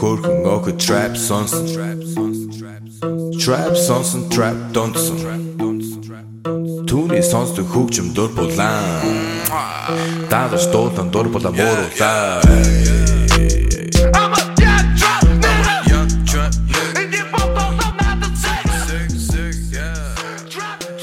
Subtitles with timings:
[0.00, 1.66] Jorge een ogen trap sonsen
[3.38, 5.16] Trap sonsen trap donsen
[6.84, 9.02] Toen is ons de hoekje door het land
[10.28, 12.44] Daar is dood en door het amor daar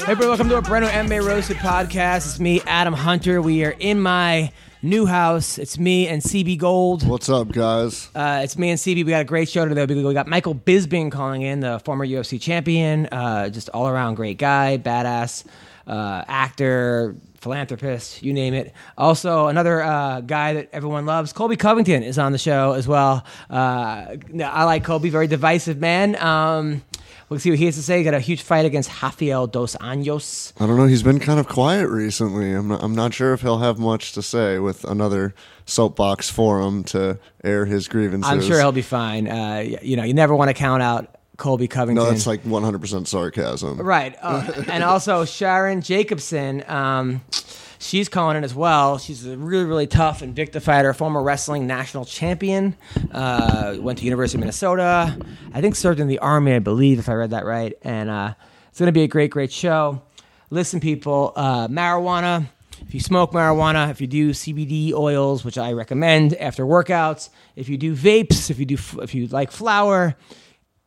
[0.04, 2.26] Hey, bro, welcome to a brand new MMA Roasted podcast.
[2.26, 3.42] It's me, Adam Hunter.
[3.42, 4.50] We are in my
[4.82, 5.58] new house.
[5.58, 7.06] It's me and CB Gold.
[7.06, 8.10] What's up, guys?
[8.14, 8.96] Uh, it's me and CB.
[8.96, 9.84] We got a great show today.
[9.86, 14.38] We got Michael Bisping calling in, the former UFC champion, uh, just all around great
[14.38, 15.44] guy, badass
[15.86, 18.72] uh, actor, philanthropist, you name it.
[18.96, 23.24] Also, another uh, guy that everyone loves, Colby Covington, is on the show as well.
[23.50, 26.16] Uh, I like Colby, very divisive man.
[26.16, 26.82] Um,
[27.28, 27.98] we'll see what he has to say.
[27.98, 30.52] He Got a huge fight against Rafael Dos Anjos.
[30.60, 30.86] I don't know.
[30.86, 32.52] He's been kind of quiet recently.
[32.52, 35.34] I'm not, I'm not sure if he'll have much to say with another
[35.66, 38.30] soapbox forum to air his grievances.
[38.30, 39.28] I'm sure he'll be fine.
[39.28, 42.04] Uh, you know, you never want to count out Colby Covington.
[42.04, 43.78] No, that's like 100% sarcasm.
[43.80, 44.16] Right.
[44.20, 47.20] Uh, and also Sharon Jacobson, um,
[47.78, 48.98] she's calling in as well.
[48.98, 52.76] She's a really, really tough Invicta fighter, former wrestling national champion.
[53.10, 55.18] Uh, went to University of Minnesota.
[55.52, 57.74] I think served in the army, I believe, if I read that right.
[57.82, 58.34] And uh,
[58.68, 60.02] it's going to be a great, great show.
[60.50, 62.46] Listen, people, uh, marijuana.
[62.86, 67.68] If you smoke marijuana, if you do CBD oils, which I recommend after workouts, if
[67.68, 70.16] you do vapes, if you do, if you like flour,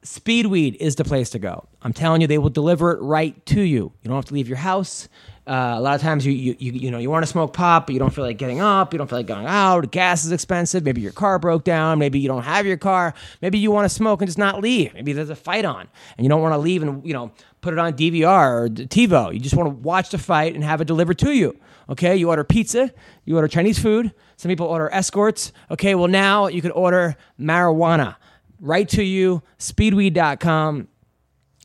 [0.03, 1.67] Speedweed is the place to go.
[1.83, 3.91] I'm telling you, they will deliver it right to you.
[4.01, 5.09] You don't have to leave your house.
[5.47, 7.87] Uh, a lot of times, you you you, you know you want to smoke pot,
[7.87, 8.93] but you don't feel like getting up.
[8.93, 9.91] You don't feel like going out.
[9.91, 10.83] Gas is expensive.
[10.83, 11.97] Maybe your car broke down.
[11.97, 13.15] Maybe you don't have your car.
[13.41, 14.93] Maybe you want to smoke and just not leave.
[14.93, 15.87] Maybe there's a fight on,
[16.17, 17.31] and you don't want to leave and you know
[17.61, 19.33] put it on DVR or TiVo.
[19.33, 21.59] You just want to watch the fight and have it delivered to you.
[21.89, 22.91] Okay, you order pizza,
[23.25, 24.13] you order Chinese food.
[24.37, 25.51] Some people order escorts.
[25.71, 28.15] Okay, well now you can order marijuana
[28.59, 29.41] right to you.
[29.57, 30.87] Speedweed.com.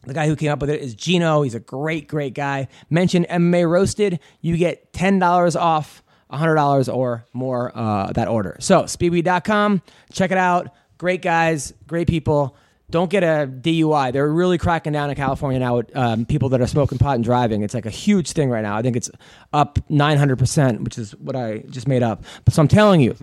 [0.06, 1.42] The guy who came up with it is Gino.
[1.42, 2.68] He's a great, great guy.
[2.90, 4.20] Mention MMA Roasted.
[4.40, 6.02] You get $10 off
[6.32, 8.56] $100 or more uh, that order.
[8.60, 9.82] So, speedweed.com.
[10.12, 10.70] Check it out.
[10.98, 12.56] Great guys, great people.
[12.88, 14.12] Don't get a DUI.
[14.12, 17.24] They're really cracking down in California now with um, people that are smoking pot and
[17.24, 17.62] driving.
[17.62, 18.76] It's like a huge thing right now.
[18.76, 19.10] I think it's
[19.52, 22.22] up 900%, which is what I just made up.
[22.44, 23.16] But so I'm telling you,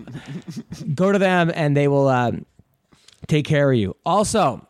[0.94, 2.44] go to them and they will um,
[3.26, 3.96] take care of you.
[4.04, 4.66] Also,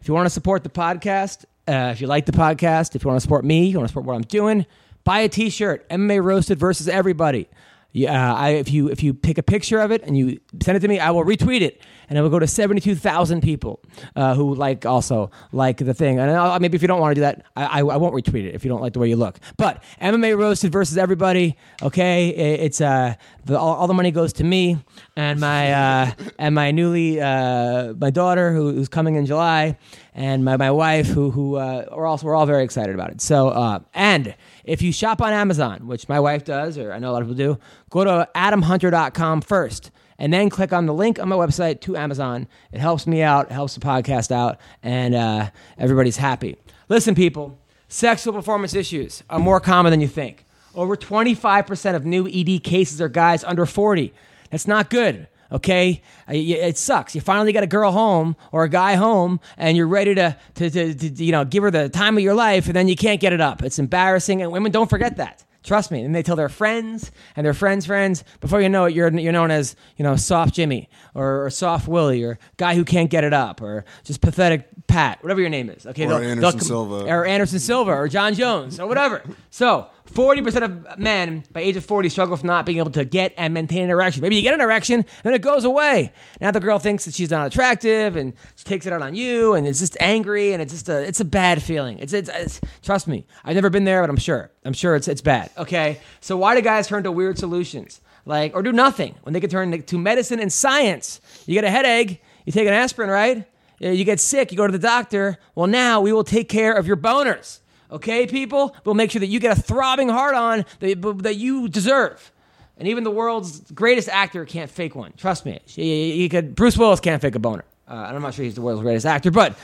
[0.00, 3.08] if you want to support the podcast, uh, if you like the podcast, if you
[3.08, 4.66] want to support me, you want to support what I'm doing,
[5.04, 5.88] buy a T-shirt.
[5.88, 7.48] MMA roasted versus everybody.
[7.92, 10.80] Yeah, I, if you if you pick a picture of it and you send it
[10.82, 13.80] to me, I will retweet it, and it will go to seventy two thousand people
[14.14, 16.20] uh, who like also like the thing.
[16.20, 18.44] And I'll, maybe if you don't want to do that, I, I, I won't retweet
[18.44, 19.40] it if you don't like the way you look.
[19.56, 21.56] But MMA roasted versus everybody.
[21.82, 23.14] Okay, It- it's uh
[23.46, 24.78] the, all, all the money goes to me
[25.16, 29.76] and my uh, and my newly uh, my daughter who, who's coming in July
[30.14, 33.20] and my, my wife who who uh, we're also we're all very excited about it.
[33.20, 34.34] So uh, and
[34.64, 37.28] if you shop on Amazon, which my wife does, or I know a lot of
[37.28, 37.60] people do,
[37.90, 42.46] go to adamhunter.com first and then click on the link on my website to Amazon.
[42.72, 46.56] It helps me out, helps the podcast out, and uh, everybody's happy.
[46.88, 50.44] Listen, people, sexual performance issues are more common than you think.
[50.74, 54.12] Over 25% of new ED cases are guys under 40.
[54.50, 55.26] That's not good.
[55.52, 57.14] Okay, Uh, it sucks.
[57.14, 60.70] You finally got a girl home or a guy home, and you're ready to, to,
[60.70, 63.20] to, to you know give her the time of your life, and then you can't
[63.20, 63.62] get it up.
[63.62, 65.44] It's embarrassing, and women don't forget that.
[65.62, 66.02] Trust me.
[66.02, 68.24] And they tell their friends and their friends' friends.
[68.40, 71.86] Before you know it, you're you're known as you know soft Jimmy or, or soft
[71.86, 75.68] Willie or guy who can't get it up or just pathetic Pat, whatever your name
[75.68, 75.84] is.
[75.86, 77.04] Okay, Or they'll- Anderson they'll com- Silva.
[77.12, 79.22] or Anderson Silva or John Jones or whatever.
[79.50, 83.32] So, 40% of men by age of 40 struggle with not being able to get
[83.36, 84.22] and maintain an erection.
[84.22, 86.12] Maybe you get an erection, then it goes away.
[86.40, 89.54] Now the girl thinks that she's not attractive and she takes it out on you
[89.54, 91.98] and it's just angry and it's just a it's a bad feeling.
[91.98, 93.26] It's it's, it's trust me.
[93.44, 94.50] I've never been there, but I'm sure.
[94.64, 95.50] I'm sure it's it's bad.
[95.56, 96.00] Okay?
[96.20, 98.00] So why do guys turn to weird solutions?
[98.26, 101.20] Like or do nothing when they could turn to medicine and science?
[101.46, 103.46] You get a headache, you take an aspirin, right?
[103.78, 105.38] You get sick, you go to the doctor.
[105.54, 107.60] Well, now we will take care of your boners.
[107.90, 108.76] Okay, people?
[108.84, 112.32] We'll make sure that you get a throbbing heart on that, that you deserve.
[112.76, 115.12] And even the world's greatest actor can't fake one.
[115.16, 115.60] Trust me.
[115.74, 117.64] You, you could, Bruce Willis can't fake a boner.
[117.86, 119.58] Uh, I'm not sure he's the world's greatest actor, but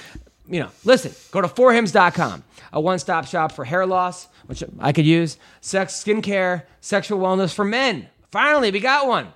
[0.49, 5.07] you know, listen, go to forhims.com, a one-stop shop for hair loss, which I could
[5.07, 8.09] use, sex, skincare, sexual wellness for men.
[8.31, 9.29] Finally, we got one.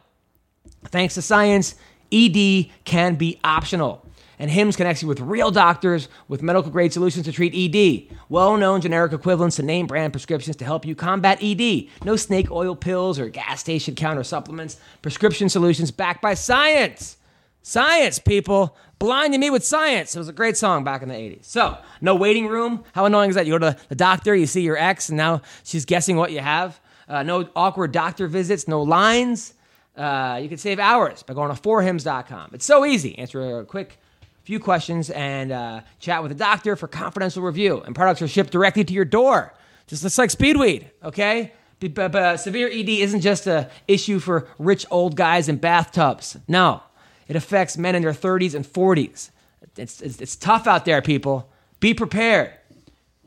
[0.86, 1.74] Thanks to science,
[2.12, 4.04] ED can be optional.
[4.40, 8.16] And HIMS connects you with real doctors with medical grade solutions to treat ED.
[8.30, 11.88] Well known generic equivalents to name brand prescriptions to help you combat ED.
[12.06, 14.78] No snake oil pills or gas station counter supplements.
[15.02, 17.18] Prescription solutions backed by science.
[17.60, 18.78] Science, people.
[18.98, 20.16] Blinding me with science.
[20.16, 21.44] It was a great song back in the 80s.
[21.44, 22.84] So, no waiting room.
[22.94, 23.44] How annoying is that?
[23.44, 26.40] You go to the doctor, you see your ex, and now she's guessing what you
[26.40, 26.80] have.
[27.06, 29.52] Uh, no awkward doctor visits, no lines.
[29.94, 32.52] Uh, you can save hours by going to forhims.com.
[32.54, 33.18] It's so easy.
[33.18, 33.98] Answer a quick
[34.42, 37.82] few questions and uh, chat with a doctor for confidential review.
[37.84, 39.54] And products are shipped directly to your door,
[39.86, 40.90] just like Speedweed.
[41.02, 41.52] Okay.
[41.80, 46.36] But, but severe ED isn't just a issue for rich old guys in bathtubs.
[46.46, 46.82] No,
[47.26, 49.30] it affects men in their 30s and 40s.
[49.76, 51.50] It's, it's, it's tough out there, people.
[51.80, 52.52] Be prepared.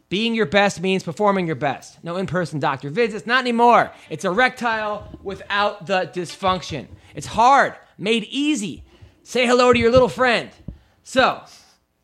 [0.10, 2.04] Being your best means performing your best.
[2.04, 3.92] No in person doctor visits, not anymore.
[4.12, 6.86] It's erectile without the dysfunction.
[7.16, 8.84] It's hard, made easy.
[9.24, 10.52] Say hello to your little friend.
[11.04, 11.44] So,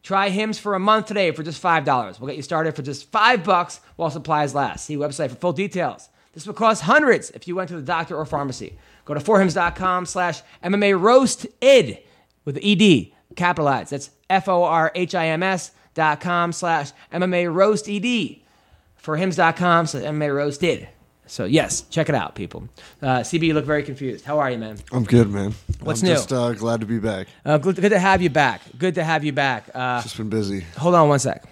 [0.03, 2.19] try Hims for a month today for just $5.
[2.19, 4.85] We'll get you started for just 5 bucks while supplies last.
[4.85, 6.09] See website for full details.
[6.33, 8.77] This will cost hundreds if you went to the doctor or pharmacy.
[9.05, 12.03] Go to forhims.com slash MMA roast id
[12.45, 13.91] with the ED capitalized.
[13.91, 18.41] That's F O R H I M S dot com slash MMA roast ed.
[19.03, 20.89] Forhims.com slash MMA roasted.
[21.29, 22.67] So, yes, check it out, people.
[23.03, 24.25] Uh, CB, you look very confused.
[24.25, 24.77] How are you, man?
[24.91, 25.53] I'm good, man.
[25.81, 26.15] What's I'm new?
[26.15, 27.27] Just uh, glad to be back.
[27.45, 28.61] Uh, good, good to have you back.
[28.79, 29.69] Good to have you back.
[29.73, 30.61] Uh, Just been busy.
[30.75, 31.45] hold on one sec.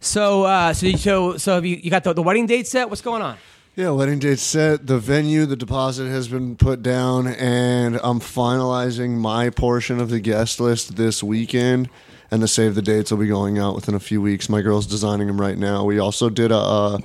[0.00, 2.88] So, uh, so, you- so, so have you, you got the, the wedding date set?
[2.88, 3.36] What's going on?
[3.76, 4.86] Yeah, wedding date set.
[4.86, 10.20] The venue, the deposit has been put down, and I'm finalizing my portion of the
[10.20, 11.90] guest list this weekend.
[12.30, 14.48] And the save the dates will be going out within a few weeks.
[14.48, 15.84] My girl's designing them right now.
[15.84, 16.98] We also did a uh,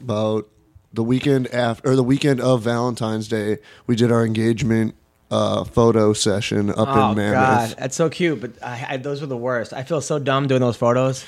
[0.00, 0.48] about
[0.92, 3.58] the weekend after or the weekend of Valentine's Day.
[3.86, 4.94] We did our engagement
[5.30, 7.34] uh, photo session up Oh in Mammoth.
[7.34, 8.40] God, that's so cute.
[8.40, 9.72] But I, I, those were the worst.
[9.72, 11.24] I feel so dumb doing those photos.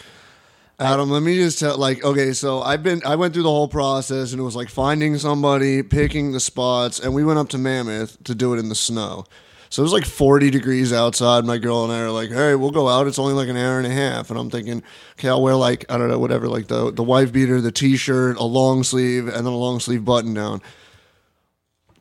[0.81, 3.69] Adam, let me just tell like okay, so I've been I went through the whole
[3.69, 7.59] process and it was like finding somebody, picking the spots, and we went up to
[7.59, 9.25] Mammoth to do it in the snow.
[9.73, 11.47] So it was like 40 degrees outside.
[11.47, 13.07] My girl and I are like, "Hey, we'll go out.
[13.07, 14.83] It's only like an hour and a half." And I'm thinking,
[15.19, 18.37] "Okay, I'll wear like I don't know, whatever, like the the wife beater, the t-shirt,
[18.37, 20.61] a long sleeve, and then a long sleeve button down."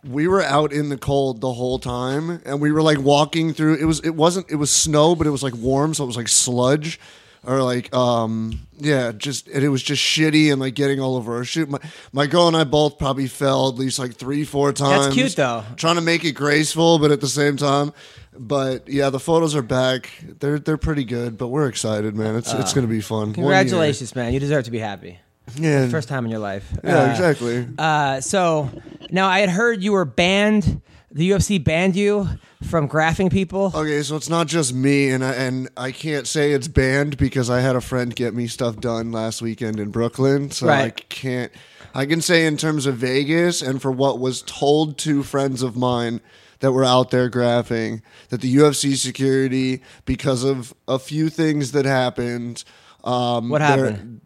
[0.04, 3.76] we were out in the cold the whole time and we were like walking through
[3.76, 6.18] it was it wasn't it was snow but it was like warm so it was
[6.18, 7.00] like sludge
[7.46, 11.36] or like um yeah just and it was just shitty and like getting all over
[11.38, 11.78] our shoot my,
[12.12, 15.36] my girl and i both probably fell at least like three four times That's cute,
[15.36, 15.64] though.
[15.78, 17.94] trying to make it graceful but at the same time
[18.38, 22.52] but yeah the photos are back they're they're pretty good but we're excited man it's
[22.54, 24.34] it's gonna be fun Congratulations, man.
[24.34, 25.20] You deserve to be happy.
[25.58, 26.72] yeah First time in your life.
[26.84, 28.70] yeah Uh, exactly Uh, so
[29.12, 30.82] now I had heard you were banned.
[31.14, 32.28] The UFC banned you
[32.70, 33.72] from graphing people.
[33.76, 37.50] Okay, so it's not just me, and I, and I can't say it's banned because
[37.50, 40.52] I had a friend get me stuff done last weekend in Brooklyn.
[40.52, 41.52] So I can't.
[41.94, 45.76] I can say in terms of Vegas and for what was told to friends of
[45.76, 46.22] mine
[46.60, 51.84] that were out there graphing that the UFC security, because of a few things that
[51.86, 52.64] happened,
[53.04, 54.21] um, What happened?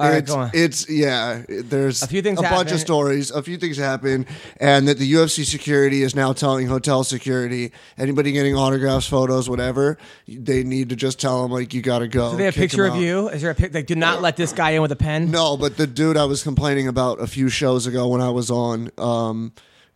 [0.00, 0.50] All right, it's, go on.
[0.54, 1.42] it's yeah.
[1.48, 3.30] There's A few things a bunch of stories.
[3.30, 4.26] A few things happen,
[4.58, 9.98] and that the UFC security is now telling hotel security anybody getting autographs, photos, whatever,
[10.26, 12.32] they need to just tell them like you got to go.
[12.32, 13.00] Do they have a picture of out.
[13.00, 13.28] you?
[13.28, 13.74] Is there a pic?
[13.74, 15.30] Like, do not let this guy in with a pen.
[15.30, 18.50] No, but the dude I was complaining about a few shows ago when I was
[18.50, 19.52] on um,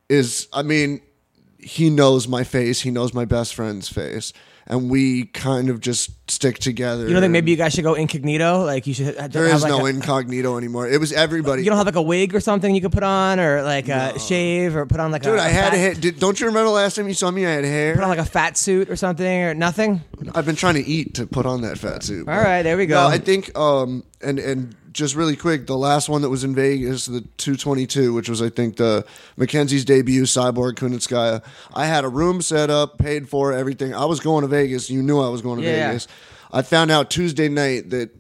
[0.09, 1.01] is, I mean,
[1.59, 2.83] he knows my face.
[2.83, 4.33] He knows my best friend's face.
[4.67, 7.07] And we kind of just stick together.
[7.07, 8.65] You don't think maybe you guys should go incognito?
[8.65, 9.15] Like you should.
[9.19, 10.89] Have there is like no a- incognito anymore.
[10.89, 11.63] It was everybody.
[11.63, 14.19] You don't have like a wig or something you could put on, or like a
[14.19, 15.93] shave, or put on like a Dude, I had hair.
[15.93, 17.45] Did, don't you remember last time you saw me?
[17.45, 17.95] I had hair.
[17.95, 20.01] put on like a fat suit or something, or nothing.
[20.35, 22.27] I've been trying to eat to put on that fat suit.
[22.27, 22.95] All right, there we go.
[22.95, 26.55] No, I think um and and just really quick, the last one that was in
[26.55, 29.05] Vegas, the 222, which was I think the
[29.37, 31.43] Mackenzie's debut, Cyborg Kunitskaya.
[31.75, 33.93] I had a room set up, paid for everything.
[33.95, 34.89] I was going to Vegas.
[34.89, 35.89] You knew I was going to Yeah.
[35.89, 36.09] Vegas.
[36.53, 38.11] I found out Tuesday night that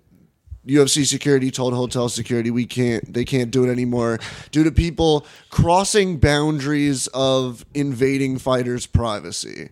[0.67, 4.19] UFC security told hotel security we can't they can't do it anymore
[4.51, 9.71] due to people crossing boundaries of invading fighters' privacy.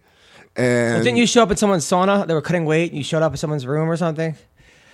[0.54, 2.26] And Didn't you show up at someone's sauna?
[2.26, 2.90] They were cutting weight.
[2.90, 4.36] and You showed up at someone's room or something.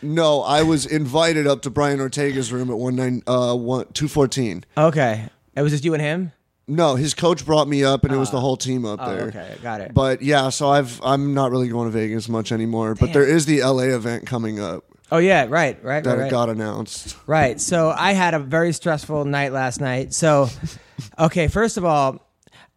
[0.03, 4.09] No, I was invited up to Brian Ortega's room at one nine uh one two
[4.09, 4.65] fourteen.
[4.77, 6.33] Okay, it was just you and him.
[6.71, 9.29] No, his coach brought me up, and it was the whole team up Oh, there.
[9.29, 9.95] okay, got it.
[9.95, 12.95] But yeah, so I've I'm not really going to Vegas much anymore.
[12.95, 16.31] But there is the LA event coming up Oh yeah, right, right, that right, right.
[16.31, 17.17] got announced.
[17.27, 17.59] Right.
[17.59, 20.13] So I had a very stressful night last night.
[20.13, 20.49] So,
[21.19, 22.29] okay, first of all,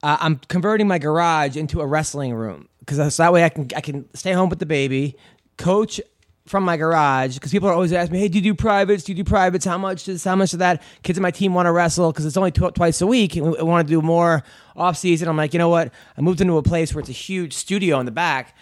[0.01, 3.67] uh, I'm converting my garage into a wrestling room because so that way I can
[3.75, 5.17] I can stay home with the baby,
[5.57, 5.99] coach
[6.45, 9.03] from my garage because people are always asking me, "Hey, do you do privates?
[9.03, 9.65] Do you do privates?
[9.65, 12.25] How much is how much of that?" Kids in my team want to wrestle because
[12.25, 14.43] it's only tw- twice a week, and we want to do more
[14.75, 15.27] off season.
[15.27, 15.91] I'm like, you know what?
[16.17, 18.55] I moved into a place where it's a huge studio in the back.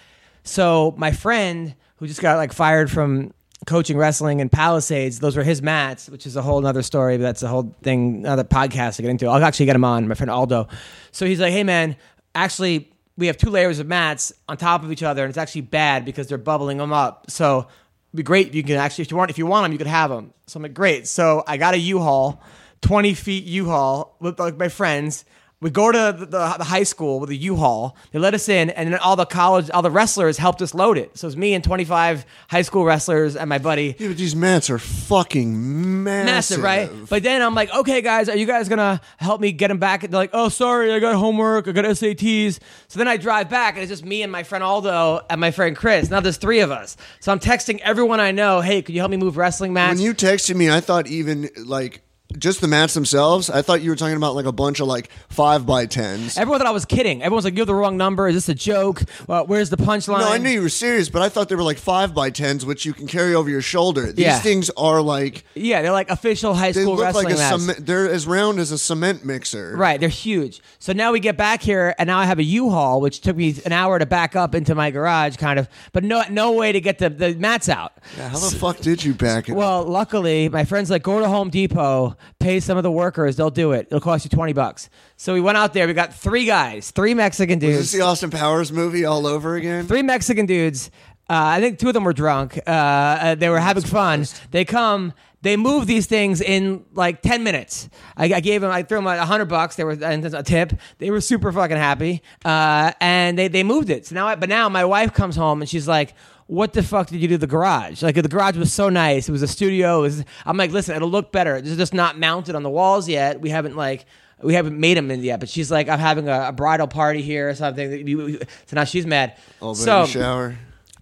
[0.44, 3.34] So my friend who just got like fired from
[3.66, 7.24] coaching wrestling in Palisades, those were his mats, which is a whole other story, but
[7.24, 9.28] that's a whole thing, another podcast to get into.
[9.28, 10.68] I'll actually get him on, my friend Aldo.
[11.12, 11.96] So he's like, hey man,
[12.36, 15.62] actually we have two layers of mats on top of each other, and it's actually
[15.62, 17.30] bad because they're bubbling them up.
[17.30, 19.78] So it'd be great you can actually, if you want, if you want them, you
[19.78, 20.34] could have them.
[20.48, 21.06] So I'm like, great.
[21.08, 22.42] So I got a U-Haul,
[22.82, 25.26] 20 feet U-Haul with like my friends.
[25.62, 27.98] We go to the, the, the high school with a U-Haul.
[28.12, 30.98] They let us in, and then all the college, all the wrestlers helped us load
[30.98, 31.18] it.
[31.18, 33.94] So it's me and 25 high school wrestlers and my buddy.
[34.00, 36.26] Yeah, but these mats are fucking massive.
[36.26, 36.90] Massive, right?
[37.10, 40.06] But then I'm like, okay, guys, are you guys gonna help me get them back?
[40.06, 42.60] And they're like, oh, sorry, I got homework, I got SATs.
[42.88, 45.52] So then I drive back, and it's just me and my friend Aldo and my
[45.52, 46.10] friend Chris.
[46.10, 46.96] Now there's three of us.
[47.20, 49.98] So I'm texting everyone I know, hey, could you help me move wrestling mats?
[49.98, 52.02] when you texted me, I thought even like
[52.38, 53.50] just the mats themselves.
[53.50, 56.38] I thought you were talking about like a bunch of like five by tens.
[56.38, 57.24] Everyone thought I was kidding.
[57.24, 58.28] Everyone's like, "You have the wrong number.
[58.28, 59.02] Is this a joke?
[59.28, 61.64] Well, where's the punchline?" No, I knew you were serious, but I thought they were
[61.64, 64.12] like five by tens, which you can carry over your shoulder.
[64.12, 64.40] These Yeah.
[64.40, 67.62] things are like Yeah, they're like official high they school look wrestling like a mats.
[67.64, 67.86] cement.
[67.86, 69.74] They're as round as a cement mixer.
[69.76, 70.62] Right, they're huge.
[70.78, 73.56] So now we get back here, and now I have a U-Haul, which took me
[73.66, 76.80] an hour to back up into my garage, kind of, but no, no way to
[76.80, 77.94] get the, the mats out.
[78.18, 79.54] Yeah, how the fuck did you back it?
[79.54, 83.50] Well, luckily, my friend's like, go to Home Depot, pay some of the workers, they'll
[83.50, 83.88] do it.
[83.88, 84.90] It'll cost you twenty bucks.
[85.18, 85.88] So we went out there.
[85.88, 87.78] We got three guys, three Mexican dudes.
[87.78, 89.88] is this the Austin Powers movie all over again?
[89.88, 90.92] three Mexican dudes.
[91.30, 92.58] Uh, I think two of them were drunk.
[92.66, 94.26] Uh, uh, they were having fun.
[94.50, 95.14] They come.
[95.42, 97.88] They move these things in like ten minutes.
[98.18, 98.72] I, I gave them.
[98.72, 99.76] I threw them a hundred bucks.
[99.76, 100.74] They were a tip.
[100.98, 102.24] They were super fucking happy.
[102.44, 104.08] Uh, and they they moved it.
[104.08, 106.14] So now, I, but now my wife comes home and she's like.
[106.50, 108.02] What the fuck did you do to the garage?
[108.02, 109.30] Like the garage was so nice.
[109.30, 110.02] It was a studio.
[110.02, 111.56] Was, I'm like, listen, it'll look better.
[111.58, 113.40] It's just not mounted on the walls yet.
[113.40, 114.08] We haven't like
[114.42, 115.40] we haven't made them in yet.
[115.40, 118.40] But she's like, I'm having a, a bridal party here or something.
[118.66, 119.38] So now she's mad.
[119.62, 120.56] Baby so shower.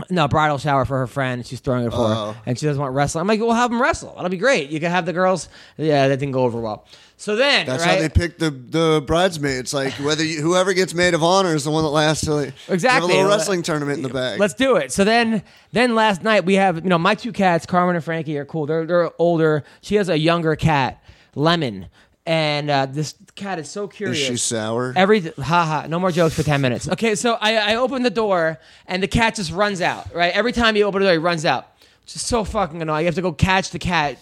[0.09, 1.45] No, bridal shower for her friend.
[1.45, 2.35] She's throwing it for her, Oh.
[2.45, 3.21] and she doesn't want wrestling.
[3.21, 4.13] I'm like, we'll have them wrestle.
[4.15, 4.69] That'll be great.
[4.69, 5.49] You can have the girls.
[5.77, 6.85] Yeah, that didn't go over well.
[7.19, 7.95] So then, That's right?
[7.95, 9.73] how they pick the the bridesmaids.
[9.73, 12.53] Like whether you, whoever gets maid of honor is the one that lasts till have
[12.69, 13.11] Exactly.
[13.11, 14.37] a little wrestling tournament in the back.
[14.39, 14.91] Let's do it.
[14.91, 18.37] So then, then last night we have you know my two cats, Carmen and Frankie,
[18.37, 18.67] are cool.
[18.67, 19.63] They're they're older.
[19.81, 21.01] She has a younger cat,
[21.33, 21.87] Lemon,
[22.27, 24.19] and uh, this cat is so curious.
[24.19, 24.93] is she sour?
[24.95, 26.87] Every haha, no more jokes for ten minutes.
[26.89, 30.13] Okay, so I, I open the door and the cat just runs out.
[30.13, 31.67] Right, every time you open the door, he runs out,
[32.01, 33.01] which is so fucking annoying.
[33.01, 34.19] You have to go catch the cat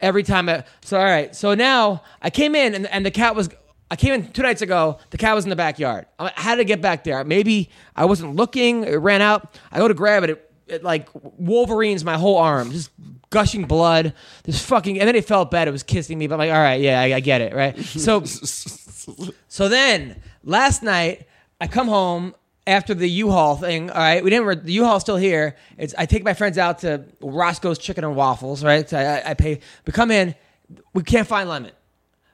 [0.00, 0.48] every time.
[0.48, 3.48] I, so all right, so now I came in and, and the cat was.
[3.88, 4.98] I came in two nights ago.
[5.10, 6.06] The cat was in the backyard.
[6.18, 7.22] I had to get back there.
[7.22, 8.82] Maybe I wasn't looking.
[8.82, 9.60] It ran out.
[9.70, 10.24] I go to grab.
[10.24, 10.43] It, it
[10.82, 12.90] like Wolverine's my whole arm, just
[13.30, 14.14] gushing blood.
[14.44, 15.68] This fucking, and then it felt bad.
[15.68, 17.78] It was kissing me, but I'm like, all right, yeah, I, I get it, right?
[17.78, 18.22] So
[19.48, 21.26] so then last night
[21.60, 22.34] I come home
[22.66, 23.90] after the U-Haul thing.
[23.90, 24.46] All right, we didn't.
[24.46, 25.56] re- The U-Haul's still here.
[25.76, 28.64] It's I take my friends out to Roscoe's Chicken and Waffles.
[28.64, 29.60] Right, So I, I pay.
[29.86, 30.34] We come in.
[30.94, 31.72] We can't find lemon.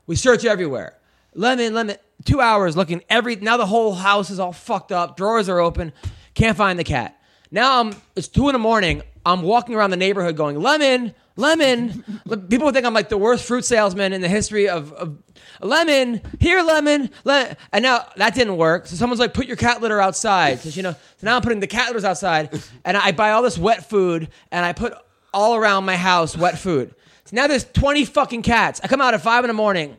[0.07, 0.97] We search everywhere.
[1.35, 1.97] Lemon, lemon.
[2.25, 3.37] Two hours looking every.
[3.37, 5.17] Now the whole house is all fucked up.
[5.17, 5.93] Drawers are open.
[6.35, 7.20] Can't find the cat.
[7.51, 7.95] Now I'm.
[8.17, 9.03] It's two in the morning.
[9.25, 12.05] I'm walking around the neighborhood going lemon, lemon.
[12.49, 15.19] People think I'm like the worst fruit salesman in the history of, of
[15.61, 16.23] lemon.
[16.39, 17.57] Here, lemon, le-.
[17.73, 18.87] And now that didn't work.
[18.87, 20.57] So someone's like, put your cat litter outside.
[20.57, 20.93] Because you know.
[20.93, 24.29] So now I'm putting the cat litters outside, and I buy all this wet food,
[24.51, 24.95] and I put
[25.35, 26.95] all around my house wet food.
[27.25, 28.81] So now there's 20 fucking cats.
[28.83, 29.97] I come out at five in the morning.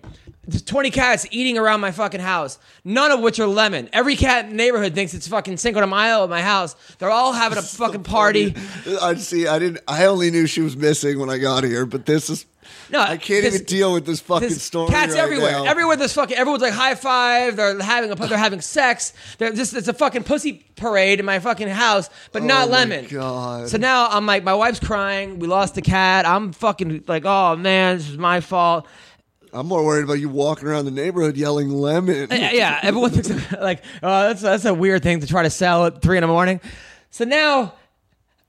[0.48, 3.90] There's 20 cats eating around my fucking house, none of which are lemon.
[3.94, 6.76] Every cat in the neighborhood thinks it's fucking Cinco de Mayo at my house.
[6.98, 8.56] They're all having a fucking party.
[9.02, 9.48] I see.
[9.48, 9.82] I didn't.
[9.88, 12.46] I only knew she was missing when I got here, but this is.
[12.90, 14.90] No, I can't this- even deal with this fucking There's story.
[14.90, 15.52] Cats right everywhere.
[15.52, 15.66] now.
[15.66, 17.56] Everywhere there's fucking everyone's like high five.
[17.56, 19.14] They're having a they're having sex.
[19.38, 22.78] They're just it's a fucking pussy parade in my fucking house, but not Oh my
[22.78, 23.08] lemon.
[23.10, 23.70] God.
[23.70, 25.40] So now I'm like, my wife's crying.
[25.40, 26.26] We lost the cat.
[26.26, 28.88] I'm fucking like, oh man, this is my fault.
[29.54, 32.28] I'm more worried about you walking around the neighborhood yelling lemon.
[32.32, 35.86] Yeah, yeah, everyone thinks like, oh, that's that's a weird thing to try to sell
[35.86, 36.62] at three in the morning.
[37.10, 37.74] So now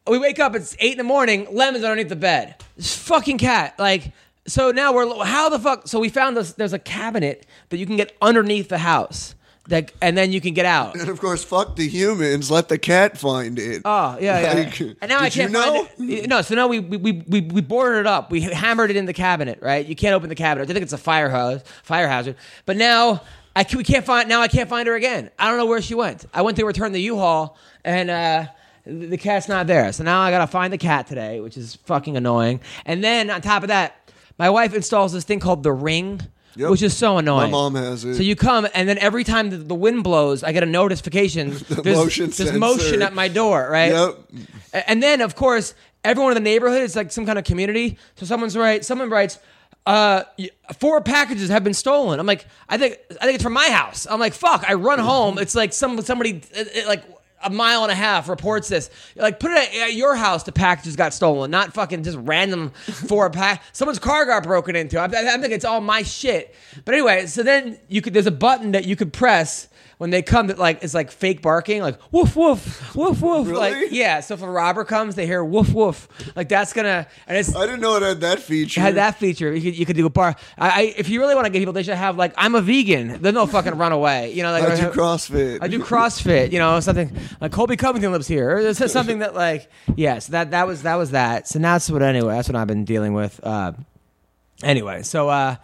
[0.07, 0.55] we wake up.
[0.55, 1.49] It's eight in the morning.
[1.51, 2.57] Lemons underneath the bed.
[2.77, 3.79] This fucking cat.
[3.79, 4.13] Like
[4.47, 5.87] so now we're how the fuck?
[5.87, 6.53] So we found this.
[6.53, 9.35] There's a cabinet that you can get underneath the house,
[9.69, 10.97] that and then you can get out.
[10.97, 12.51] And of course, fuck the humans.
[12.51, 13.83] Let the cat find it.
[13.85, 14.53] Oh yeah, yeah.
[14.55, 15.85] Like, and now I did you can't know?
[15.85, 16.29] find it.
[16.29, 18.31] No, so now we we, we we we boarded it up.
[18.31, 19.61] We hammered it in the cabinet.
[19.63, 20.69] Right, you can't open the cabinet.
[20.69, 22.37] I think it's a fire hose, fire hazard.
[22.67, 23.23] But now
[23.55, 24.29] I can, we can't find.
[24.29, 25.31] Now I can't find her again.
[25.39, 26.25] I don't know where she went.
[26.35, 28.11] I went to return the U-Haul and.
[28.11, 28.47] uh
[28.85, 29.93] the cat's not there.
[29.93, 32.61] So now I gotta find the cat today, which is fucking annoying.
[32.85, 36.21] And then on top of that, my wife installs this thing called the ring,
[36.57, 36.71] Yep.
[36.71, 37.51] which is so annoying.
[37.51, 38.17] My mom has it.
[38.17, 41.51] So you come, and then every time the, the wind blows, I get a notification.
[41.69, 43.93] there's motion there's motion at my door, right?
[43.93, 44.19] Yep.
[44.87, 47.99] And then, of course, everyone in the neighborhood is like some kind of community.
[48.17, 48.85] So someone's right.
[48.85, 49.39] Someone writes,
[49.87, 50.25] uh,
[50.79, 52.21] four packages have been stolen.
[52.21, 54.07] I'm like, I think, I think it's from my house.
[54.09, 54.65] I'm like, fuck.
[54.69, 55.39] I run home.
[55.39, 57.05] It's like some somebody uh, uh, like.
[57.45, 58.91] A mile and a half reports this.
[59.17, 60.43] Like, put it at, your house.
[60.45, 63.63] The packages got stolen, not fucking just random four pack.
[63.73, 64.99] Someone's car got broken into.
[64.99, 66.55] I, I think it's all my shit.
[66.85, 68.15] But anyway, so then you could.
[68.15, 69.69] There's a button that you could press
[70.03, 73.47] when they come that like is like fake barking, like woof woof woof woof.
[73.47, 73.97] Like Really?
[73.97, 74.19] yeah.
[74.19, 76.09] So if a robber comes, they hear woof woof.
[76.35, 78.81] Like that's gonna and it's I didn't know it had that feature.
[78.81, 79.55] it had that feature.
[79.55, 80.35] You could, you could do a bar.
[80.59, 82.61] I, I if you really want to get people, they should have like I'm a
[82.61, 83.23] vegan.
[83.23, 84.33] There's no fucking runaway.
[84.33, 85.59] You know, like I do CrossFit.
[85.63, 86.51] I do CrossFit.
[86.51, 88.59] You know, something like Colby Covington lives here.
[88.59, 91.47] Or something that like yes, that that was that was that.
[91.47, 92.35] So now that's what anyway.
[92.35, 93.39] That's what I've been dealing with.
[93.41, 93.75] Uh,
[94.65, 95.55] anyway, so uh,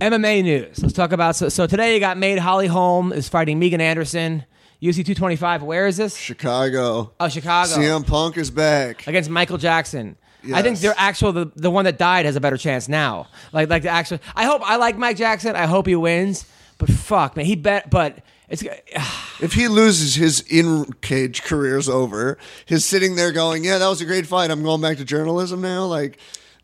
[0.00, 0.82] MMA news.
[0.82, 4.44] Let's talk about so, so today you got made Holly Holm is fighting Megan Anderson.
[4.80, 5.62] UFC 225.
[5.62, 6.16] Where is this?
[6.16, 7.12] Chicago.
[7.20, 9.06] Oh, Chicago CM Punk is back.
[9.06, 10.16] against Michael Jackson.
[10.54, 10.80] I think Yes.
[10.82, 13.26] their actual the, the one that died has a better chance now.
[13.52, 14.20] Like like the actual.
[14.34, 15.54] I hope I like Mike Jackson.
[15.54, 16.46] I hope he wins.
[16.78, 17.90] But fuck man, he bet.
[17.90, 18.62] But it's
[19.42, 22.38] If he loses, his in cage career's over.
[22.64, 24.50] His sitting there going, "Yeah, that was a great fight.
[24.50, 26.18] I'm going back to journalism now." Like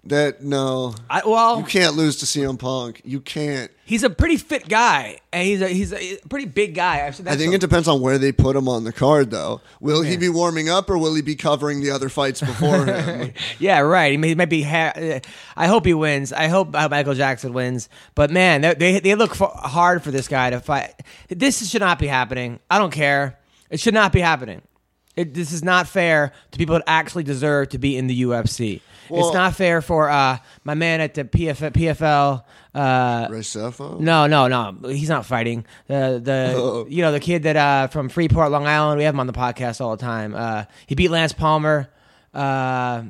[0.09, 0.43] that.
[0.43, 1.59] No, I, well.
[1.59, 3.03] you can't lose to CM Punk.
[3.05, 3.71] You can't.
[3.85, 7.07] He's a pretty fit guy, and he's a he's a pretty big guy.
[7.07, 9.61] I think it depends on where they put him on the card, though.
[9.81, 13.33] Will he be warming up, or will he be covering the other fights before him?
[13.59, 14.13] Yeah, right.
[14.13, 14.63] He may, he might be.
[14.63, 15.21] Ha- uh,
[15.57, 16.33] I hope he wins.
[16.33, 17.89] I hope Michael Jackson wins.
[18.15, 20.95] But man, they they, they look for, hard for this guy to fight.
[21.29, 22.61] This should not be happening.
[22.71, 23.39] I don't care.
[23.71, 24.63] It should not be happening.
[25.17, 28.83] It, this is not fair to people that actually deserve to be in the UFC.
[29.09, 32.45] Well- it's not fair for uh, my man at the PF, PFL.
[32.75, 33.99] Uh, Recefo?
[34.01, 34.77] no, no, no.
[34.89, 35.65] He's not fighting.
[35.87, 36.87] The the Oh.
[36.89, 38.99] you know the kid that uh, from Freeport, Long Island.
[38.99, 40.35] We have him on the podcast all the time.
[40.35, 41.89] Uh, he beat Lance Palmer.
[42.35, 43.05] Uh,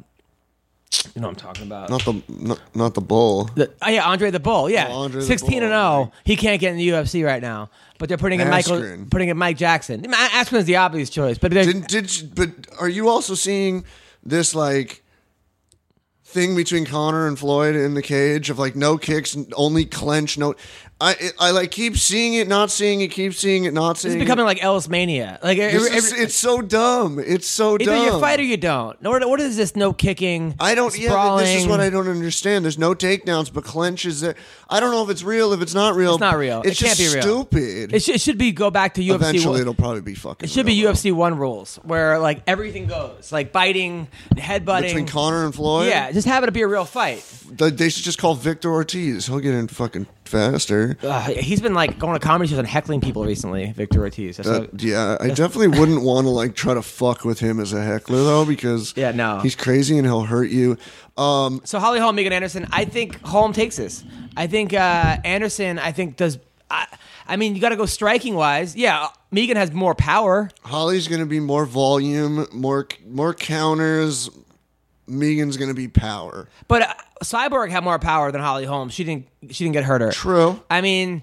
[1.15, 1.91] you know what I'm talking about.
[1.91, 3.51] Not the not, not the bull.
[3.55, 4.71] The- oh yeah, Andre the Bull.
[4.71, 6.13] Yeah, Oh, Andre sixteen and zero.
[6.25, 9.37] He can't get in the UFC right now, but they're putting in Michael, putting in
[9.37, 10.05] Mike Jackson.
[10.13, 13.85] Askren's the obvious choice, but Did, did but are you also seeing
[14.25, 15.03] this like
[16.27, 20.55] thing between Connor and Floyd in the cage of like no kicks, only clench, no.
[20.99, 24.13] I it, I like keep seeing it, not seeing it, keep seeing it, not seeing
[24.13, 24.17] it.
[24.17, 24.25] it's it.
[24.25, 25.39] becoming like Ellis Mania.
[25.43, 27.19] Like It's, every- just- every- it's so dumb.
[27.19, 27.95] It's so either dumb.
[27.97, 29.03] Either you fight or you don't.
[29.03, 29.77] What, what is this?
[29.77, 30.55] No kicking.
[30.59, 30.99] I don't.
[30.99, 32.65] Yeah, this is what I don't understand.
[32.65, 34.37] There's no takedowns, but clench is there.
[34.71, 35.53] I don't know if it's real.
[35.53, 36.63] If it's not real, It's not real.
[36.65, 37.23] It's It can't be real.
[37.23, 37.95] stupid.
[37.95, 39.15] It, sh- it should be go back to UFC.
[39.17, 40.47] Eventually, one- it'll probably be fucking.
[40.47, 40.99] It should be real, though.
[40.99, 44.83] UFC one rules where like everything goes, like biting, headbutting.
[44.85, 45.89] between Connor and Floyd.
[45.89, 47.23] yeah, just have it be a real fight.
[47.51, 49.27] They should just call Victor Ortiz.
[49.27, 50.86] He'll get in fucking faster.
[51.03, 53.73] Ugh, he's been like going to comedy shows and heckling people recently.
[53.73, 54.37] Victor Ortiz.
[54.37, 57.73] That's what- yeah, I definitely wouldn't want to like try to fuck with him as
[57.73, 59.41] a heckler though, because Yeah, no.
[59.41, 60.77] he's crazy and he'll hurt you.
[61.17, 62.67] Um, So Holly Holm, Megan Anderson.
[62.73, 64.05] I think Holm takes this.
[64.37, 65.79] I think uh, Anderson.
[65.79, 66.39] I think does.
[66.71, 66.87] I,
[67.29, 68.77] I mean, you got to go striking wise.
[68.77, 70.51] Yeah, Megan has more power.
[70.63, 74.29] Holly's gonna be more volume, more more counters.
[75.07, 76.49] Megan's gonna be power.
[76.69, 78.89] But uh, Cyborg had more power than Holly Holm.
[78.89, 79.27] She didn't.
[79.51, 80.01] She didn't get hurt.
[80.01, 80.13] Her.
[80.13, 80.61] True.
[80.69, 81.23] I mean,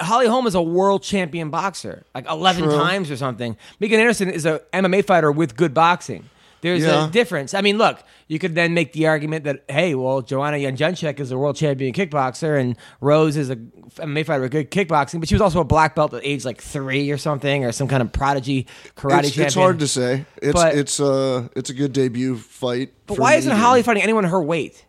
[0.00, 2.74] Holly Holm is a world champion boxer, like eleven True.
[2.74, 3.56] times or something.
[3.80, 6.28] Megan Anderson is a MMA fighter with good boxing.
[6.62, 7.08] There's Yeah.
[7.08, 7.52] a difference.
[7.54, 7.98] I mean, look,
[8.28, 11.92] you could then make the argument that hey, well, Joanna Jędrzejczyk is a world champion
[11.92, 13.56] kickboxer, and Rose is a
[14.00, 16.62] MMA fighter with good kickboxing, but she was also a black belt at age like
[16.62, 19.46] three or something, or some kind of prodigy karate It's, champion.
[19.46, 20.24] it's hard to say.
[20.40, 22.92] It's But- it's uh it's a good debut fight.
[23.06, 23.62] But why isn't Megan.
[23.62, 24.84] Holly fighting anyone her weight?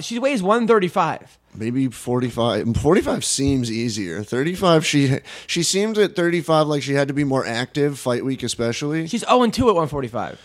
[0.00, 1.38] She weighs one thirty five.
[1.58, 2.76] Maybe 45.
[2.76, 4.22] 45 seems easier.
[4.22, 8.42] 35 she she seemed at 35 like she had to be more active fight week
[8.42, 9.06] especially.
[9.06, 10.38] She's zero and two at one forty five.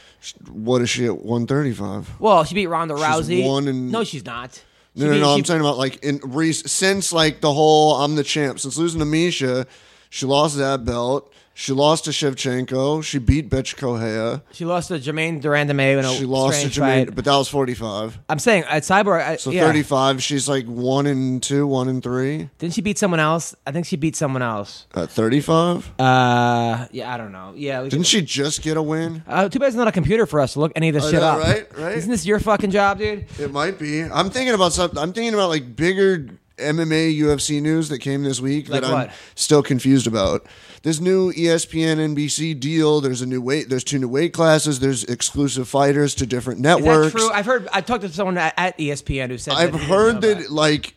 [0.50, 2.20] What is she at 135?
[2.20, 3.46] Well, she beat Ronda Rousey.
[3.46, 4.54] one and- no, she's not.
[4.96, 5.26] She No, no, beat- no.
[5.28, 8.78] she- I'm talking about like in re- since like the whole I'm the champ since
[8.78, 9.66] losing to Miesha,
[10.10, 11.34] she lost that belt.
[11.54, 13.04] She lost to Shevchenko.
[13.04, 14.42] She beat Bethe Correia.
[14.54, 17.00] She lost to Germaine de Randamie in a She lost to strange fight.
[17.02, 18.20] Germaine, but that was 45.
[18.30, 19.66] I'm saying at Cyborg, I, So yeah.
[19.68, 22.50] 35, she's like 1 and 2, 1 and 3.
[22.58, 23.54] Didn't she beat someone else?
[23.68, 24.88] I think she beat someone else.
[24.96, 25.92] At 35?
[26.00, 27.54] Uh, yeah, I don't know.
[27.56, 29.22] Yeah, we Didn't she just get a win?
[29.28, 31.12] Uh, too bad it's not a computer for us to look any of this I
[31.12, 31.40] shit know, up.
[31.44, 31.78] right?
[31.78, 31.98] Right?
[31.98, 33.26] Isn't this your fucking job, dude?
[33.40, 34.02] It might be.
[34.04, 34.98] I'm thinking about something.
[34.98, 38.94] I'm thinking about like bigger MMA UFC news that came this week Like that I'm
[38.94, 39.12] what?
[39.36, 40.46] still confused about.
[40.84, 43.02] This new ESPN NBC deal.
[43.02, 43.70] There's a new weight.
[43.70, 44.80] There's two new weight classes.
[44.80, 47.14] There's exclusive fighters to different Is networks.
[47.14, 47.30] that true?
[47.32, 47.68] I've heard.
[47.72, 49.54] I talked to someone at, at ESPN who said.
[49.54, 50.96] I've that heard that about like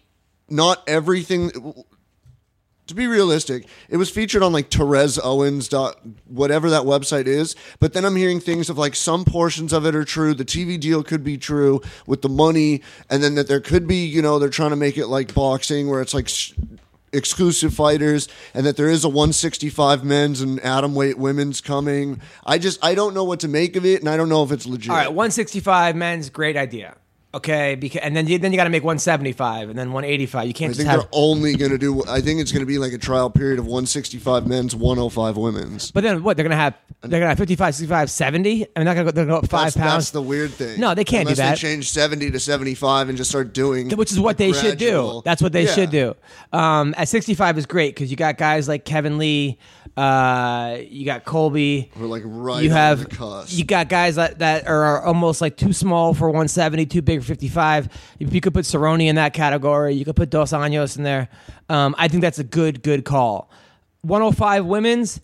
[0.48, 1.50] not everything.
[2.88, 7.56] To be realistic, it was featured on like Therese Owens dot whatever that website is.
[7.80, 10.34] But then I'm hearing things of like some portions of it are true.
[10.34, 14.04] The TV deal could be true with the money, and then that there could be
[14.04, 16.28] you know they're trying to make it like boxing where it's like.
[16.28, 16.52] sh-
[17.14, 22.58] exclusive fighters and that there is a 165 men's and atom weight women's coming i
[22.58, 24.66] just i don't know what to make of it and i don't know if it's
[24.66, 26.96] legit All right, 165 men's great idea.
[27.34, 30.46] Okay, because and then you, then you got to make 175 and then 185.
[30.46, 31.00] You can't I just think have.
[31.00, 32.04] they're only going to do.
[32.08, 35.90] I think it's going to be like a trial period of 165 men's, 105 women's.
[35.90, 36.36] But then what?
[36.36, 38.50] They're gonna have they're gonna have 55, 65, 70.
[38.50, 39.92] I mean, they're not gonna go, they're gonna go up five That's, pounds.
[40.04, 40.78] that's the weird thing.
[40.78, 41.50] No, they can't Unless do that.
[41.56, 45.20] They change 70 to 75 and just start doing, which is what they should do.
[45.24, 45.74] That's what they Yeah.
[45.74, 46.14] should do.
[46.52, 49.58] Um, at 65 is great because you got guys like Kevin Lee,
[49.96, 51.90] uh, you got Colby.
[51.96, 55.72] We're like right you on have you got guys that, that are almost like too
[55.72, 57.88] small for 170, too big for 55.
[58.18, 59.94] You, you could put Cerrone in that category.
[59.94, 61.28] You could put Dos Anjos in there.
[61.68, 63.50] Um, I think that's a good good call.
[64.02, 65.20] 105 women's,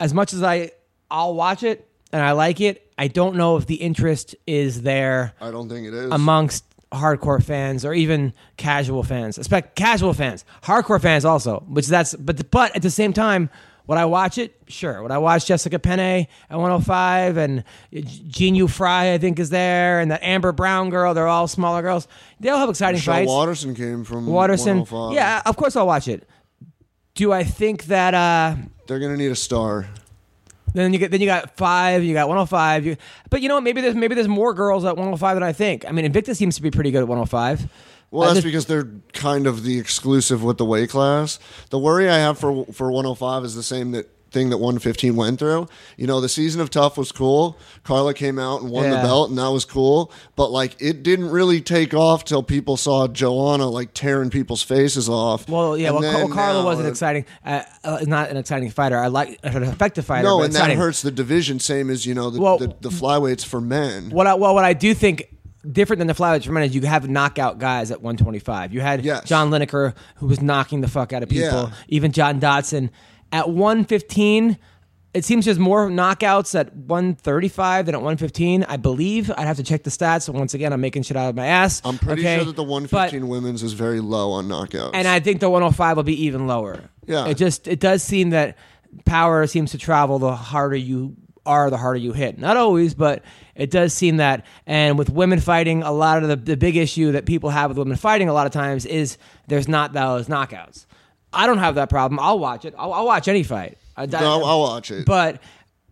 [0.00, 0.70] as much as I
[1.10, 5.34] I'll watch it and I like it, I don't know if the interest is there
[5.40, 6.10] I don't think it is.
[6.10, 9.36] amongst hardcore fans or even casual fans.
[9.38, 11.64] Expect casual fans, hardcore fans also.
[11.68, 13.50] Which that's but but at the same time,
[13.86, 14.54] would I watch it?
[14.68, 15.02] Sure.
[15.02, 20.10] Would I watch Jessica Penne at 105 and Jean Fry I think is there and
[20.10, 21.14] that Amber Brown girl?
[21.14, 22.08] They're all smaller girls.
[22.40, 23.28] They all have exciting Michelle fights.
[23.28, 24.78] Waterson came from Waterson.
[24.80, 25.14] 105.
[25.14, 26.28] Yeah, of course I'll watch it.
[27.14, 28.14] Do I think that?
[28.14, 29.88] uh They're going to need a star.
[30.74, 32.84] then you get then you got five, you got 105.
[32.86, 32.96] You,
[33.30, 33.64] but you know what?
[33.64, 35.86] Maybe there's maybe there's more girls at 105 than I think.
[35.88, 37.68] I mean, Invicta seems to be pretty good at 105.
[38.10, 41.38] Well, that's because they're kind of the exclusive with the weight class.
[41.70, 45.38] The worry I have for for 105 is the same that thing that 115 went
[45.38, 45.66] through.
[45.96, 47.56] You know, the season of Tough was cool.
[47.84, 50.12] Carla came out and won the belt, and that was cool.
[50.34, 55.08] But like, it didn't really take off till people saw Joanna like tearing people's faces
[55.08, 55.48] off.
[55.48, 55.88] Well, yeah.
[55.88, 57.24] And Well, then Car- Carla now wasn't it- exciting.
[57.44, 58.98] Uh, uh, not an exciting fighter.
[58.98, 60.24] I like an effective fighter.
[60.24, 61.58] No, and that hurts the division.
[61.60, 64.10] Same as you know the, Well- the, the flyweights for men.
[64.10, 65.28] What I, well, what I do think
[65.72, 68.72] different than the flyweights men is you have knockout guys at 125.
[68.72, 69.24] You had Yes.
[69.24, 71.46] John Lineker who was knocking the fuck out of people.
[71.64, 71.70] Yeah.
[71.88, 72.90] Even John Dodson
[73.32, 74.58] at 115.
[75.14, 78.64] It seems there's more knockouts at 135 than at 115.
[78.68, 80.28] I believe I'd have to check the stats.
[80.28, 81.80] Once again, I'm making shit out of my ass.
[81.86, 82.36] I'm pretty okay?
[82.36, 84.90] sure that the But- 115 women's is very low on knockouts.
[84.92, 86.80] and I think the 105 will be even lower.
[87.06, 87.26] Yeah.
[87.28, 88.56] It just it does seem that
[89.06, 92.38] power seems to travel the harder you are, the harder you hit.
[92.38, 93.22] Not always, but
[93.56, 94.44] it does seem that.
[94.66, 97.78] And with women fighting, a lot of the, the big issue that people have with
[97.78, 100.86] women fighting a lot of times is there's not those knockouts.
[101.32, 102.18] I don't have that problem.
[102.20, 102.74] I'll watch it.
[102.78, 103.78] I'll, I'll watch any fight.
[103.96, 105.04] I, no, I'll watch it.
[105.06, 105.40] but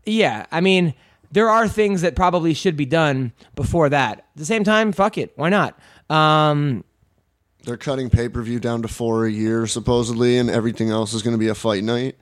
[0.07, 0.95] yeah, I mean,
[1.33, 4.19] there are things that probably should be done before that.
[4.19, 5.33] At the same time, fuck it.
[5.37, 5.79] Why not?
[6.11, 6.85] Um,
[7.65, 11.23] They're cutting pay per view down to four a year supposedly, and everything else is
[11.23, 12.17] going to be a fight night.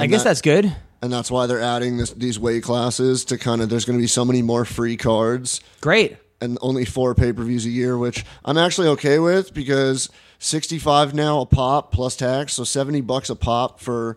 [0.00, 0.74] I guess that- that's good.
[1.02, 3.68] And that's why they're adding this, these weight classes to kind of.
[3.68, 6.16] There's going to be so many more free cards, Great.
[6.40, 10.08] and only four pay per views a year, which I'm actually okay with because
[10.40, 14.16] 65 now a pop plus tax, so 70 bucks a pop for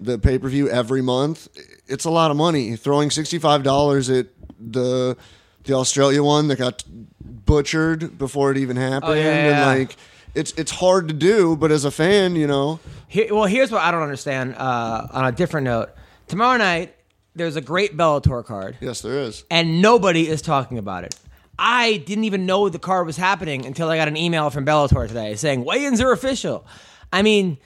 [0.00, 1.48] the pay per view every month.
[1.86, 2.74] It's a lot of money.
[2.76, 4.26] Throwing 65 dollars at
[4.58, 5.16] the
[5.64, 6.82] the Australia one that got
[7.20, 9.66] butchered before it even happened, Oh, yeah, and yeah.
[9.66, 9.96] like
[10.34, 12.80] it's it's hard to do, but as a fan, you know.
[13.08, 14.54] Here, well, here's what I don't understand.
[14.56, 15.90] Uh, on a different note,
[16.28, 16.94] tomorrow night
[17.34, 19.44] there's a great Bellator card, Yes, there is.
[19.50, 21.14] and nobody is talking about it.
[21.58, 25.06] I didn't even know the card was happening until I got an email from Bellator
[25.08, 26.66] today saying weigh-ins are official.
[27.12, 27.58] I mean,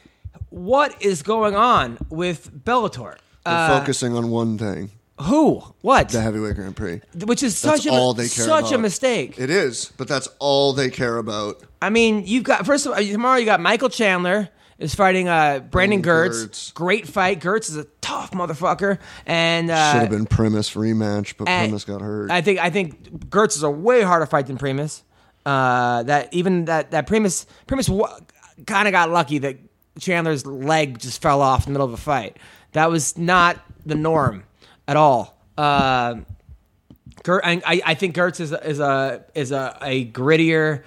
[0.51, 3.17] what is going on with Bellator?
[3.45, 5.63] They're Uh, focusing on one thing: who?
[5.83, 6.09] What?
[6.11, 7.01] the heavyweight Grand Prix.
[7.25, 9.35] Which is That's such a all they care such a mistake.
[9.39, 11.63] It is, but that's all they care about.
[11.81, 15.61] I mean, you've got first of all tomorrow you got Michael Chandler is fighting uh,
[15.61, 16.47] Brandon Girtz.
[16.47, 16.75] Girtz.
[16.75, 17.41] Great fight.
[17.41, 22.01] Girtz is a tough motherfucker, and uh, Should have been Primus rematch, but Primus got
[22.01, 22.31] hurt.
[22.31, 25.03] I think I think Girtz is a way harder fight than Primus.
[25.45, 28.07] Uh, that even that that Primus Primus w-
[28.67, 29.59] kind of got lucky that
[29.99, 32.37] Chandler's leg just fell off in the middle of a fight.
[32.73, 34.45] That was not the norm
[34.89, 35.39] at all.
[35.57, 36.17] Uh,
[37.25, 40.83] Ger- I, I I think Girtz is is a is a, a grittier.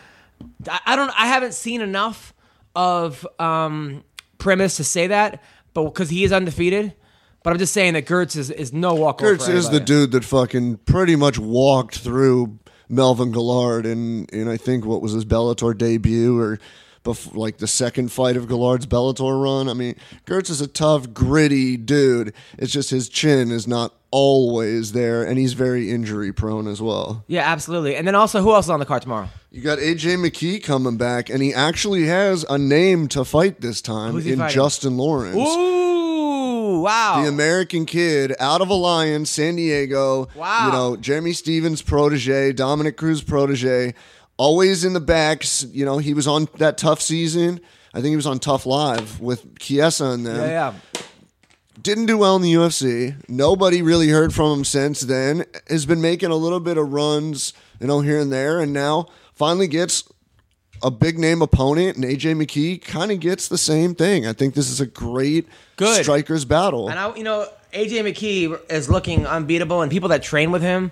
[0.67, 1.11] I, I don't.
[1.17, 2.33] I haven't seen enough
[2.75, 4.03] of um,
[4.37, 6.93] Primus to say that, but because he is undefeated.
[7.41, 9.37] But I'm just saying that Girtz is, is no walkover.
[9.37, 14.49] Girtz for is the dude that fucking pretty much walked through Melvin Guillard in, in
[14.49, 16.59] I think what was his Bellator debut or
[17.03, 19.69] before, like the second fight of Guillard's Bellator run.
[19.69, 22.33] I mean, Girtz is a tough, gritty dude.
[22.57, 27.23] It's just his chin is not always there, and he's very injury prone as well.
[27.27, 27.95] Yeah, absolutely.
[27.95, 29.29] And then also, who else is on the card tomorrow?
[29.51, 33.81] You got AJ McKee coming back, and he actually has a name to fight this
[33.81, 34.53] time Who's he in fighting?
[34.53, 35.35] Justin Lawrence.
[35.35, 37.19] Ooh, wow.
[37.23, 40.27] the American kid out of Alliance, San Diego.
[40.35, 40.67] Wow.
[40.67, 43.95] You know, Jeremy Stephens' protege, Dominick Cruz protege,
[44.37, 45.65] always in the backs.
[45.71, 47.59] You know, he was on that tough season.
[47.91, 50.37] I think he was on Tough Live with Chiesa and them.
[50.37, 51.01] yeah, yeah.
[51.81, 53.15] Didn't do well in the UFC.
[53.27, 55.45] Nobody really heard from him since then.
[55.69, 59.07] Has been making a little bit of runs, you know, here and there, and now
[59.39, 60.03] finally gets
[60.83, 61.95] a big name opponent.
[61.97, 64.27] And AJ McKee kind of gets the same thing.
[64.27, 65.47] I think this is a great
[65.77, 66.03] Good.
[66.03, 66.89] strikers battle.
[66.89, 70.91] And I, you know, AJ McKee is looking unbeatable, and people that train with him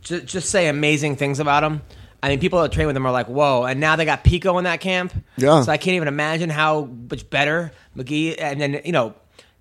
[0.00, 1.82] just, just say amazing things about him.
[2.24, 4.56] I mean, people that train with him are like, "Whoa!" And now they got Pico
[4.58, 5.12] in that camp.
[5.36, 5.62] Yeah.
[5.62, 8.36] So I can't even imagine how much better McKee.
[8.38, 9.14] And then you know,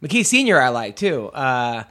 [0.04, 1.28] McKee Senior I like too.
[1.30, 1.84] Uh,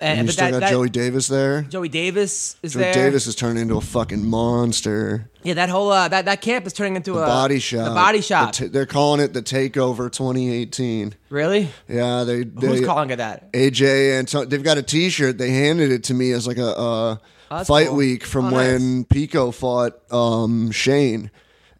[0.00, 1.62] and And you still that, got that- Joey Davis there.
[1.62, 2.92] Joey Davis is Joey there.
[2.94, 5.28] Davis has turned into a fucking monster.
[5.42, 7.88] Yeah, that whole uh, that that camp is turning into a Body shop.
[7.88, 8.52] The body shop.
[8.54, 11.14] The ta- they're calling it the Takeover 2018.
[11.30, 11.68] really?
[11.88, 12.44] Yeah, they.
[12.44, 13.52] Who's calling it that?
[13.52, 15.38] AJ and so they've got a T-shirt.
[15.38, 17.16] They handed it to me as like a uh,
[17.50, 17.96] that's fight cool.
[17.96, 21.30] week from Oh, when Pico fought um, Shane,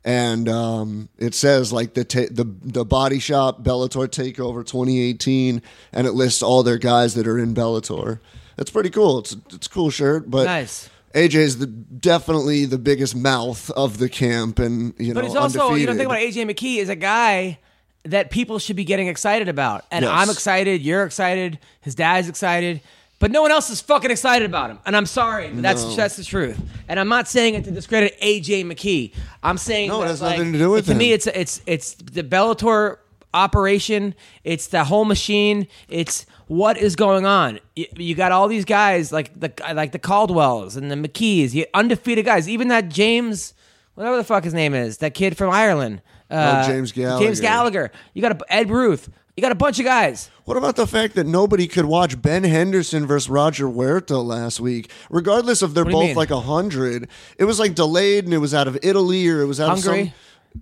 [0.04, 6.06] and um, it says like the ta- the the Body Shop Bellator Takeover 2018, and
[6.06, 8.20] it lists all their guys that are in Bellator.
[8.56, 9.18] That's pretty cool.
[9.20, 10.88] It's it's a cool shirt, but Nice.
[11.14, 15.74] AJ's the definitely the biggest mouth of the camp, and you know But it's also,
[15.74, 17.58] you know, think about it, AJ McKee is a guy
[18.04, 19.84] that people should be getting excited about.
[19.90, 20.12] And Yes.
[20.14, 22.80] I'm excited, you're excited, his dad's excited,
[23.18, 24.78] but no one else is fucking excited about him.
[24.86, 25.94] And I'm sorry, but that's No.
[25.96, 26.58] that's the truth.
[26.88, 29.12] And I'm not saying it to discredit AJ McKee.
[29.42, 31.60] I'm saying No, it that, has like, nothing to do with to me it's it's
[31.66, 32.98] it's the Bellator
[33.34, 37.60] operation, it's the whole machine, it's what is going on.
[37.76, 41.66] You, you got all these guys like the like the Caldwells and the McKees, you
[41.74, 43.54] undefeated guys, even that James
[43.94, 46.02] whatever the fuck his name is, that kid from Ireland.
[46.30, 47.40] Uh, Oh, James James Gallagher.
[47.40, 47.90] Gallagher.
[48.14, 49.08] You got a, Ed Ruth.
[49.38, 50.30] You got a bunch of guys.
[50.46, 54.90] What about the fact that nobody could watch Ben Henderson versus Roger Huerta last week,
[55.10, 56.16] regardless of they're What do you both mean?
[56.16, 57.06] like a hundred?
[57.38, 60.00] It was like delayed, and it was out of Italy or it was out Hungary?
[60.00, 60.14] of some.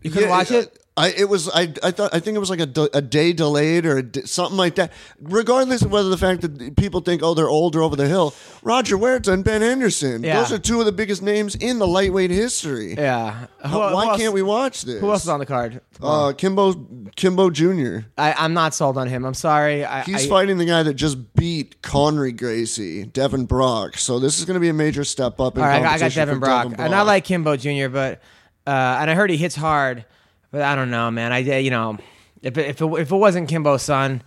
[0.03, 0.79] You couldn't watch uh, it?
[0.99, 3.35] I it was I I thought I think it was like a, de- a day
[3.35, 4.93] delayed or d- something like that.
[5.21, 8.97] Regardless of whether the fact that people think oh they're older over the hill, Roger
[8.97, 10.39] Huerta and Ben Anderson, Yeah.
[10.39, 12.95] those are two of the biggest names in the lightweight history.
[12.95, 13.47] Yeah.
[13.63, 15.01] How- why can't we watch this?
[15.01, 15.83] Who else is on the card?
[16.01, 16.75] Uh, Kimbo
[17.15, 18.07] Kimbo Jr.
[18.17, 19.25] I, I'm not sold on him.
[19.27, 19.85] I'm sorry.
[19.85, 23.99] I, He's I, fighting the guy that just beat Conry Gracie, Devin Brock.
[23.99, 25.93] So this is going to be a major step up in All right, I got,
[25.95, 26.73] I got Devin Brock.
[26.79, 28.23] And I like Kimbo Jr., but
[28.67, 30.05] uh, and I heard he hits hard,
[30.51, 31.33] but I don't know, man.
[31.33, 31.99] I you know,
[32.43, 34.23] if it, if it, if it wasn't Kimbo's son,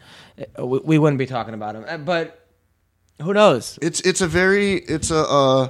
[0.59, 1.85] uh, we, we wouldn't be talking about him.
[1.87, 2.45] Uh, But
[3.21, 3.77] who knows?
[3.81, 5.69] It's it's a very it's a uh,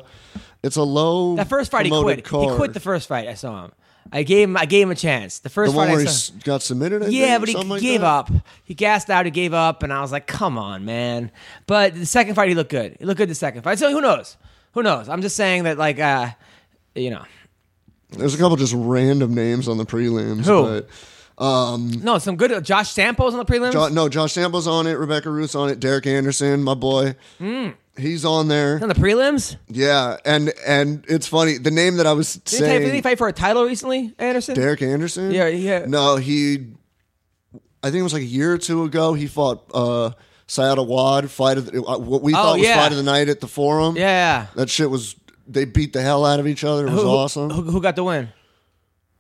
[0.63, 2.25] it's a low That first fight he quit.
[2.27, 3.27] He quit the first fight.
[3.27, 3.71] I saw him.
[4.12, 5.39] I gave him I gave him a chance.
[5.39, 6.33] The first the one fight where he saw.
[6.35, 7.03] s- got submitted.
[7.03, 8.07] I Yeah, think, but he like gave that?
[8.07, 8.31] up.
[8.63, 9.25] He gassed out.
[9.25, 11.31] He gave up, and I was like, "Come on, man!"
[11.67, 12.95] But the second fight, he looked good.
[12.99, 13.77] He looked good the second fight.
[13.77, 14.35] So who knows?
[14.73, 15.09] Who knows?
[15.09, 16.29] I'm just saying that, like, uh,
[16.95, 17.23] you know,
[18.12, 20.45] There's a couple just random names on the prelims.
[20.45, 20.84] Who?
[21.38, 22.63] But, um, no, some good.
[22.65, 23.72] Josh Sampo's on the prelims.
[23.74, 24.93] Jo- no, Josh Sampo's on it.
[24.93, 25.80] Rebecca Ruth's on it.
[25.80, 27.69] Derek Anderson, my boy, Hmm.
[27.98, 28.80] he's on there.
[28.82, 29.56] on the prelims.
[29.69, 31.58] Yeah, and and it's funny.
[31.58, 33.63] The name that I was Did he, fight, saying, did he fight for a title
[33.63, 34.56] recently, Anderson?
[34.56, 35.32] Derek Anderson.
[35.32, 35.86] Yeah, yeah.
[35.88, 36.67] No, he.
[37.82, 39.13] I think it was like a year or two ago.
[39.13, 40.12] He fought uh,
[40.48, 42.76] Saad Awad, fight of the, uh, what we Oh, thought was yeah.
[42.76, 43.95] fight of the night at the Forum.
[43.95, 44.48] Yeah.
[44.56, 45.15] that shit was.
[45.51, 46.85] They beat the hell out of each other.
[46.88, 47.49] It was Who, awesome.
[47.49, 48.29] Who, who got the win?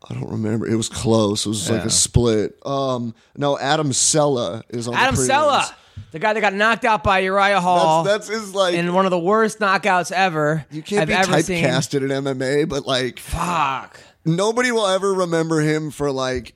[0.09, 0.67] I don't remember.
[0.67, 1.45] It was close.
[1.45, 1.87] It was like Yeah.
[1.87, 2.57] a split.
[2.65, 4.93] Um, no, Adam Cella is on.
[4.93, 5.27] Adam the prelims.
[5.27, 5.75] Cella,
[6.11, 8.75] the guy that got knocked out by Uriah Hall That's, that's his like.
[8.75, 10.65] in one of the worst knockouts ever.
[10.71, 11.63] you can't I've be ever seen.
[11.65, 13.99] typecasted in MMA, but like Fuck.
[14.23, 16.55] nobody will ever remember him for like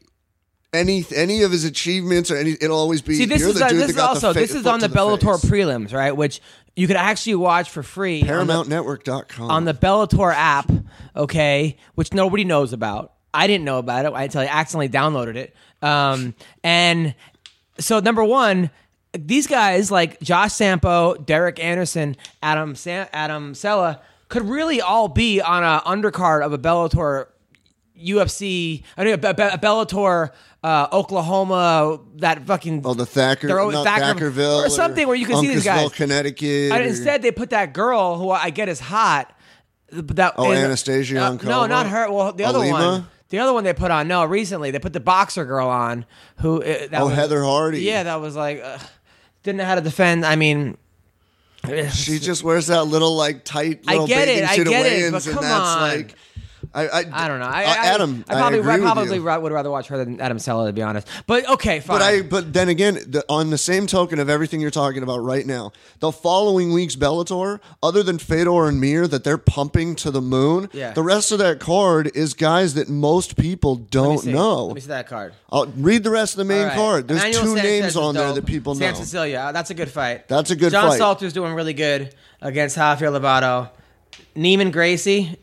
[0.74, 2.52] any any of his achievements or any.
[2.62, 3.16] It'll always be.
[3.16, 4.64] See, this you're is the uh, dude this that is got also fa- this is
[4.64, 5.52] foot on to the Bellator face.
[5.52, 6.16] prelims, right?
[6.16, 6.42] Which
[6.76, 9.52] you could actually watch for free on the, ParamountNetwork.com.
[9.52, 10.72] on the Bellator app,
[11.16, 13.14] okay, which nobody knows about.
[13.34, 15.56] I didn't know about it until I accidentally downloaded it.
[15.82, 17.16] Um, and
[17.80, 18.70] so number one,
[19.14, 25.42] these guys like Josh Sampo, Derek Anderson, Adam Sam, Adam Cella could really all be
[25.42, 27.28] on a undercard of a Bellator
[28.00, 30.32] UFC, I mean, a, Be- Be- a Bellator
[30.64, 35.40] uh, Oklahoma, that fucking Oh, the Thacker, not Thacker- Thackerville, or something where you can
[35.42, 35.92] see these guys.
[35.92, 36.72] Connecticut.
[36.72, 39.32] And or- instead, they put that girl who I get is hot.
[39.92, 42.12] That Oh, and- Anastasia uh, No, not her.
[42.12, 42.74] Well, the other Alima?
[42.78, 43.08] one.
[43.30, 44.08] The other one they put on.
[44.08, 46.06] No, recently they put the boxer girl on.
[46.40, 46.62] Who?
[46.62, 47.82] Uh, that Oh, was- Heather Hardy.
[47.82, 48.78] Yeah, that was like uh,
[49.44, 50.26] didn't know how to defend.
[50.26, 50.78] I mean,
[51.94, 53.84] She just wears that little like tight.
[53.88, 55.82] I Little get it, bathing I get it, but and come that's on.
[55.82, 56.16] like.
[56.76, 57.46] I, I, I don't know.
[57.46, 59.22] I, uh, Adam, I, probably, I probably you.
[59.22, 61.08] ra- would rather watch her than Adam Cella, to be honest.
[61.28, 62.00] But okay, fine.
[62.00, 65.20] But I, but then again, the, on the same token of everything you're talking about
[65.20, 70.10] right now, the following week's Bellator, other than Fedor and Mir that they're pumping to
[70.10, 70.94] the moon, Yeah.
[70.94, 74.32] the rest of that card is guys that most people don't see.
[74.34, 74.66] know.
[74.66, 75.34] Let me see that card.
[75.52, 76.76] I'll read the rest of the main right.
[76.76, 77.08] card.
[77.08, 79.00] There's Emmanuel two names on there that people San know.
[79.00, 80.28] Cecilia, uh, that's a good fight.
[80.28, 80.98] That's a good John fight.
[80.98, 83.70] Salter's doing really good against Javier Lovato.
[84.36, 85.38] Neiman Gracie,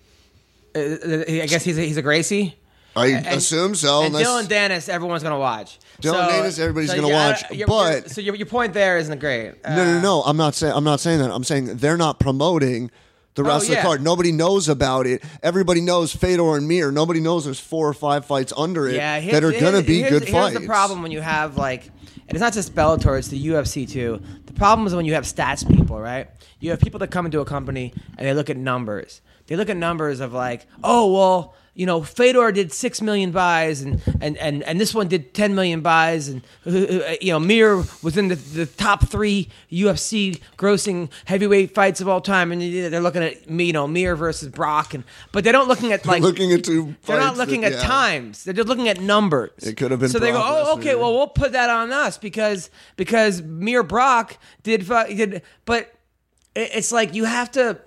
[0.74, 2.56] I guess he's a, he's a Gracie.
[2.96, 4.02] I And- assume so.
[4.02, 5.78] and Dylan Dennis, everyone's gonna watch.
[6.02, 9.18] Dylan Dennis, everybody's gonna yeah, watch, your- but- your- so your, your point there isn't
[9.20, 9.52] great.
[9.64, 10.22] Uh, no, no, no.
[10.22, 10.72] I'm not saying.
[10.74, 11.30] I'm not saying that.
[11.30, 12.90] I'm saying they're not promoting
[13.36, 13.82] the rest of Oh, yeah.
[13.82, 14.02] the card.
[14.02, 15.22] Nobody knows about it.
[15.42, 16.90] Everybody knows Fedor and Mir.
[16.90, 20.10] Nobody knows there's four or five fights under it Yeah, that are gonna be here's,
[20.10, 20.58] good here's fights.
[20.58, 24.20] the problem when you have like, and it's not just Bellator; it's the UFC too.
[24.46, 26.28] The problem is when you have stats people, right?
[26.58, 29.20] You have people that come into a company and they look at numbers.
[29.50, 33.82] They look at numbers of like, oh well, you know, Fedor did six million buys,
[33.82, 38.16] and and and, and this one did ten million buys, and you know, Mir was
[38.16, 43.24] in the, the top three UFC grossing heavyweight fights of all time, and they're looking
[43.24, 46.52] at me, you know, Mir versus Brock, and but they don't looking at like looking
[46.52, 46.94] at two.
[47.06, 47.88] they're not looking that- at yeah.
[47.88, 48.44] times.
[48.44, 49.50] They're just looking at numbers.
[49.64, 50.94] It could have been So they go, oh, okay.
[50.94, 55.92] Well, we'll put that on us because because Mir Brock did did, but
[56.54, 57.80] it's like you have to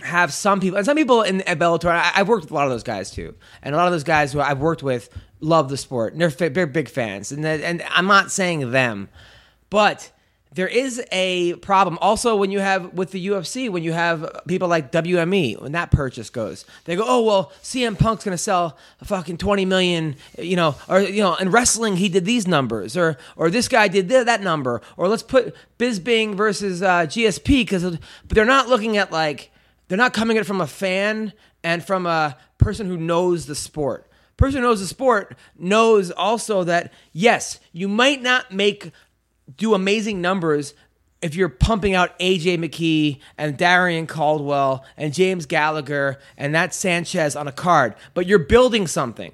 [0.00, 1.90] have some people and some people in at Bellator.
[1.90, 4.04] I, I've worked with a lot of those guys too, and a lot of those
[4.04, 5.08] guys who I've worked with
[5.40, 6.12] love the sport.
[6.14, 9.08] And they're they're big fans, and that- and I'm not saying them,
[9.70, 10.10] but.
[10.54, 14.68] There is a problem also when you have with the UFC when you have people
[14.68, 19.06] like WME when that purchase goes they go oh well CM Punk's gonna sell a
[19.06, 23.16] fucking twenty million you know or you know in wrestling he did these numbers or
[23.34, 27.82] or this guy did th- that number or let's put Bisping versus uh, GSP because
[27.84, 29.50] but they're not looking at like
[29.92, 33.54] they're not coming at it from a fan and from a person who knows the
[33.54, 34.10] sport.
[34.38, 38.90] Person who knows the sport knows also that yes, you might not make
[39.58, 40.72] do amazing numbers
[41.20, 47.36] if you're pumping out AJ McKee and Darrion Caldwell and James Gallagher and that Sanchez
[47.36, 49.32] on a card, but you're building something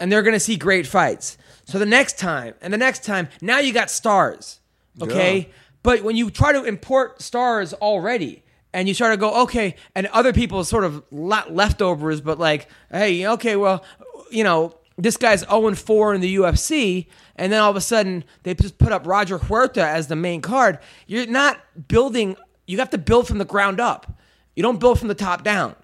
[0.00, 1.36] and they're going to see great fights.
[1.66, 4.60] So the next time and the next time, now you got stars.
[5.02, 5.38] Okay?
[5.38, 5.54] Yeah.
[5.82, 10.06] But when you try to import stars already, and you start to go, okay, and
[10.08, 13.84] other people sort of le- leftovers, but like, hey, okay, well,
[14.30, 18.24] you know, this guy's 0 4 in the UFC, and then all of a sudden
[18.42, 20.78] they just put up Roger Huerta as the main card.
[21.06, 24.18] You're not building, you have to build from the ground up.
[24.56, 25.76] You don't build from the top down.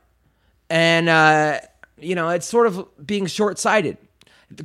[0.68, 1.61] And, uh,
[1.99, 3.99] you know, it's sort of being short sighted.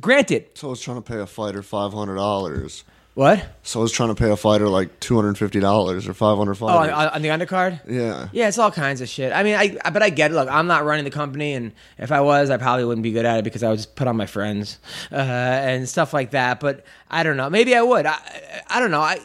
[0.00, 2.84] Granted, So I was trying to pay a fighter five hundred dollars.
[3.20, 3.46] What?
[3.64, 6.14] So I was trying to pay a fighter like two hundred and fifty dollars or
[6.14, 7.78] five hundred Oh, on, on the undercard?
[7.86, 8.28] yeah.
[8.32, 9.30] Yeah, it's all kinds of shit.
[9.30, 10.34] I mean, I but I get it.
[10.34, 13.26] Look, I'm not running the company, and if I was, I probably wouldn't be good
[13.26, 14.78] at it because I would just put on my friends
[15.12, 16.60] uh, and stuff like that.
[16.60, 17.50] But I don't know.
[17.50, 18.06] Maybe I would.
[18.06, 18.16] I
[18.70, 19.02] I, don't know.
[19.02, 19.18] I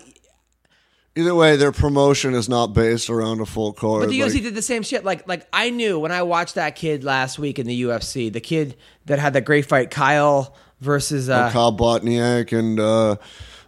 [1.15, 4.01] Either way, their promotion is not based around a full card.
[4.01, 5.05] but the like- UFC did the same shit.
[5.05, 8.41] Like like I knew when I watched that kid last week in the UFC, the
[8.41, 13.15] kid that had that great fight, Kyle versus uh, Kyle Bochniak and uh,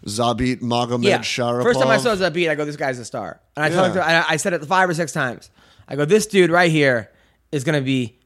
[0.08, 1.20] Zabit Magomed yeah.
[1.20, 1.64] Sharapov.
[1.64, 3.42] First time I saw Zabit, I go, this guy's a star.
[3.56, 3.92] And I Yeah.
[3.94, 5.52] him, I, I said it five or six times.
[5.88, 7.12] I go, this dude right here
[7.52, 8.18] is going to be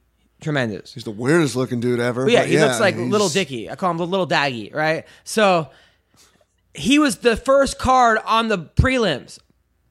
[0.41, 0.93] tremendous.
[0.93, 2.25] He's the weirdest looking dude ever.
[2.25, 3.69] But yeah, he looks like little Dicky.
[3.69, 5.05] I call him the little Daggy, right?
[5.23, 5.69] So
[6.73, 9.39] he was the first card on the prelims,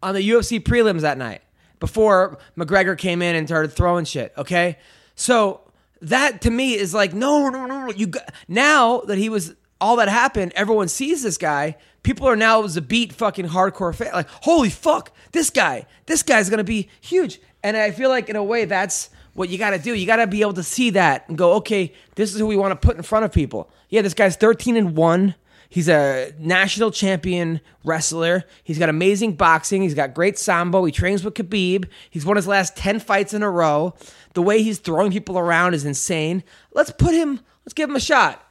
[0.03, 1.42] on the UFC prelims that night
[1.79, 4.33] before McGregor came in and started throwing shit.
[4.37, 4.79] Okay,
[5.14, 5.61] so
[6.03, 7.92] that to me is like no, no, no, no.
[7.92, 11.76] You got, now that he was all that happened, everyone sees this guy.
[12.03, 14.12] People are now as a beat fucking hardcore fan.
[14.12, 17.41] Like holy fuck, this guy, this guy's gonna be huge.
[17.62, 19.95] And I feel like in a way that's what you got to do.
[19.95, 22.57] You got to be able to see that and go, okay, this is who we
[22.57, 23.70] want to put in front of people.
[23.89, 25.35] Yeah, this guy's 13 and 1.
[25.68, 28.45] He's a national champion wrestler.
[28.64, 29.83] He's got amazing boxing.
[29.83, 30.85] He's got great sambo.
[30.85, 31.87] He trains with Khabib.
[32.11, 33.95] He's won his last 10 fights in a row.
[34.35, 36.43] The way he's throwing people around is insane.
[36.72, 38.45] Let's put him, let's give him a shot.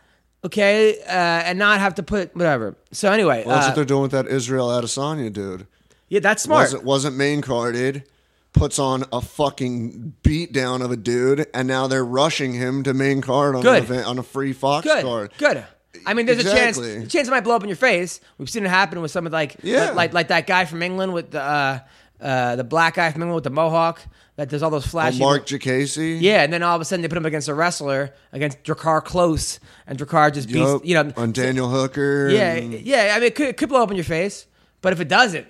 [0.46, 2.76] Okay, uh, and not have to put whatever.
[2.92, 5.68] So anyway, Well, that's uh, what they're doing with that Israel Adesanya dude.
[6.08, 6.62] yeah, that's smart.
[6.64, 8.04] Wasn't wasn't main carded.
[8.52, 12.96] Puts on a fucking beat down of a dude, and now they're rushing him to
[12.96, 13.78] main card on Good.
[13.78, 15.32] an event, on a free Fox Good, card.
[15.38, 15.64] good.
[16.06, 16.94] I mean, there's a Exactly.
[16.94, 17.04] chance.
[17.04, 18.20] The chance it might blow up in your face.
[18.40, 19.88] We've seen it happen with some of like, Yeah.
[19.88, 21.80] like, like, like that guy from England with the uh,
[22.20, 24.02] uh, the black guy from England with the mohawk
[24.40, 25.20] that does all those Oh, flashy.
[25.20, 26.18] Marc Diakiese.
[26.22, 29.04] Yeah, and then all of a sudden they put him against a wrestler against Drakkar
[29.06, 30.60] Klose, and Drakkar just beats.
[30.60, 32.30] Yup, You know, on Daniel Hooker.
[32.30, 33.14] Yeah, and- yeah.
[33.16, 34.46] I mean, it could, it could blow up in your face,
[34.82, 35.46] but if it doesn't,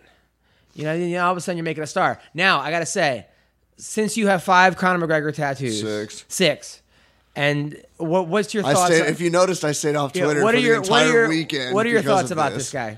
[0.74, 2.20] you know, you know, all of a sudden you're making a star.
[2.34, 3.28] Now, I gotta say,
[3.78, 6.26] since you have five Conor McGregor tattoos, Six.
[6.28, 6.82] six,
[7.36, 8.88] and what, what's your I thoughts?
[8.96, 10.76] stayed, on- if you noticed, I stayed off yeah, Twitter what for are the your
[10.78, 11.76] entire what are your weekend.
[11.76, 12.72] what are your thoughts about this.
[12.72, 12.98] guy?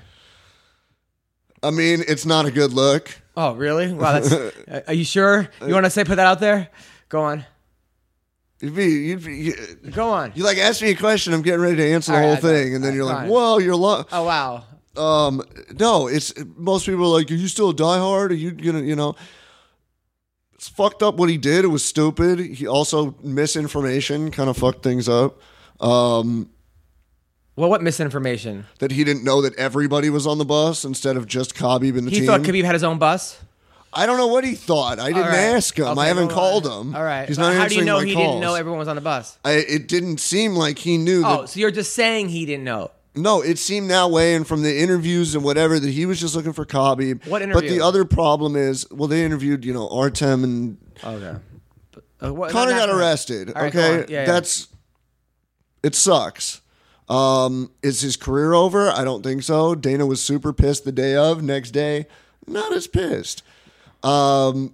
[1.63, 3.20] I mean, it's not a good look.
[3.36, 3.93] Oh, really?
[3.93, 4.34] Wow, that's.
[4.88, 5.47] are you sure?
[5.65, 6.69] You want to say put that out there?
[7.09, 7.45] Go on,
[8.61, 9.53] You'd be, you'd be, you,
[9.91, 10.32] go on.
[10.36, 12.38] you like ask me a question, I'm getting ready to answer the All whole right,
[12.38, 12.63] I got it.
[12.63, 13.29] thing, and then you're like, right.
[13.29, 14.05] "Whoa, you're lo-.
[14.11, 14.63] Oh wow.
[14.95, 15.41] Um,
[15.79, 18.29] no, it's most people are like, "Are you still a diehard?
[18.29, 19.15] Are you gonna, you know?"
[20.53, 21.65] It's fucked up what he did.
[21.65, 22.39] It was stupid.
[22.39, 25.39] He also misinformation kind of fucked things up.
[25.79, 26.49] Um,
[27.62, 28.66] Well, what misinformation?
[28.80, 32.07] that he didn't know that everybody was on the bus instead of just Khabib and
[32.07, 32.26] the He team.
[32.26, 33.39] thought Khabib had his own bus.
[33.93, 34.97] I don't know what he thought.
[34.99, 35.36] I didn't right.
[35.38, 35.86] ask him.
[35.86, 36.95] Okay, I haven't called him.
[36.95, 37.28] All right.
[37.28, 38.26] He's But not How do you know he calls.
[38.26, 39.38] didn't know everyone was on the bus?
[39.45, 41.22] I, it didn't seem like he knew.
[41.24, 42.89] Oh, so you're just saying he didn't know.
[43.14, 46.36] no, it seemed that way, and from the interviews and whatever that he was just
[46.36, 47.28] looking for Khabib.
[47.28, 47.62] What interview?
[47.62, 51.38] But the other problem is, well, they interviewed you know Artem and Okay.
[52.24, 53.51] Uh, what, Conor got arrested.
[53.55, 54.05] Right, okay.
[54.12, 54.26] Yeah, yeah.
[54.26, 54.68] that's
[55.84, 55.93] it.
[55.93, 56.61] Sucks.
[57.12, 58.89] Um, is his career over?
[58.89, 59.76] I don't think so.
[59.76, 61.43] Dana was super pissed the day of.
[61.43, 62.05] Next day,
[62.47, 63.43] not as pissed.
[64.01, 64.74] Um,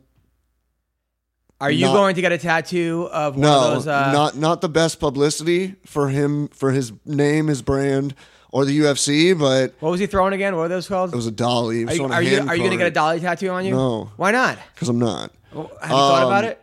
[1.60, 3.88] Are you not- going to get a tattoo of one no, of those?
[3.88, 8.14] Uh, not not the best publicity for him for his name, his brand,
[8.52, 9.38] or the UFC.
[9.38, 10.56] But what was he throwing again?
[10.56, 11.12] What were those called?
[11.12, 11.82] it was a dolly.
[11.82, 13.72] It are you, are you, are you going to get a dolly tattoo on you?
[13.72, 14.12] No.
[14.16, 14.60] Why not?
[14.76, 15.32] Because I'm not.
[15.52, 16.62] Well, Have you thought about Um, it?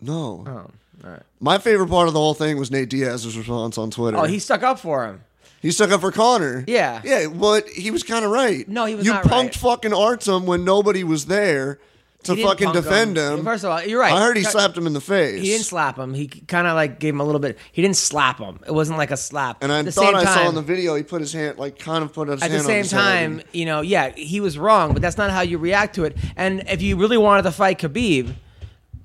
[0.00, 0.44] No.
[0.46, 0.70] Oh,
[1.06, 1.22] all right.
[1.40, 4.16] My favorite part of the whole thing was Nate Diaz's response on Twitter.
[4.18, 5.22] Oh, he stuck up for him.
[5.62, 6.64] He stuck up for Conor.
[6.66, 7.00] Yeah.
[7.04, 8.68] Yeah, but he was kind of right.
[8.68, 11.78] No, he was You not punked fucking Artem when nobody was there
[12.24, 13.44] to He didn't fucking punk defend him.
[13.44, 14.12] First of all, you're right.
[14.12, 15.40] I heard he Cut- slapped him in the face.
[15.40, 16.12] He didn't slap him.
[16.14, 17.56] He kind of like gave him a little bit.
[17.72, 18.58] He didn't slap him.
[18.66, 19.62] It wasn't like a slap.
[19.62, 21.32] And I At the thought same I saw time- in the video he put his
[21.32, 22.98] hand, like, kind of put his At hand the on same his head.
[23.00, 26.16] time, you know, yeah, he was wrong, but that's not how you react to it.
[26.36, 28.34] And if you really wanted to fight Khabib,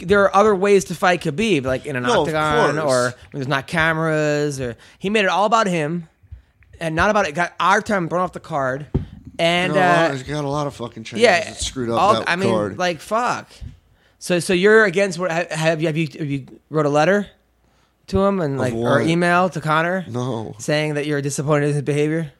[0.08, 3.48] there are other ways to fight Khabib, like in an No, octagon or when there's
[3.48, 4.60] not cameras.
[4.60, 6.08] Or he made it all about him,
[6.80, 7.34] and not about it.
[7.34, 8.88] Got Artem thrown off the card,
[9.40, 12.00] and You know, uh, he's got a lot of fucking changes yeah, that screwed up
[12.00, 12.78] all- that I mean, card.
[12.78, 13.50] like fuck.
[14.20, 15.32] So, so you're against what?
[15.32, 17.28] Have you have you, have you wrote a letter
[18.08, 20.06] to him and like or email to Conor?
[20.08, 20.56] No.
[20.60, 22.32] saying that you're disappointed in his behavior.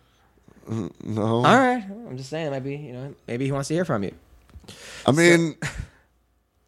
[0.70, 0.90] no.
[1.38, 3.84] All right, I'm just saying it might be you know maybe he wants to hear
[3.86, 4.14] from you.
[5.08, 5.56] I mean,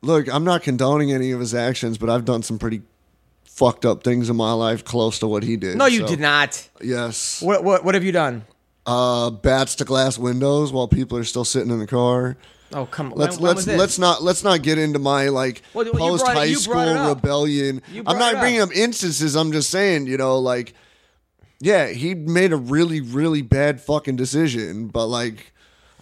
[0.04, 2.82] look, I'm not condoning any of his actions, but I've done some pretty
[3.46, 5.78] fucked up things in my life close to what he did.
[5.78, 6.68] No, you so- did not.
[6.82, 7.42] Yes.
[7.42, 8.46] What what what have you done?
[8.86, 12.36] Uh, bats to glass windows while people are still sitting in the car.
[12.74, 13.80] Oh come on, Let's when, when let's this?
[13.80, 16.56] let's not let's not get into my like Well, you brought it- post high you
[16.56, 17.18] school brought it up.
[17.18, 17.82] rebellion.
[17.92, 18.70] You I'm brought not it bringing up.
[18.70, 19.36] up instances.
[19.36, 20.74] I'm just saying, you know, like,
[21.60, 25.53] yeah, he made a really really bad fucking decision, but like.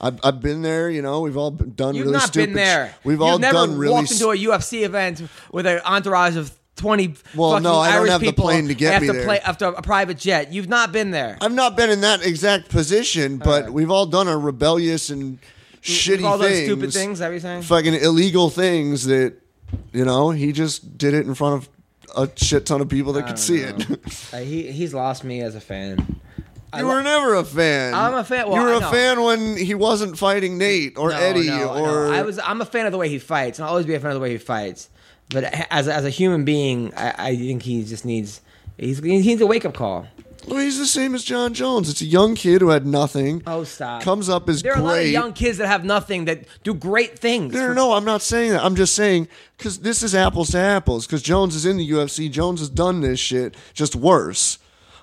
[0.01, 1.21] I've, I've been there, you know.
[1.21, 2.47] We've all done really You've really not stupid.
[2.47, 2.95] been there.
[3.03, 3.93] We've You've all never done really.
[3.93, 5.21] walked into a UFC event
[5.51, 7.13] with an entourage of twenty.
[7.35, 9.25] Well, fucking no, I don't Irish have the people plane to get me after there.
[9.25, 10.51] Play, after a private jet.
[10.51, 11.37] You've not been there.
[11.39, 13.73] I've not been in that exact position, but right.
[13.73, 15.37] we've all done a rebellious and
[15.83, 17.13] shitty all done things, stupid things.
[17.13, 17.61] Is that you're saying?
[17.61, 19.35] fucking illegal things that
[19.93, 21.69] you know he just did it in front of
[22.17, 24.33] a shit ton of people that could see it.
[24.33, 26.19] Uh, he he's lost me as a fan.
[26.77, 27.93] You were never a fan.
[27.93, 28.91] I'm a fan- well, you were I a know.
[28.91, 31.85] fan when he wasn't fighting Nate or No, Eddie no, no.
[31.85, 32.39] or I was.
[32.39, 34.15] I'm a fan of the way he fights, and I'll always be a fan of
[34.15, 34.89] the way he fights.
[35.29, 38.41] But as a, as a human being, I, I think he just needs
[38.77, 40.07] he's he needs a wake up call.
[40.47, 41.87] Well, he's the same as Jon Jones.
[41.87, 43.43] It's a young kid who had nothing.
[43.45, 44.01] Oh, stop!
[44.01, 46.73] Comes up as there are a lot of young kids that have nothing that do
[46.73, 47.53] great things.
[47.53, 47.93] No, no, no.
[47.93, 48.63] I'm not saying that.
[48.63, 51.05] I'm just saying because this is apples to apples.
[51.05, 52.31] Because Jones is in the UFC.
[52.31, 54.57] Jones has done this shit, just worse.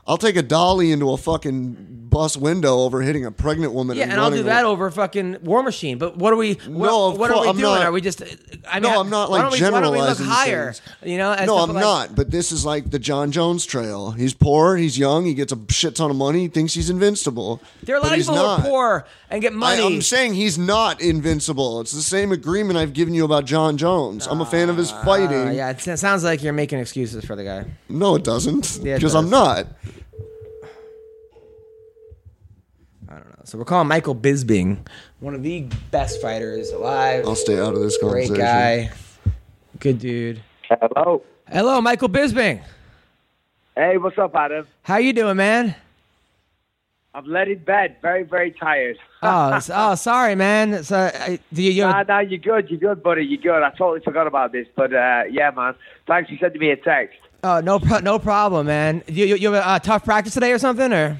[0.08, 3.94] I'll take a dolly into a fucking bus window over hitting a pregnant woman.
[3.98, 4.72] Yeah, and and I'll do that away.
[4.72, 5.98] over a fucking War Machine.
[5.98, 6.54] But what are we?
[6.54, 7.74] What, No, of what are we I'm doing?
[7.74, 8.22] not- are we just?
[8.66, 10.72] I mean, No, I'm not, why like, don't we, why don't we look generalizing higher?
[10.72, 10.80] things.
[11.04, 11.34] You know?
[11.44, 12.16] No, I'm like- not.
[12.16, 14.12] But this is like the Jon Jones trail.
[14.12, 14.78] He's poor.
[14.78, 15.26] He's young.
[15.26, 16.40] He gets a shit ton of money.
[16.40, 17.60] He thinks he's invincible.
[17.82, 19.84] There are a lot of people who are poor and get money.
[19.84, 21.82] I'm saying he's not invincible.
[21.82, 24.26] It's the same agreement I've given you about Jon Jones.
[24.26, 25.48] I'm a fan of his fighting.
[25.48, 27.66] Uh, yeah, it, sounds like you're making excuses for the guy.
[27.90, 28.80] No, it doesn't.
[28.82, 29.14] Because does.
[29.14, 29.66] I'm not.
[33.10, 33.37] I don't know.
[33.48, 34.76] So we're calling Michael Bisping,
[35.20, 37.24] one of the best fighters alive.
[37.26, 38.36] I'll stay out of this Great conversation.
[38.36, 38.90] guy.
[39.78, 40.42] Good dude.
[40.68, 41.22] Hello.
[41.50, 42.60] Hello, Michael Bisping.
[43.74, 44.66] Hey, what's up, Adam?
[44.82, 45.74] How you doing, man?
[47.14, 48.98] I'm laid in bed, very, very tired.
[49.22, 50.84] Oh, s- oh, sorry, man.
[50.84, 53.64] So, I, do you, you Nah, nah, you're good, you're good, buddy, you're good.
[53.64, 55.74] I totally forgot about this, but uh, yeah, man.
[56.06, 57.18] Thanks for sending me a text.
[57.42, 59.02] oh, no, pro- no problem, man.
[59.08, 61.16] You, you, you have a uh, tough practice today or something, or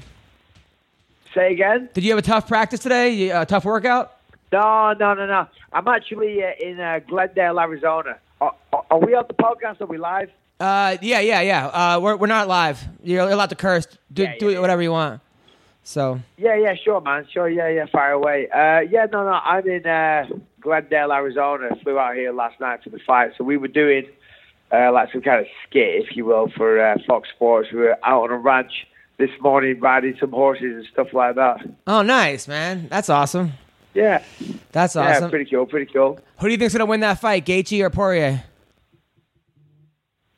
[1.33, 1.89] Say again?
[1.93, 3.31] did you have a tough practice today?
[3.31, 4.17] Uh, tough workout?
[4.51, 5.47] No, no, no, no.
[5.71, 8.17] I'm actually uh, in uh, Glendale, Arizona.
[8.41, 9.81] Are, are- are we on the podcast?
[9.81, 10.31] Are we live?
[10.59, 11.67] Uh, yeah, yeah, yeah.
[11.67, 12.83] Uh, we're we're not live.
[13.03, 13.85] You're allowed to curse.
[14.11, 15.21] Do Yeah, do yeah, whatever you want.
[15.83, 17.25] So, Yeah, yeah, sure, man.
[17.31, 18.47] Sure, yeah, yeah, fire away.
[18.49, 20.25] Uh, yeah, no, no, I'm in uh,
[20.59, 21.69] Glendale, Arizona.
[21.81, 23.31] Flew out here last night for the fight.
[23.37, 24.05] So we were doing
[24.71, 27.69] uh, like some kind of skit, if you will, for uh, Fox Sports.
[27.71, 28.85] We were out on a ranch
[29.19, 31.57] this morning riding some horses and stuff like that.
[31.85, 32.87] oh, nice, man.
[32.89, 33.51] That's awesome.
[33.93, 34.23] Yeah,
[34.71, 35.29] That's yeah, awesome.
[35.29, 36.19] pretty cool, pretty cool.
[36.39, 38.43] Who do you think's gonna win that fight, Gaethje or Poirier?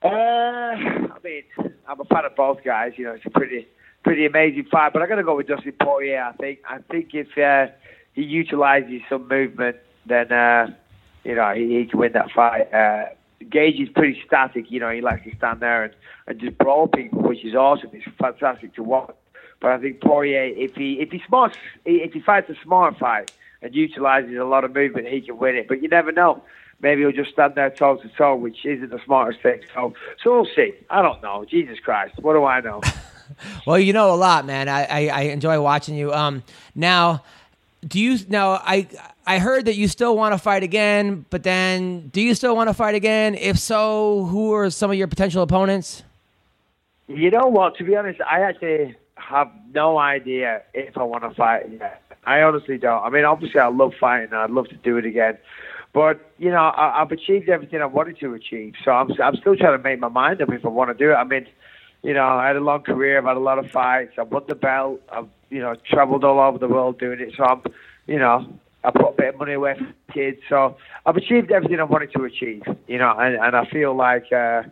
[0.04, 1.44] Uh, I mean,
[1.88, 2.94] I'm a fan of both guys.
[2.98, 3.68] You know, it's a pretty,
[4.04, 4.94] pretty amazing fight.
[4.94, 6.24] But I'm gonna go with Dustin Poirier.
[6.24, 6.60] I think.
[6.68, 7.72] I think if uh,
[8.14, 10.68] he utilizes some movement, then uh,
[11.24, 12.74] you know he, he can win that fight.
[12.74, 13.06] Uh,
[13.50, 14.70] Gaethje is pretty static.
[14.70, 15.94] You know, he likes to stand there and,
[16.28, 17.90] and just brawl people, which is awesome.
[17.94, 19.16] It's fantastic to watch.
[19.60, 23.32] But I think Poirier, if he if he smarts, if he fights a smart fight
[23.62, 25.68] and utilizes a lot of movement, he can win it.
[25.68, 26.44] But you never know.
[26.82, 29.62] Maybe he'll just stand there toe to toe, which isn't the smartest thing.
[29.76, 30.74] So, so we'll see.
[30.90, 31.46] I don't know.
[31.46, 32.82] Jesus Christ, what do I know?
[33.66, 34.68] Well, you know a lot, man.
[34.68, 36.12] I, I, I enjoy watching you.
[36.14, 36.44] Um,
[36.76, 37.24] now,
[37.88, 38.52] do you now?
[38.52, 38.88] I
[39.26, 42.70] I heard that you still want to fight again, but then do you still want
[42.70, 43.36] to fight again?
[43.36, 46.04] If so, who are some of your potential opponents?
[47.08, 47.76] You know what?
[47.78, 52.02] To be honest, I actually have no idea if I want to fight yet.
[52.26, 53.04] I honestly don't.
[53.04, 54.30] I mean, obviously, I love fighting.
[54.32, 55.38] and I'd love to do it again.
[55.94, 58.76] But you know, I, I've achieved everything I wanted to achieve.
[58.84, 61.12] So I'm, I'm still trying to make my mind up if I want to do
[61.12, 61.16] it.
[61.16, 61.48] I mean,
[62.02, 63.18] you know, I had a long career.
[63.18, 64.14] I've had a lot of fights.
[64.18, 65.02] I've won the belt.
[65.12, 67.34] I've you know traveled all over the world doing it.
[67.36, 67.62] So I'm,
[68.08, 68.48] you know,
[68.84, 70.40] I put a bit of money away for kids.
[70.50, 72.64] So I've achieved everything I wanted to achieve.
[72.88, 74.32] You know, and, and I feel like.
[74.32, 74.64] uh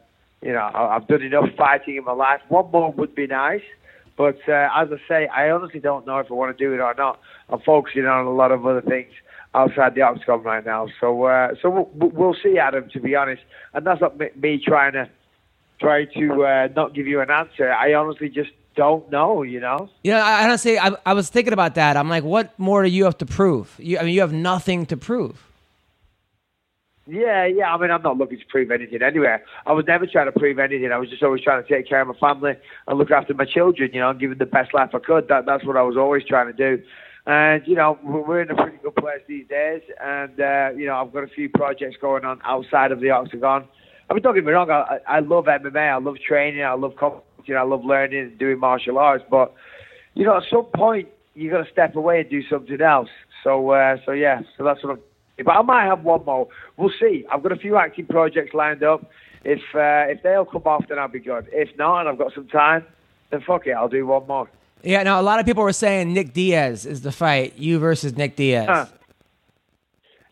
[0.41, 2.39] you know, I've done enough fighting in my life.
[2.47, 3.59] One more would be nice,
[4.17, 6.79] but uh, as I say, I honestly don't know if I want to do it
[6.79, 7.19] or not.
[7.49, 9.11] I'm focusing on a lot of other things
[9.53, 10.87] outside the octagon right now.
[11.01, 12.89] So, uh, so we'll, we'll see, Adam.
[12.93, 13.41] To be honest,
[13.73, 15.09] and that's not me, me trying to
[15.81, 17.73] try to uh, not give you an answer.
[17.73, 19.43] I honestly just don't know.
[19.43, 19.89] You know.
[20.03, 20.77] You know, I, I don't say.
[20.77, 21.97] I, I was thinking about that.
[21.97, 23.75] I'm like, what more do you have to prove?
[23.77, 25.35] You, I mean, you have nothing to prove.
[27.05, 27.73] Yeah, yeah.
[27.73, 29.43] I mean, I'm not looking to prove anything anywhere.
[29.65, 30.91] I was never trying to prove anything.
[30.91, 32.53] I was just always trying to take care of my family
[32.87, 35.27] and look after my children, you know, and give them the best life I could.
[35.27, 36.83] That, that's what I was always trying to do.
[37.25, 39.81] And, you know, we're in a pretty good place these days.
[40.01, 43.67] And, uh, you know, I've got a few projects going on outside of the octagon.
[44.09, 44.69] I mean, don't get me wrong.
[44.71, 45.93] I, I love MMA.
[45.93, 46.63] I love training.
[46.63, 46.95] I love
[47.49, 47.57] competing.
[47.57, 49.23] I love learning and doing martial arts.
[49.29, 49.53] But,
[50.13, 53.09] you know, at some point, you got to step away and do something else.
[53.43, 54.99] So, uh, so yeah, so that's what I'm
[55.45, 56.49] but I might have one more.
[56.75, 57.25] We'll see.
[57.31, 59.09] I've got a few acting projects lined up.
[59.45, 61.47] If uh, if they all come off, then I'll be good.
[61.53, 62.85] If not, and I've got some time,
[63.29, 64.49] then fuck it, I'll do one more.
[64.83, 65.01] Yeah.
[65.03, 67.57] Now, a lot of people were saying Nick Diaz is the fight.
[67.57, 68.65] You versus Nick Diaz.
[68.67, 68.85] Huh.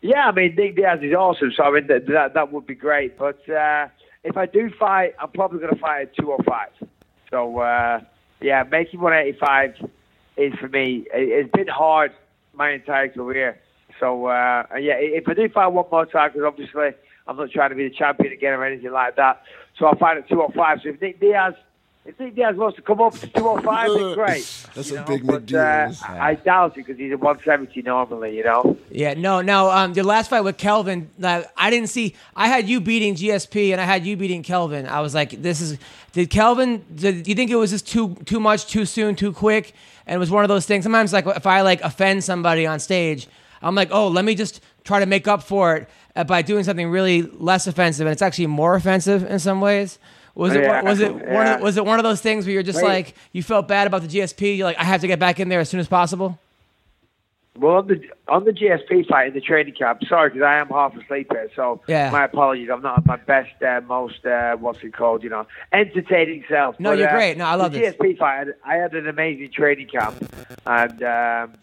[0.01, 2.75] Yeah, I mean Nick Diaz is awesome, so I mean that that, that would be
[2.75, 3.17] great.
[3.17, 3.87] But uh,
[4.25, 6.67] if I do fight, I'm probably going to fight at 205.
[7.29, 8.01] So uh,
[8.41, 9.89] yeah, making 185
[10.37, 11.05] is for me.
[11.13, 12.11] It, it's been hard
[12.53, 13.59] my entire career.
[13.99, 16.89] So uh, yeah, if I do fight one more time, because obviously
[17.27, 19.41] I'm not trying to be the champion again or anything like that.
[19.77, 20.79] So I'll fight at 205.
[20.83, 21.53] So if Nick Diaz,
[22.07, 24.65] if Nick Diaz wants to come up to 205, then great.
[24.73, 27.19] That's you a know, big but, Nick Uh, I I doubt it because he's at
[27.19, 28.37] 170 normally.
[28.37, 28.77] You know.
[28.89, 29.69] Yeah, no, no.
[29.69, 32.15] Um, your last fight with Kelvin, uh, I didn't see.
[32.35, 34.87] I had you beating GSP, and I had you beating Kelvin.
[34.87, 35.77] I was like, this is.
[36.13, 36.85] Did Kelvin?
[36.95, 39.73] Did you think it was just too too much, too soon, too quick?
[40.05, 40.83] And it was one of those things.
[40.83, 43.27] Sometimes, like if I like offend somebody on stage,
[43.61, 46.63] I'm like, oh, let me just try to make up for it uh, by doing
[46.63, 49.99] something really less offensive, and it's actually more offensive in some ways.
[50.37, 52.61] Was it Yeah, was it one of, was it one of those things where you're
[52.63, 52.87] just Wait.
[52.87, 54.57] like you felt bad about the GSP?
[54.57, 56.37] You're like, I have to get back in there as soon as possible.
[57.57, 60.67] Well, on the on the GSP fight in the training camp, sorry because I am
[60.67, 62.11] half asleep here, so Yeah.
[62.11, 62.69] my apologies.
[62.71, 65.23] I'm not at my best, uh, most uh, what's it called?
[65.23, 66.79] You know, entertaining self.
[66.79, 67.35] No, But, you're uh, great.
[67.35, 67.95] No, I love the this.
[67.95, 68.35] GSP fight.
[68.35, 70.17] I had, I had an amazing training camp,
[70.67, 71.53] and um,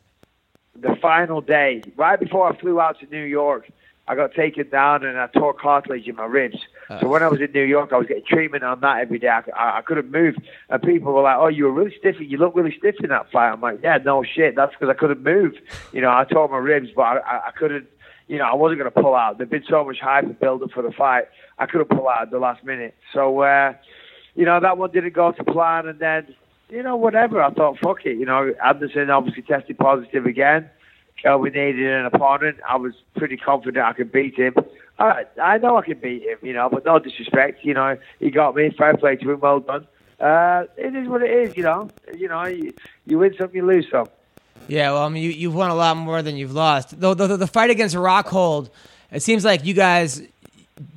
[0.75, 3.69] the final day, right before I flew out to New York
[4.07, 6.59] I got taken down and I tore cartilage in my ribs.
[7.01, 9.29] so when I was in New York, I was getting treatment on that every day.
[9.29, 10.37] I, I, I couldn't move,
[10.69, 12.17] and people were like, "Oh, you were really stiff.
[12.21, 14.57] You look really stiff in that fight." I'm like, "Yeah, no shit.
[14.57, 15.55] That's because I couldn't move.
[15.93, 17.87] You know, I tore my ribs, but I, I, I couldn't."
[18.27, 19.37] You know, I wasn't going to pull out.
[19.37, 21.25] There'd been so much hype and build up for the fight.
[21.59, 22.95] I couldn't pull out at the last minute.
[23.13, 23.75] So, uh,
[24.35, 25.87] you know, that one didn't go to plan.
[25.87, 26.35] And then,
[26.71, 27.43] you know, whatever.
[27.43, 28.17] I thought, fuck it.
[28.17, 30.71] You know, Anderson obviously tested positive again.
[31.21, 32.59] Kelvin needed an opponent.
[32.69, 34.55] I was pretty confident I could beat him.
[34.99, 37.65] I, I know I can beat him, you know, but no disrespect.
[37.65, 38.71] You know, he got me.
[38.77, 39.41] Fair play to him.
[39.41, 39.87] Well done.
[40.21, 41.91] Uh, it is what it is, you know.
[42.17, 42.73] You know, you,
[43.07, 44.07] you win some, you lose some.
[44.69, 46.99] Yeah, well, I mean, you, you've won a lot more than you've lost.
[46.99, 48.71] Though the, the fight against Rockhold,
[49.11, 50.23] it seems like you guys,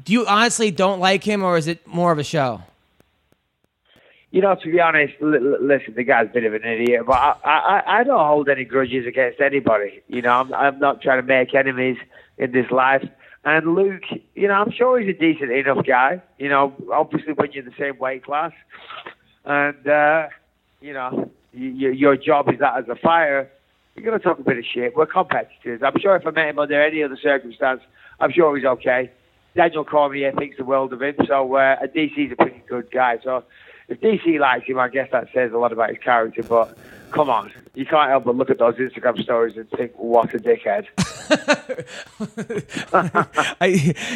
[0.04, 2.62] do you honestly don't like him, or is it more of a show?
[4.38, 7.34] You know, to be honest, listen, the guy's a bit of an idiot, but I,
[7.44, 10.04] I, I don't hold any grudges against anybody.
[10.08, 11.98] You know, I'm, I'm not trying to make enemies
[12.38, 13.04] in this life.
[13.44, 14.04] And Luke,
[14.36, 16.22] you know, I'm sure he's a decent enough guy.
[16.38, 18.52] You know, obviously when you're the same weight class,
[19.44, 20.28] and uh,
[20.82, 23.50] you know, your job is that as a fighter,
[23.96, 24.96] you're going to talk a bit of shit.
[24.96, 25.82] We're competitors.
[25.84, 27.82] I'm sure if I met him under any other circumstance,
[28.20, 29.10] I'm sure he's okay.
[29.56, 33.18] Daniel Cormier thinks the world of him, so uh, DC's a pretty good guy.
[33.24, 33.44] So
[33.88, 36.44] if DC likes him, I guess that says a lot about his character.
[36.44, 36.78] But
[37.12, 40.40] come on, you can't help but look at those Instagram stories and think, what a
[40.40, 40.88] dickhead.
[43.62, 43.70] I,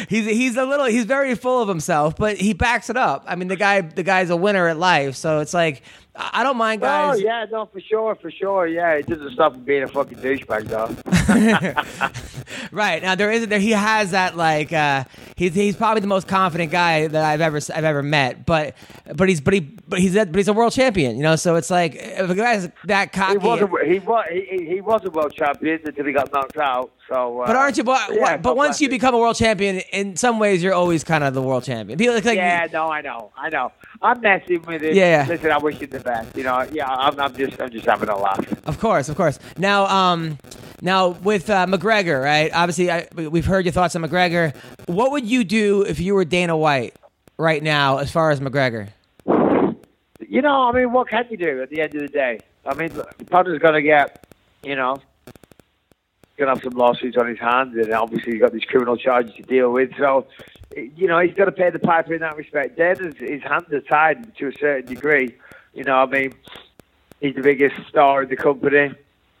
[0.08, 3.24] he's he's a little he's very full of himself, but he backs it up.
[3.26, 5.82] I mean, the guy the guy's a winner at life, so it's like
[6.14, 7.14] I don't mind guys.
[7.16, 8.66] Oh yeah, no, for sure, for sure.
[8.66, 11.82] Yeah, it doesn't stop him being a fucking douchebag, though.
[12.70, 15.04] Right now, there is there he has that like uh,
[15.36, 18.46] he's he's probably the most confident guy that I've ever I've ever met.
[18.46, 18.74] But
[19.14, 21.36] but he's but he but he's a, but he's a world champion, you know.
[21.36, 23.38] So it's like if a guy's that He cocky.
[23.38, 26.92] was a, he was he, he was a world champion until he got knocked out.
[27.12, 27.84] So, uh, but aren't you?
[27.84, 31.22] But, yeah, but once you become a world champion, in some ways you're always kind
[31.22, 31.98] of the world champion.
[31.98, 33.70] People like, like Yeah, no, I know, I know.
[34.00, 34.94] I'm messing with it.
[34.94, 35.28] Yeah, yeah.
[35.28, 36.34] Listen, I wish you the best.
[36.34, 38.66] You know, yeah, I'm, I'm just, I'm just having a laugh.
[38.66, 39.38] Of course, of course.
[39.58, 40.38] Now, um,
[40.80, 42.50] now with uh, McGregor, right?
[42.54, 44.56] Obviously, I, we've heard your thoughts on McGregor.
[44.86, 46.96] What would you do if you were Dana White
[47.36, 48.88] right now, as far as McGregor?
[49.26, 52.40] You know, I mean, what can you do at the end of the day?
[52.64, 52.90] I mean,
[53.26, 54.26] Potter's going to get,
[54.62, 54.98] you know,
[56.36, 59.34] going to have some lawsuits on his hands, and obviously he's got these criminal charges
[59.34, 59.90] to deal with.
[59.98, 60.26] So,
[60.76, 62.76] eh, you know, he's got to pay the piper in that respect.
[62.76, 65.34] Dana's his hands are tied to a certain degree.
[65.74, 66.32] You know, I mean,
[67.20, 68.92] he's the biggest star in the company,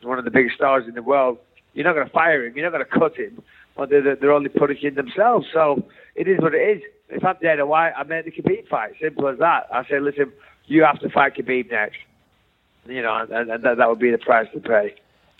[0.02, 1.38] one of the biggest stars in the world.
[1.74, 2.54] You're not going to fire him.
[2.54, 3.42] You're not going to cut him.
[3.74, 5.46] But they're, they're only punishing themselves.
[5.52, 5.82] So
[6.14, 6.82] it is what it is.
[7.08, 8.92] If I'm Dana White, I make the Khabib fight.
[9.00, 9.66] Simple as that.
[9.72, 10.32] I say, listen,
[10.66, 11.98] you have to fight Khabib next.
[12.86, 14.94] You know, and, and that, that would be the price to pay.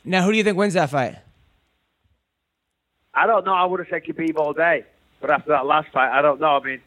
[0.05, 1.17] Now, who do you think wins that fight?
[3.15, 3.55] I don't know.
[3.55, 4.85] I would have said Khabib all day,
[5.21, 6.57] but after that last fight, I don't know.
[6.57, 6.81] I mean,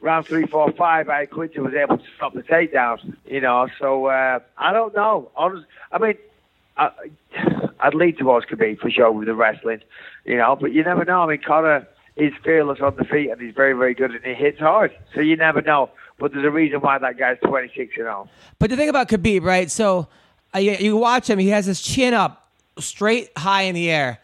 [0.00, 3.16] round three, four, five, Iaquinta was able to stop the takedowns.
[3.26, 5.30] You know, so uh, I don't know.
[5.36, 6.14] Honest, I mean,
[6.76, 6.90] I,
[7.80, 9.80] I'd lead towards Khabib for sure with the wrestling.
[10.24, 11.22] You know, but you never know.
[11.22, 14.34] I mean, Conor is fearless on the feet and he's very, very good and he
[14.34, 14.92] hits hard.
[15.14, 15.90] So you never know.
[16.18, 18.28] But there's a reason why that guy's 26 and all.
[18.58, 19.70] But the thing about Khabib, right?
[19.70, 20.08] So
[20.54, 24.18] uh, you, you watch him; he has his chin up, straight high in the air.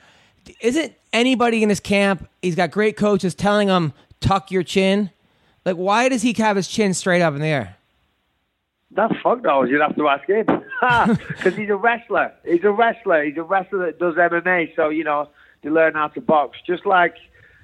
[0.60, 2.28] Isn't anybody in his camp?
[2.42, 5.10] He's got great coaches telling him tuck your chin.
[5.64, 7.76] Like, why does he have his chin straight up in the air?
[8.92, 9.70] That fuck knows.
[9.70, 10.46] You'd have to ask him.
[11.24, 12.32] Because he's a wrestler.
[12.44, 13.24] He's a wrestler.
[13.24, 14.76] He's a wrestler that does MMA.
[14.76, 15.30] So, you know,
[15.62, 16.58] you learn how to box.
[16.66, 17.14] Just like,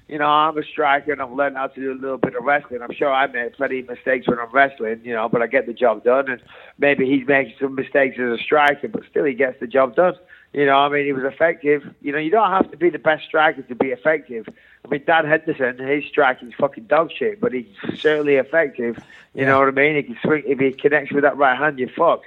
[0.08, 2.44] you know, I'm a striker and I've learned how to do a little bit of
[2.44, 2.80] wrestling.
[2.82, 5.66] I'm sure I make plenty of mistakes when I'm wrestling, you know, but I get
[5.66, 6.30] the job done.
[6.30, 6.42] And
[6.78, 10.14] maybe he's making some mistakes as a striker, but still he gets the job done.
[10.53, 11.82] You know, I mean, he was effective.
[12.03, 14.48] You know, you don't have to be the best striker to be effective.
[14.84, 18.98] I mean, Dan Henderson, his striking's fucking dog shit, but he's certainly effective.
[19.34, 19.96] You know what I mean?
[19.96, 22.26] He can swing if he connects with that right hand, you're fucked.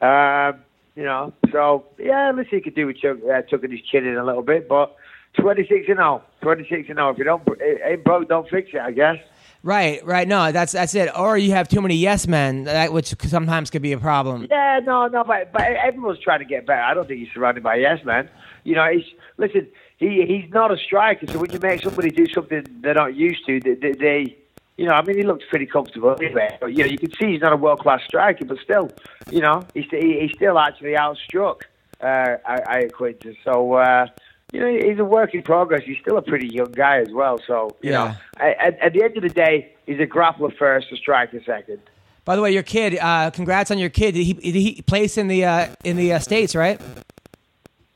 [0.00, 0.62] Um,
[0.94, 4.06] you know, so yeah, let's see, he could do with Chuck, uh, tucking his chin
[4.06, 4.96] in a little bit, but
[5.34, 7.10] 26 and 0, 26 and 0.
[7.10, 9.18] If you don't, it ain't broke, don't fix it, I guess.
[9.64, 10.28] Right, right.
[10.28, 11.08] No, that's that's it.
[11.18, 14.46] Or you have too many yes men, that, which sometimes could be a problem.
[14.50, 16.82] Yeah, no, no, but, but everyone's trying to get better.
[16.82, 18.28] I don't think he's surrounded by yes man.
[18.64, 19.06] You know, he's
[19.38, 19.66] listen.
[19.96, 23.46] He he's not a striker, so when you make somebody do something they're not used
[23.46, 24.36] to, they, they,
[24.76, 26.58] you know, I mean, he looked pretty comfortable anyway.
[26.60, 28.90] But, you know, you can see he's not a world class striker, but still,
[29.30, 31.62] you know, he's he, he's still actually outstruck
[32.02, 33.34] uh, I, Iaquinta.
[33.42, 33.72] So.
[33.72, 34.08] uh
[34.54, 35.82] you know, he's a work in progress.
[35.84, 37.40] He's still a pretty young guy as well.
[37.44, 38.14] So, you Yeah.
[38.38, 41.80] know, at, at the end of the day, he's a grappler first, a striker second.
[42.24, 42.96] By the way, your kid.
[42.98, 44.12] Uh, congrats on your kid.
[44.12, 46.80] Did he did he place in the uh, in the uh, states, right?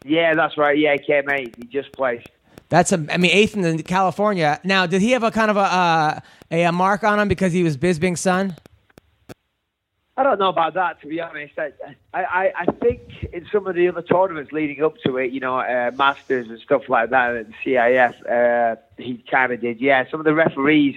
[0.04, 0.76] Yeah, that's right.
[0.76, 1.24] Yeah, he came.
[1.56, 2.26] He just placed.
[2.68, 4.60] That's a, I mean, eighth in California.
[4.64, 7.52] Now, did he have a kind of a uh, a, a mark on him because
[7.52, 8.56] he was Bisping's son?
[10.18, 11.54] I don't know about that, to be honest.
[11.56, 11.70] I,
[12.12, 13.02] I, I think
[13.32, 16.58] in some of the other tournaments leading up to it, you know, uh, Masters and
[16.58, 19.80] stuff like that, and CIF, uh, he kind of did.
[19.80, 20.96] Yeah, some of the referees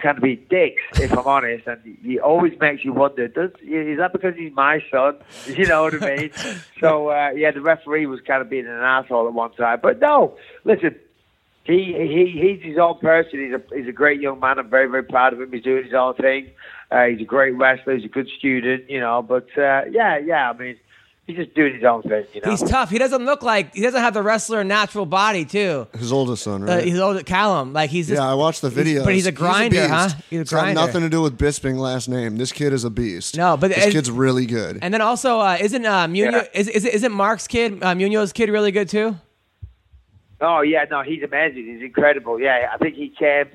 [0.00, 3.98] kind of be dicks, if I'm honest, and he always makes you wonder: Does is
[3.98, 5.18] that because he's my son?
[5.46, 6.30] You know what I mean?
[6.80, 10.00] so uh, yeah, the referee was kind of being an asshole at one time, but
[10.00, 10.96] no, listen.
[11.64, 13.38] He, he he's his own person.
[13.40, 14.58] He's a he's a great young man.
[14.58, 15.52] I'm very very proud of him.
[15.52, 16.50] He's doing his own thing.
[16.90, 17.94] Uh, he's a great wrestler.
[17.96, 19.22] He's a good student, you know.
[19.22, 20.50] But uh, yeah, yeah.
[20.50, 20.76] I mean,
[21.26, 22.50] he's just doing his own thing, you know.
[22.50, 22.90] He's tough.
[22.90, 25.86] He doesn't look like he doesn't have the wrestler natural body too.
[25.96, 26.84] His oldest son, Uh, right?
[26.84, 27.72] he's old Callum.
[27.72, 29.04] Like he's just, yeah, I watched the video.
[29.04, 30.06] but he's a grinder, huh?
[30.08, 30.16] beast.
[30.30, 32.38] He's a It's got nothing to do with Bisping last name.
[32.38, 33.36] This kid is a beast.
[33.36, 34.80] No, but this kid's really good.
[34.82, 36.60] And then also, uh, isn't uh, Munoz, Yeah.
[36.60, 39.16] is, is, isn't Mark's kid, uh, Munoz's kid, really good too?
[40.42, 41.66] Oh yeah, no, he's amazing.
[41.66, 42.40] He's incredible.
[42.40, 43.46] Yeah, I think he came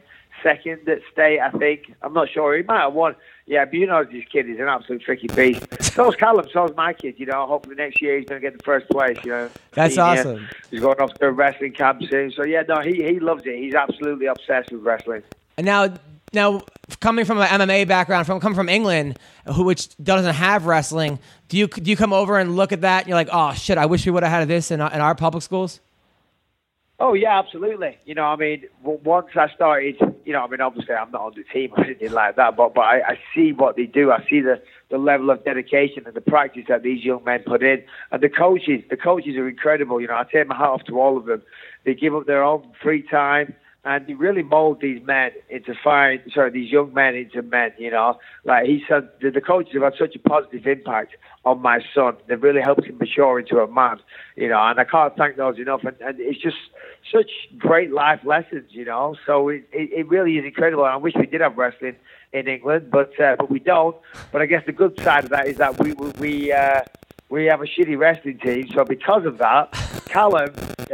[0.41, 1.39] second at state.
[1.39, 2.55] I think I'm not sure.
[2.55, 3.15] He might have won.
[3.45, 5.65] Yeah, but you know this kid is an absolute tricky beast.
[5.93, 6.45] So's Callum.
[6.51, 7.15] So's my kid.
[7.17, 9.17] You know, hopefully next year he's going to get the first place.
[9.23, 10.09] You know, That's Senior.
[10.09, 10.49] Uh, awesome.
[10.71, 12.31] He's going off to a wrestling camp soon.
[12.31, 13.57] So yeah, no, he he loves it.
[13.57, 15.23] He's absolutely obsessed with wrestling.
[15.57, 15.93] And now,
[16.33, 16.61] now
[16.99, 21.19] coming from an MMA background, from coming from England, who which doesn't have wrestling,
[21.49, 23.77] do you do you come over and look at that and you're like, oh shit,
[23.77, 25.81] I wish we would have had this in our, in our public schools?
[26.99, 27.95] Oh yeah, absolutely.
[28.05, 31.33] You know, I mean, once I started, you know, I mean, obviously I'm not on
[31.35, 34.11] the team or anything like that, but but I, I see what they do.
[34.11, 37.61] I see the the level of dedication and the practice that these young men put
[37.61, 38.83] in, and the coaches.
[38.89, 40.01] The coaches are incredible.
[40.01, 41.43] You know, I take my hat off to all of them.
[41.85, 43.53] They give up their own free time.
[43.85, 47.71] And he really mold these men into fine, sorry, these young men into men.
[47.77, 51.15] You know, like he said, the, the coaches have had such a positive impact
[51.45, 52.17] on my son.
[52.27, 53.99] They've really helped him mature into a man.
[54.35, 55.85] You know, and I can't thank those enough.
[55.85, 56.57] And, and it's just
[57.13, 58.69] such great life lessons.
[58.71, 60.83] You know, so it, it, it really is incredible.
[60.83, 61.95] And I wish we did have wrestling
[62.33, 63.95] in England, but uh, but we don't.
[64.33, 66.11] But I guess the good side of that is that we we.
[66.19, 66.81] we uh,
[67.29, 69.71] we have a shitty wrestling team, so because of that,
[70.05, 70.47] Callum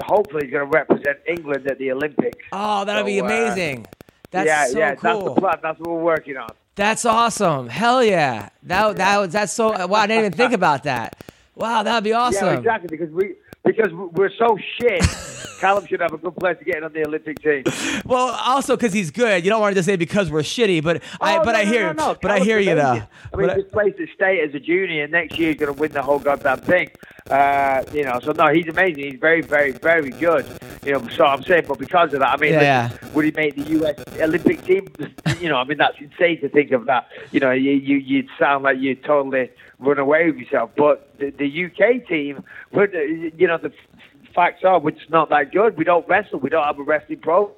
[0.03, 2.39] hopefully is going to represent England at the Olympics.
[2.51, 3.86] Oh, that'd So, be uh, amazing.
[4.31, 5.13] That's yeah, so yeah, cool.
[5.13, 5.57] that's the plan.
[5.61, 6.49] That's what we're working on.
[6.75, 7.67] That's awesome.
[7.69, 8.49] Hell yeah.
[8.63, 11.23] That that was that's so wow, I didn't even think about that.
[11.55, 12.47] Wow, that'd be awesome.
[12.47, 12.88] Yeah, exactly.
[12.89, 15.03] Because we because we're so shit.
[15.59, 17.64] Callum should have a good place to get in on the Olympic team.
[18.05, 19.45] Well, also because he's good.
[19.45, 21.64] You don't want to just say because we're shitty, but I Oh, but no, I
[21.66, 22.18] hear no, no.
[22.22, 22.82] but I hear you though.
[22.82, 22.93] I
[23.38, 25.93] mean, But this place to state as a junior next year he's going to win
[25.93, 26.89] the whole goddamn thing.
[27.30, 29.03] Uh, you know, so no, he's amazing.
[29.11, 30.45] He's very, very, very good.
[30.86, 33.32] You know, so I'm saying, but because of that, I mean, Yeah, listen, would he
[33.32, 33.95] make the U.S.
[34.19, 34.91] Olympic team?
[35.39, 37.07] You know, I mean, that's insane to think of that.
[37.32, 39.49] You know, you you you'd sound like you totally
[39.80, 40.71] run away with yourself.
[40.76, 45.09] But the, the UK team, would, uh, you know, the f- facts are we're just
[45.09, 45.78] not that good.
[45.78, 46.39] We don't wrestle.
[46.39, 47.51] We don't have a wrestling pro.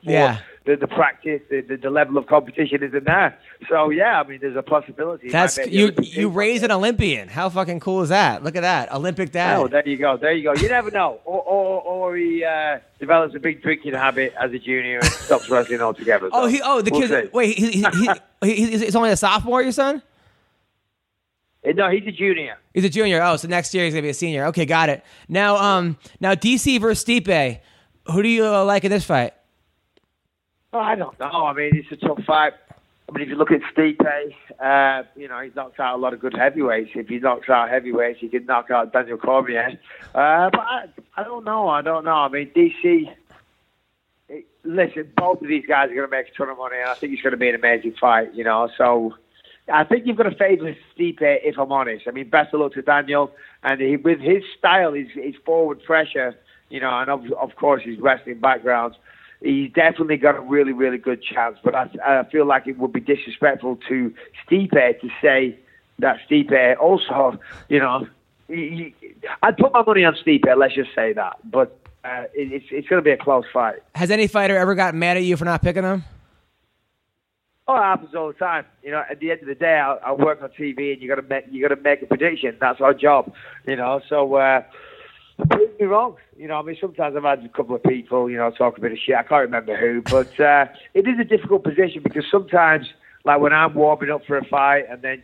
[0.00, 0.38] Yeah.
[0.64, 3.36] The, the practice, the, the, the level of competition isn't there.
[3.68, 5.28] So yeah, I mean, there's a possibility.
[5.28, 7.26] That's you you raise an Olympian.
[7.28, 8.44] How fucking cool is that?
[8.44, 8.92] Look at that.
[8.92, 9.58] Olympic dad.
[9.58, 10.16] Oh, there you go.
[10.16, 10.54] There you go.
[10.54, 11.18] You never know.
[11.24, 15.50] Or, or, or he uh, develops a big drinking habit as a junior and stops
[15.50, 16.28] wrestling altogether.
[16.32, 17.30] Oh, he oh the we'll kid see.
[17.32, 18.10] wait, he, he, he,
[18.44, 20.00] he, he's, he's only a sophomore, your son?
[21.66, 22.56] Uh, No, he's a junior.
[22.72, 23.20] He's a junior.
[23.22, 24.46] Oh, so next year he's gonna be a senior.
[24.46, 25.04] Okay, got it.
[25.28, 27.60] Now, um, now DC versus Stipe.
[28.12, 29.34] Who do you uh, like in this fight?
[30.72, 31.46] Oh, I don't know.
[31.46, 32.54] I mean, it's a tough fight.
[33.08, 34.00] I mean, if you look at Stipe,
[34.58, 36.90] uh, you know, he's knocked out a lot of good heavyweights.
[36.94, 39.78] If he knocks out heavyweights, he can knock out Daniel Cormier.
[40.14, 40.84] Uh, but I,
[41.16, 41.68] I don't know.
[41.68, 42.12] I don't know.
[42.14, 43.10] I mean, DC.
[44.28, 46.88] it- Listen, both of these guys are going to make a ton of money, and
[46.88, 48.32] I think it's going to be an amazing fight.
[48.32, 49.14] You know, so
[49.70, 52.04] I think you've got to favour Stipe, if I'm honest.
[52.06, 53.32] I mean, best of luck to Daniel,
[53.64, 56.34] and he, with his style, his, his forward pressure,
[56.70, 58.94] you know, and of, of course his wrestling background,
[59.42, 61.58] he's definitely got a really, really good chance.
[61.62, 64.14] But I, I feel like it would be disrespectful to
[64.46, 65.58] Stipe to say
[65.98, 67.38] that Stipe also,
[67.68, 68.06] you know,
[68.48, 70.44] he, he, I'd put my money on Stipe.
[70.56, 71.78] Let's just say that, but.
[72.04, 73.76] Uh, it, it's it's going to be a close fight.
[73.94, 76.02] Has any fighter ever gotten mad at you for not picking them?
[77.68, 78.64] Oh, it happens all the time.
[78.82, 81.08] You know, at the end of the day, I, I work on TV, and you
[81.08, 82.56] got to make you got to make a prediction.
[82.60, 83.32] That's our job.
[83.66, 84.62] You know, so uh,
[85.82, 86.16] me wrong.
[86.36, 88.80] You know, I mean, sometimes I've had a couple of people, you know, talk a
[88.80, 89.16] bit of shit.
[89.16, 92.86] I can't remember who, but uh, it is a difficult position because sometimes,
[93.24, 95.22] like when I'm warming up for a fight, and then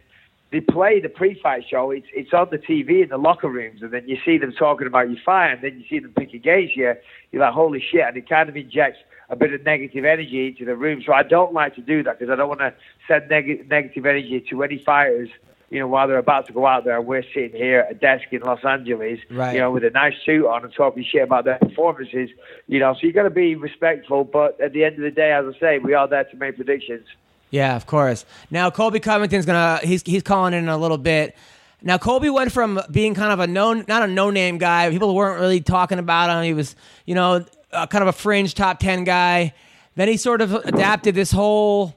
[0.51, 1.91] they play the pre-fight show.
[1.91, 4.87] It's it's on the TV in the locker rooms, and then you see them talking
[4.87, 6.95] about your fight, and then you see them pick against you.
[7.33, 8.05] You're like, holy shit!
[8.07, 8.99] And it kind of injects
[9.31, 11.03] a bit of negative energy into the room.
[11.05, 12.73] So I don't like to do that because I don't want to
[13.07, 15.29] send neg- negative energy to any fighters
[15.71, 18.25] you know, while they're about to go out there, we're sitting here at a desk
[18.33, 19.55] in Los Angeles, Right.
[19.55, 22.31] you know, with a nice suit on and talking shit about their performances,
[22.67, 22.95] you know.
[22.95, 25.59] So you got to be respectful, but at the end of the day, as I
[25.59, 27.07] say, we are there to make predictions.
[27.51, 28.25] Yeah, of course.
[28.51, 31.35] Now Colby Covington's gonna he's he's calling in a little bit.
[31.83, 34.91] Now Colby went from being kind of a known not a no name guy.
[34.91, 36.45] People weren't really talking about him.
[36.45, 39.55] He was you know uh, kind of a fringe top ten guy.
[39.97, 41.95] Then he sort of adapted this whole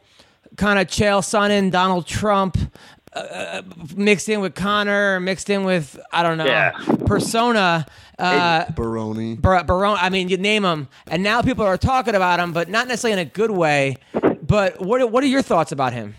[0.55, 2.57] kind of Chael Sonnen, Donald Trump,
[3.13, 3.61] uh,
[3.95, 6.71] mixed in with Conor, mixed in with I don't know Yeah.
[7.05, 7.85] persona.
[8.17, 9.35] Uh, Baroni.
[9.35, 9.97] Bar- Barone.
[9.99, 13.19] I mean, you name them, and now people are talking about him, but not necessarily
[13.21, 13.97] in a good way.
[14.43, 16.15] But what are, what are your thoughts about him?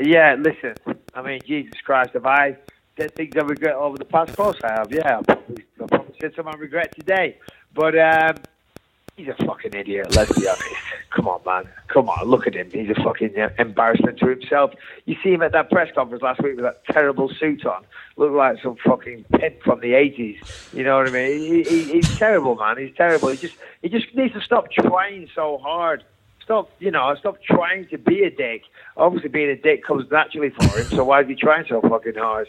[0.00, 0.74] Yeah, listen.
[1.14, 2.56] I mean, Jesus Christ, have I
[2.98, 4.30] said things I regret over the past?
[4.30, 4.92] Of course I have.
[4.92, 7.38] Yeah, I probably, I probably said some I regret today.
[7.74, 8.36] But um,
[9.16, 10.14] he's a fucking idiot.
[10.14, 10.64] Let's be honest.
[11.10, 11.68] Come on, man.
[11.88, 12.70] Come on, look at him.
[12.70, 14.72] He's a fucking uh, embarrassment to himself.
[15.06, 17.84] You see him at that press conference last week with that terrible suit on.
[18.16, 20.36] Looked like some fucking pimp from the eighties.
[20.72, 21.40] You know what I mean?
[21.40, 22.76] He, he, he's terrible, man.
[22.78, 23.28] He's terrible.
[23.28, 26.04] He just he just needs to stop trying so hard.
[26.42, 28.62] Stop, you know, stop trying to be a dick.
[28.96, 30.84] Obviously, being a dick comes naturally for him.
[30.84, 32.48] So why is he trying so fucking hard?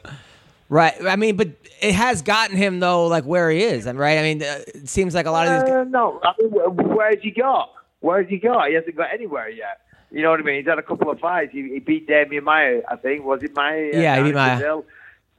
[0.69, 0.93] Right.
[1.05, 1.49] I mean, but
[1.81, 3.85] it has gotten him though, like where he is.
[3.85, 4.17] And right.
[4.17, 5.73] I mean, uh, it seems like a lot of these.
[5.73, 7.71] Uh, no, I mean, wh- where's he got?
[8.01, 8.67] Where's he got?
[8.67, 9.81] He hasn't got anywhere yet.
[10.11, 10.57] You know what I mean?
[10.57, 11.51] He's had a couple of fights.
[11.51, 13.25] He, he beat Damian Maia, I think.
[13.25, 13.89] Was it Maia?
[13.93, 14.81] Yeah, he down beat in Maia.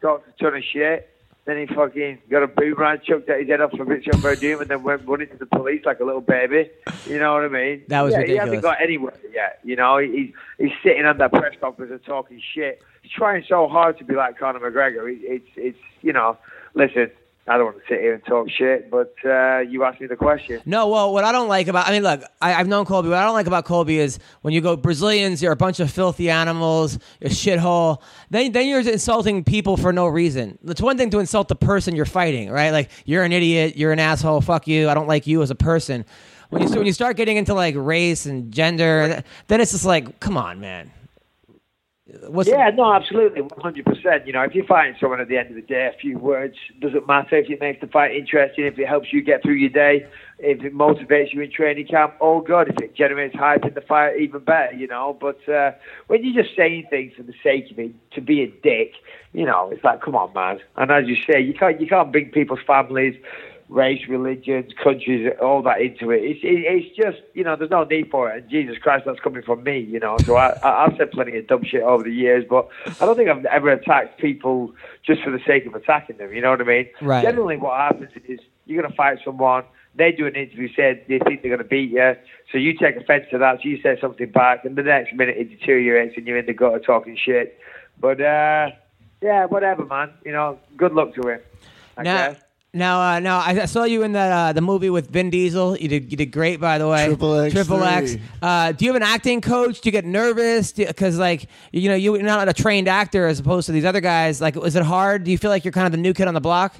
[0.01, 1.09] Talked a ton of shit.
[1.49, 4.69] Then he fucking got a boomerang chucked at his head off for Richard Verdum and
[4.69, 6.69] then went running to the police like a little baby.
[7.07, 7.85] You know what I mean?
[7.89, 9.59] That was yeah, He hasn't got anywhere yet.
[9.65, 12.83] You know, he's he's sitting on that press conference and talking shit.
[13.01, 15.11] He's trying so hard to be like Conor McGregor.
[15.11, 16.37] It, it's it's you know,
[16.75, 17.11] listen.
[17.49, 20.17] I don't want to sit here and talk shit, but uh, you asked me the
[20.17, 20.61] question.
[20.67, 23.09] No, well, what I don't like about, I mean, look, I, I've known Colby.
[23.09, 25.91] What I don't like about Colby is when you go Brazilians, you're a bunch of
[25.91, 28.03] filthy animals, you're a shithole.
[28.29, 30.59] Then, then you're insulting people for no reason.
[30.67, 32.71] It's one thing to insult the person you're fighting, right?
[32.71, 34.91] Like you're an idiot, you're an asshole, fuck you.
[34.91, 36.05] I don't like you as a person.
[36.51, 40.21] When you when you start getting into like race and gender, then it's just like,
[40.21, 40.91] come on, man.
[42.29, 44.27] What's Yeah, no, absolutely, one hundred percent.
[44.27, 46.55] You know, if you're fighting someone at the end of the day, a few words
[46.81, 47.37] doesn't matter.
[47.37, 50.07] If it makes the fight interesting, if it helps you get through your day,
[50.39, 52.69] if it motivates you in training camp, all good.
[52.69, 54.73] If it generates hype in the fight, even better.
[54.73, 55.73] You know, but uh,
[56.07, 58.93] when you're just saying things for the sake of it to be a dick,
[59.35, 60.61] you know, it's like, come on, man.
[60.77, 63.17] And as you say, you can't you can't bring people's families.
[63.69, 66.23] Race, religions, countries, all that into it.
[66.25, 68.43] It's, it, it's just, you know, there's no need for it.
[68.43, 70.17] And Jesus Christ, that's coming from me, you know.
[70.25, 73.17] So I, I, I've said plenty of dumb shit over the years, but I don't
[73.17, 74.75] think I've ever attacked people
[75.07, 76.33] just for the sake of attacking them.
[76.33, 76.89] You know what I mean?
[77.03, 77.23] Right.
[77.23, 79.65] Generally, what happens is you're going to fight someone.
[79.95, 82.15] They do an interview, said they think they're going to beat you,
[82.53, 83.59] so you take offence to that.
[83.63, 86.53] So you say something back, and the next minute it deteriorates, and you're in the
[86.53, 87.59] gutter talking shit.
[88.01, 88.71] But uh,
[89.21, 90.13] yeah, whatever, man.
[90.25, 91.41] You know, good luck to him.
[91.97, 92.29] I now?
[92.29, 92.41] guess.
[92.79, 95.77] Now, uh, now I I saw you in that uh, the movie with Vin Diesel.
[95.77, 97.07] You did you did great, by the way.
[97.07, 98.17] Triple X Triple X.
[98.41, 99.81] Uh, do you have an acting coach?
[99.81, 100.73] Do you get nervous?
[100.73, 104.41] Because like you know you're not a trained actor as opposed to these other guys.
[104.41, 105.25] Like, is it hard?
[105.25, 106.75] Do you feel like you're kind of the new kid on the block?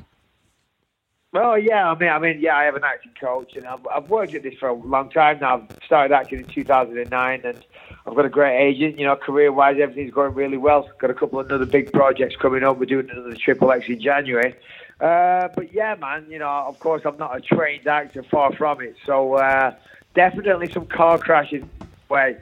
[1.31, 4.09] Well, yeah, I mean, I mean, yeah, I have an acting coach, and I've, I've
[4.09, 5.57] worked at this for a long time now.
[5.57, 7.67] I've started acting in 2009, and
[8.07, 8.99] I've got a great agent.
[8.99, 10.89] You know, career-wise, everything's going really well.
[10.99, 12.79] Got a couple of other big projects coming up.
[12.79, 14.55] We're doing another Triple X in January.
[15.01, 18.81] Uh, but yeah, man, you know, of course, I'm not a trained actor, far from
[18.81, 18.97] it.
[19.07, 19.75] So uh,
[20.15, 21.65] definitely some car crashes.
[22.09, 22.39] Way,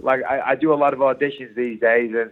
[0.00, 2.30] like I, I do a lot of auditions these days, and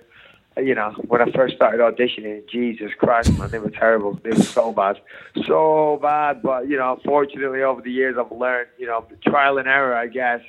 [0.66, 4.14] you know, when I first started auditioning, Jesus Christ, man, they were terrible.
[4.22, 5.00] They were so bad,
[5.46, 6.42] so bad.
[6.42, 10.06] But you know, fortunately, over the years, I've learned, you know, trial and error, I
[10.06, 10.40] guess.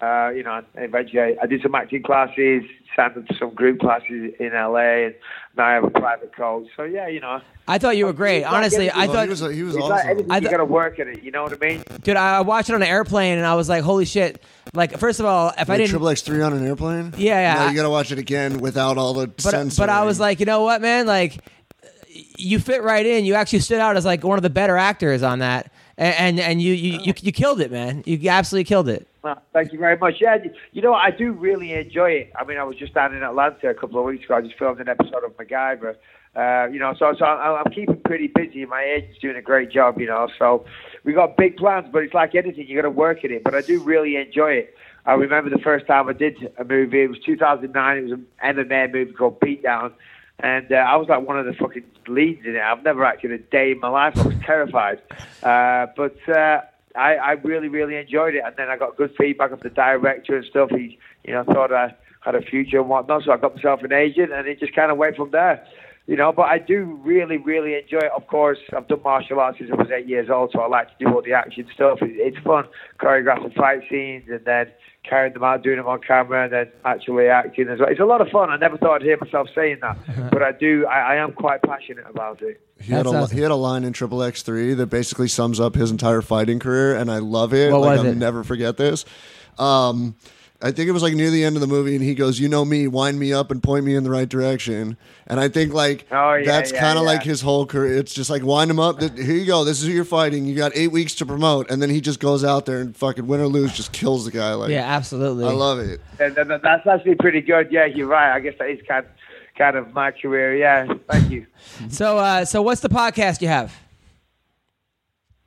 [0.00, 3.80] Uh, you know, eventually, I, I did some acting classes, signed up to some group
[3.80, 5.14] classes in LA, and
[5.56, 6.68] now I have a private coach.
[6.76, 8.44] So yeah, you know, I thought you were great.
[8.44, 9.96] Honestly, I thought, he was he was it's awesome.
[9.96, 11.22] like anything, I you got to work at it.
[11.22, 11.82] You know what I mean?
[12.02, 14.42] dude, I watched it on an airplane and I was like, holy shit!
[14.74, 17.14] Like, first of all, if I didn't, Triple X three on an airplane.
[17.16, 19.86] Yeah, yeah, No, I- you gotta watch it again without all the but censoring.
[19.86, 21.06] but I was like, you know what, man?
[21.06, 21.38] Like,
[22.38, 23.24] you fit right in.
[23.24, 26.40] You actually stood out as like one of the better actors on that, and and,
[26.40, 28.02] and you, you you you killed it, man.
[28.06, 29.08] You absolutely killed it.
[29.52, 30.14] Thank you very much.
[30.20, 30.38] Yeah,
[30.72, 32.32] you know, I do really enjoy it.
[32.38, 34.36] I mean, I was just down in Atlanta a couple of weeks ago.
[34.36, 35.96] I just filmed an episode of MacGyver.
[36.34, 38.60] Uh, you know, so so I- I'm keeping pretty busy.
[38.62, 39.98] And my agent's doing a great job.
[39.98, 40.66] You know, so
[41.04, 43.42] we got big plans, but it's like anything, you got to work at it.
[43.42, 44.74] But I do really enjoy it.
[45.06, 47.02] I remember the first time I did a movie.
[47.02, 47.96] It was 2009.
[47.96, 49.92] It was an MMA movie called Beatdown.
[50.40, 52.60] And uh, I was like one of the fucking leads in it.
[52.60, 54.18] I've never acted a day in my life.
[54.18, 55.00] I was terrified.
[55.42, 56.60] Uh, but uh,
[56.96, 58.42] I, I really, really enjoyed it.
[58.44, 60.70] And then I got good feedback of the director and stuff.
[60.70, 63.24] He, you know, thought I had a future and whatnot.
[63.24, 65.64] So I got myself an agent, and it just kind of went from there.
[66.06, 68.12] You know, but I do really, really enjoy it.
[68.14, 70.96] Of course, I've done martial arts since I was eight years old, so I like
[70.96, 71.98] to do all the action stuff.
[72.00, 72.66] It's fun,
[73.00, 74.70] choreographing fight scenes, and then
[75.02, 77.88] carrying them out, doing them on camera, and then actually acting as well.
[77.88, 78.50] It's a lot of fun.
[78.50, 79.98] I never thought I'd hear myself saying that,
[80.30, 80.86] but I do.
[80.86, 82.60] I, I am quite passionate about it.
[82.80, 83.36] He had, a, awesome.
[83.36, 86.60] he had a line in Triple X three that basically sums up his entire fighting
[86.60, 87.72] career, and I love it.
[87.72, 88.16] What like was I'll it?
[88.16, 89.04] never forget this.
[89.58, 90.14] Um,
[90.62, 92.48] I think it was like near the end of the movie, and he goes, "You
[92.48, 94.96] know me, wind me up and point me in the right direction."
[95.26, 97.10] And I think like Oh, yeah, that's yeah, kind of yeah.
[97.10, 97.96] like his whole career.
[97.98, 99.00] It's just like wind him up.
[99.02, 99.64] Here you go.
[99.64, 100.46] This is who you're fighting.
[100.46, 103.26] You got eight weeks to promote, and then he just goes out there and fucking
[103.26, 104.54] win or lose, just kills the guy.
[104.54, 105.44] Like Yeah, absolutely.
[105.44, 106.00] I love it.
[106.18, 107.70] And, and that's actually pretty good.
[107.70, 108.34] Yeah, you're right.
[108.34, 109.04] I guess that is kind,
[109.58, 110.56] kind of my career.
[110.56, 111.46] Yeah, thank you.
[111.90, 113.74] So, uh, so what's the podcast you have?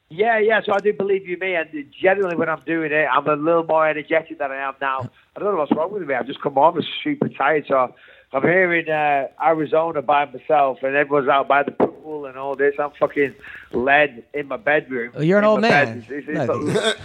[0.09, 0.61] Yeah, yeah.
[0.65, 1.69] So I do believe you me, and
[2.01, 5.09] generally when I'm doing it, I'm a little more energetic than I am now.
[5.35, 6.15] I don't know what's wrong with me.
[6.15, 7.65] I've just come home, I'm super tired.
[7.67, 7.93] So
[8.33, 12.55] I'm here in uh, Arizona by myself, and everyone's out by the pool and all
[12.55, 12.73] this.
[12.79, 13.35] I'm fucking
[13.71, 15.13] led in my bedroom.
[15.15, 16.03] Oh, you're an old man.
[16.09, 16.49] It's, it's,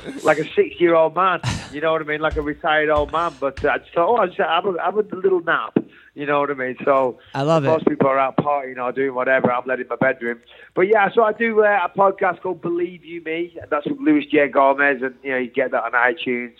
[0.06, 1.40] it's like a six-year-old man.
[1.72, 2.20] You know what I mean?
[2.20, 3.34] Like a retired old man.
[3.38, 5.76] But I just thought, oh, I just have a, have a little nap.
[6.14, 6.76] You know what I mean?
[6.84, 7.68] So I love it.
[7.68, 9.50] most people are out partying or doing whatever.
[9.52, 10.40] I'm led in my bedroom.
[10.74, 13.56] But yeah, so I do uh, a podcast called Believe You Me.
[13.60, 14.46] and That's with Luis J.
[14.48, 16.52] Gomez, and you know you get that on iTunes,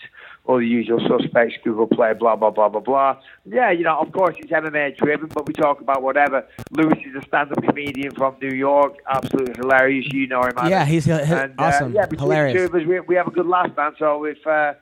[0.45, 3.17] all the usual suspects, Google Play, blah blah blah blah blah.
[3.47, 6.45] Yeah, you know, of course it's MMA driven, but we talk about whatever.
[6.73, 10.07] Louis is a stand-up comedian from New York, absolutely hilarious.
[10.13, 10.53] You know him.
[10.67, 11.93] Yeah, he's- he's and, awesome.
[11.93, 12.55] Uh, yeah, between Hilarious.
[12.55, 13.93] the two of us, we, we have a good laugh, man.
[14.01, 14.75] So if uh,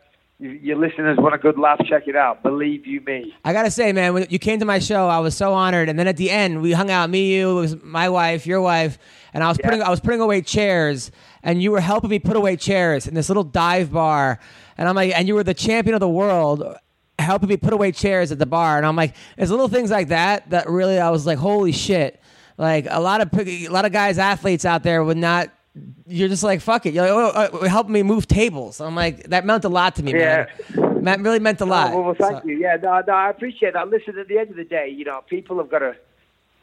[0.42, 2.42] your listeners want a good laugh, check it out.
[2.42, 3.34] Believe You Me.
[3.44, 5.88] I gotta say, man, when you came to my show, I was so honored.
[5.88, 7.08] And then at the end, we hung out.
[7.10, 8.98] Me, you, it was my wife, your wife,
[9.32, 9.66] and I was Yeah.
[9.66, 11.10] putting I was putting away chairs,
[11.42, 14.38] and you were helping me put away chairs in this little dive bar.
[14.76, 16.64] And I'm like, and you were the champion of the world,
[17.18, 18.76] helping me put away chairs at the bar.
[18.78, 22.20] And I'm like, there's little things like that that really I was like, holy shit!
[22.58, 25.50] Like a lot of a lot of guys, athletes out there would not.
[26.06, 26.92] You're just like fuck it.
[26.92, 28.80] You're like, oh, uh, helping me move tables.
[28.80, 30.46] I'm like, that meant a lot to me, Yeah.
[30.76, 31.04] man.
[31.04, 31.92] That really meant a lot.
[31.92, 32.58] Oh, well, well, thank So- you.
[32.58, 33.88] Yeah, no, no, I appreciate that.
[33.88, 35.96] Listen, at the end of the day, you know, people have got to.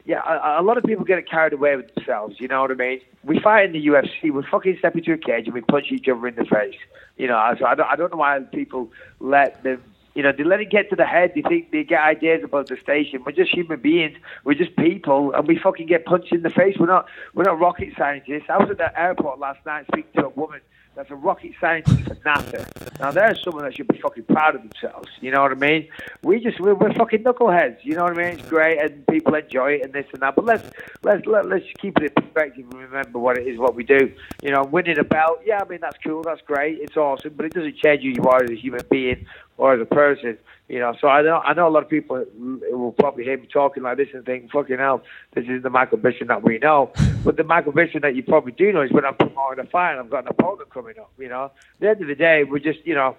[0.06, 2.36] Yeah, a, a lot of people get carried away with themselves.
[2.40, 3.00] You know what I mean?
[3.22, 4.30] We fight in the UFC.
[4.32, 6.76] We fucking step into a cage and we punch each other in the face.
[7.18, 8.90] You know, so I don't, I don't know why people
[9.20, 9.82] let them.
[10.14, 11.32] You know, they let it get to the head.
[11.34, 13.22] They think they get ideas about the station.
[13.24, 14.16] We're just human beings.
[14.44, 16.76] We're just people, and we fucking get punched in the face.
[16.78, 17.06] We're not.
[17.34, 18.46] We're not rocket scientists.
[18.48, 20.60] I was at the airport last night speaking to a woman
[20.96, 23.00] that's a rocket scientist at NASA.
[23.00, 25.08] Now there's someone that should be fucking proud of themselves.
[25.20, 25.88] You know what I mean?
[26.22, 27.78] We just we're, we're fucking knuckleheads.
[27.82, 28.38] You know what I mean?
[28.38, 30.34] It's great and people enjoy it and this and that.
[30.34, 30.68] But let's
[31.02, 34.12] let's let, let's keep it in perspective and remember what it is what we do.
[34.42, 35.40] You know, winning a belt.
[35.44, 36.22] Yeah, I mean that's cool.
[36.22, 36.78] That's great.
[36.80, 37.34] It's awesome.
[37.36, 39.26] But it doesn't change who you are as a human being
[39.60, 40.38] or as a person.
[40.68, 43.46] You know, so I know I know a lot of people will probably hear me
[43.46, 45.02] talking like this and think, "Fucking hell,
[45.34, 46.90] this is the Michael Bisping that we know."
[47.24, 49.92] But the Michael Bisping that you probably do know is when I'm promoting a fight,
[49.92, 51.12] and I've got an opponent coming up.
[51.18, 53.16] You know, at the end of the day, we're just, you know,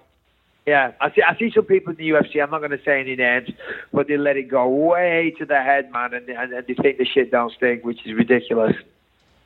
[0.66, 0.94] yeah.
[1.00, 2.42] I see I see some people in the UFC.
[2.42, 3.50] I'm not going to say any names,
[3.94, 6.98] but they let it go way to the head, man, and, and, and they think
[6.98, 8.76] the shit don't stink, which is ridiculous.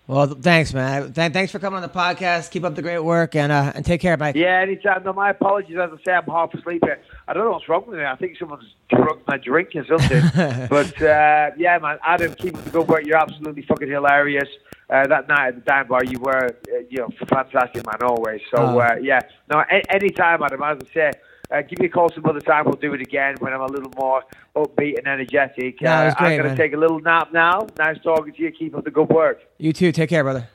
[0.08, 1.14] Well, thanks, man.
[1.14, 2.52] Th- thanks for coming on the podcast.
[2.52, 4.36] Keep up the great work and uh, and take care, Mike.
[4.36, 5.04] Yeah, anytime.
[5.04, 5.78] No, my apologies.
[5.78, 7.00] As I say, I'm half asleep here.
[7.28, 8.06] I don't know what's wrong with me.
[8.06, 10.22] I think someone's drunk my drink or something.
[10.70, 13.04] but uh, yeah, man, Adam, keep up the good work.
[13.04, 14.48] You're absolutely fucking hilarious.
[14.92, 18.42] Uh, that night at the dime bar, you were, uh, you know, fantastic, man, always.
[18.52, 18.78] So Oh.
[18.80, 20.62] uh, yeah, no, a- anytime, Adam.
[20.62, 21.12] As I say.
[21.52, 22.66] Uh, give me a call some other time.
[22.66, 24.24] We'll do it again when I'm a little more
[24.56, 25.82] upbeat and energetic.
[25.82, 27.68] No, it was uh, I'm going to take a little nap now.
[27.78, 28.52] Nice talking to you.
[28.52, 29.42] Keep up the good work.
[29.58, 29.92] You too.
[29.92, 30.48] Take care, brother.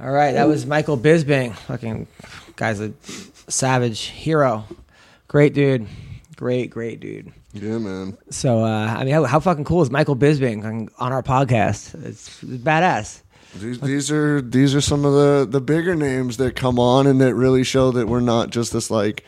[0.00, 1.54] All right, that was Michael Bisping.
[1.54, 2.06] Fucking
[2.56, 2.92] guy's a
[3.48, 4.64] savage hero.
[5.26, 5.86] Great dude.
[6.36, 7.32] Great, great dude.
[7.52, 8.16] Yeah, man.
[8.30, 11.94] So, uh, I mean, how, how fucking cool is Michael Bisping on, on our podcast?
[12.04, 13.22] It's, it's badass.
[13.56, 17.20] These, these are these are some of the the bigger names that come on and
[17.20, 19.24] that really show that we're not just this like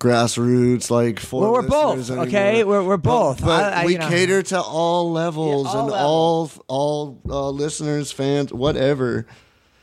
[0.00, 2.64] grassroots like for Well, we're both, listeners okay?
[2.64, 3.40] We're- we're both.
[3.40, 4.08] But, but I- I- we know.
[4.08, 9.26] cater to all levels Yeah, all and all all uh, listeners, fans, whatever.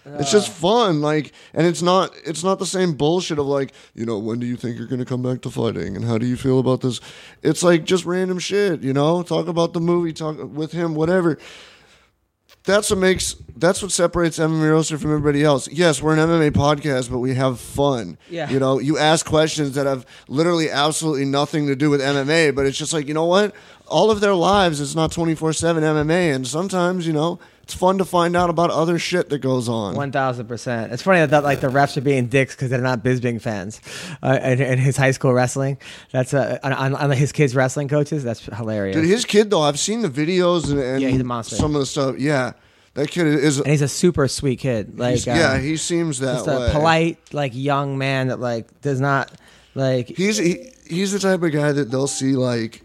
[0.03, 4.03] It's just fun, like, and it's not it's not the same bullshit of like, you
[4.05, 6.35] know, when do you think you're gonna come back to fighting, and how do you
[6.35, 6.99] feel about this?
[7.43, 9.21] It's like just random shit, you know.
[9.21, 11.37] Talk about the movie, talk with him, whatever
[12.63, 15.67] that's what makes that's what separates MMA Roasted from everybody else.
[15.71, 18.17] Yes, we're an MMA podcast, but we have fun.
[18.29, 18.49] Yeah.
[18.49, 22.65] You know, you ask questions that have literally absolutely nothing to do with MMA, but
[22.65, 23.53] it's just like, you know what?
[23.87, 27.39] All of their lives it's not 24/7 MMA and sometimes, you know,
[27.71, 29.95] it's fun to find out about other shit that goes on.
[29.95, 30.91] One thousand percent.
[30.91, 33.79] It's funny that, that like the refs are being dicks because they're not Bisping fans,
[34.21, 35.77] uh, in, in his high school wrestling.
[36.11, 38.25] That's uh, on, on, his kids' wrestling coaches.
[38.25, 38.97] That's hilarious.
[38.97, 41.55] Dude, his kid though, I've seen the videos and, and Yeah, he's a monster.
[41.55, 42.17] some of the stuff.
[42.19, 42.53] Yeah,
[42.95, 43.59] that kid is.
[43.59, 44.99] and he's a super sweet kid.
[44.99, 46.67] Like, he's- uh, yeah, he seems that just way.
[46.67, 49.31] a polite, like young man that like does not
[49.75, 50.09] like.
[50.09, 52.83] He's he, he's the type of guy that they'll see like.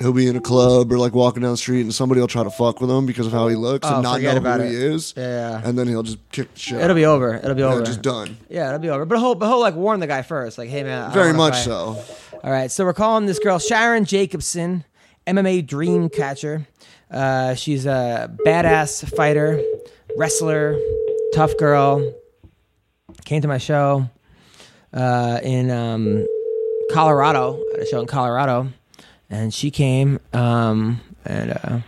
[0.00, 2.42] He'll be in a club or like walking down the street, and somebody will try
[2.42, 4.58] to fuck with him because of how he looks Oh, and not forget know about
[4.60, 4.70] who it.
[4.70, 5.14] he is.
[5.16, 5.60] Yeah.
[5.64, 6.80] and then he'll just kick the shit.
[6.80, 7.34] It'll be over.
[7.36, 7.82] It'll be Yeah, over.
[7.84, 8.36] just done.
[8.48, 9.04] Yeah, it'll be over.
[9.04, 10.58] But he'll, but he'll like warn the guy first.
[10.58, 11.62] Like, hey man, I Very wanna much fight.
[11.64, 12.02] so.
[12.42, 14.84] All right, so we're calling this girl Sharon Jacobson,
[15.28, 16.66] MMA dream catcher.
[17.10, 19.62] Uh, she's a badass fighter,
[20.16, 20.76] wrestler,
[21.34, 22.12] tough girl.
[23.24, 24.10] Came to my show
[24.92, 26.26] uh, in um,
[26.92, 28.68] Colorado, at a show in Colorado,
[29.30, 31.78] and she came, um, and uh,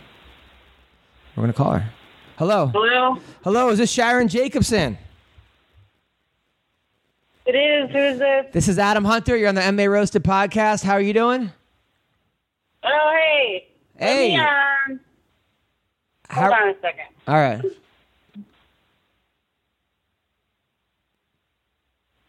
[1.35, 1.89] we're gonna call her.
[2.37, 3.17] Hello, Hello?
[3.43, 4.97] hello, is this Sharon Jacobson?
[7.45, 7.89] It is.
[7.91, 8.45] Who is this?
[8.51, 9.35] This is Adam Hunter.
[9.37, 10.83] You're on the MMA Roasted podcast.
[10.83, 11.51] How are you doing?
[12.83, 13.67] Oh, hey.
[13.97, 14.29] Hey.
[14.35, 14.99] me, um,
[16.29, 17.05] How- hold on a second.
[17.27, 17.61] All right.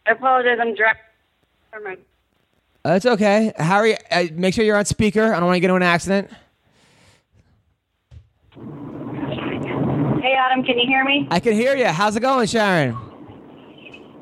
[0.07, 0.57] I apologize.
[0.59, 0.99] I'm direct.
[1.73, 1.97] Never mind.
[2.89, 3.53] Uh, It's okay.
[3.57, 3.95] How are you?
[4.09, 5.21] Uh, make sure you're on speaker.
[5.33, 6.29] I don't want to get into an accident.
[10.21, 11.27] Hey, Adam, can you hear me?
[11.29, 11.85] I can hear you.
[11.85, 12.97] How's it going, Sharon?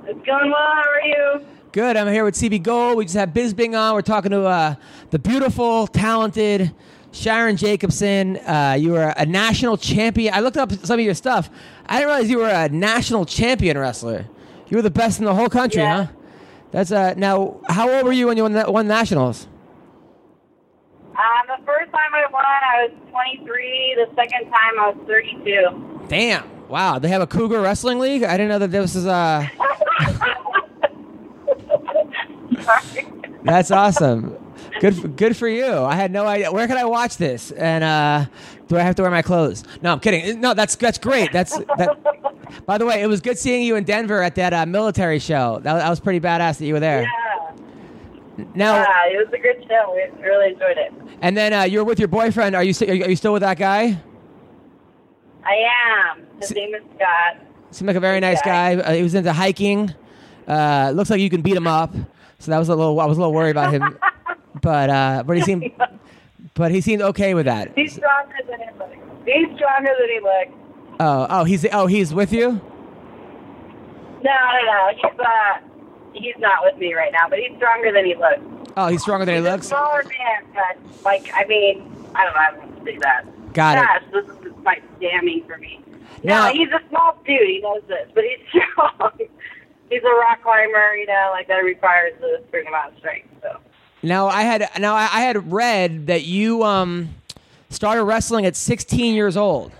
[0.05, 0.57] It's going well.
[0.73, 1.45] How are you?
[1.71, 1.95] Good.
[1.95, 2.97] I'm here with CB Gold.
[2.97, 3.93] We just had Bisping on.
[3.93, 4.75] We're talking to uh,
[5.11, 6.73] the beautiful, talented
[7.13, 8.35] Sharon Jacobson.
[8.37, 10.33] Uh, you were a national champion.
[10.33, 11.49] I looked up some of your stuff.
[11.85, 14.25] I didn't realize you were a national champion wrestler.
[14.67, 16.03] You were the best in the whole country, Yeah.
[16.05, 16.13] huh?
[16.77, 17.15] That's uh.
[17.17, 19.47] Now, how old were you when you won, won nationals?
[21.09, 23.95] Um, the first time I won, I was 23.
[23.95, 26.07] The second time, I was 32.
[26.07, 26.67] Damn.
[26.69, 26.99] Wow.
[26.99, 28.21] They have a Cougar Wrestling League.
[28.21, 29.47] I didn't know that this is uh.
[32.61, 33.07] Sorry.
[33.43, 34.37] That's awesome.
[34.79, 35.65] Good, for, good for you.
[35.65, 36.51] I had no idea.
[36.51, 37.49] Where can I watch this?
[37.49, 38.25] And uh,
[38.67, 39.63] do I have to wear my clothes?
[39.81, 40.41] No, I'm kidding.
[40.41, 41.31] No, that's that's great.
[41.31, 41.97] That's that.
[42.65, 45.59] By the way, it was good seeing you in Denver at that uh, military show.
[45.63, 47.01] That, that was pretty badass that you were there.
[47.03, 48.45] Yeah.
[48.53, 49.93] Now, yeah, it was a good show.
[49.95, 50.93] We really enjoyed it.
[51.21, 52.55] and then uh, you're with your boyfriend.
[52.55, 53.99] Are you are you still with that guy?
[55.43, 55.55] I
[56.13, 56.27] am.
[56.39, 57.37] His name is Scott.
[57.71, 58.75] Seemed like a very nice guy.
[58.75, 58.81] guy.
[58.81, 59.93] Uh, he was into hiking.
[60.47, 61.93] Uh, looks like you can beat him up.
[62.39, 62.99] So that was a little.
[62.99, 63.97] I was a little worried about him,
[64.61, 65.71] but uh, but he seemed,
[66.53, 67.71] but he seemed okay with that.
[67.75, 68.97] He's stronger than he looks.
[69.25, 70.66] He's stronger than he looks.
[70.99, 72.59] Oh, oh, he's oh he's with you.
[74.23, 74.89] No, no, no.
[74.95, 75.59] He's uh,
[76.13, 78.41] he's not with me right now, but he's stronger than he looks.
[78.75, 79.67] Oh, he's stronger than he He's a looks.
[79.67, 82.39] smaller man, but like, I mean, I don't know.
[82.39, 83.53] I won't say that.
[83.53, 83.81] Got it.
[83.81, 85.81] Gosh, this is quite damning for me.
[86.23, 87.39] Now- no, he's a small dude.
[87.47, 88.39] He knows this, but he's
[88.71, 89.11] strong.
[89.89, 90.95] he's a rock climber.
[90.95, 93.29] You know, like that requires a certain amount of strength.
[93.41, 93.57] So.
[94.03, 97.09] Now I had now I I had read that you um
[97.69, 99.71] started wrestling at 16 years old.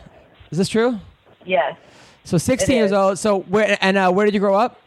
[0.51, 0.99] Is this true?
[1.47, 1.77] Yes.
[2.25, 3.17] So 16 years old.
[3.17, 4.81] So where and uh, where did you grow up?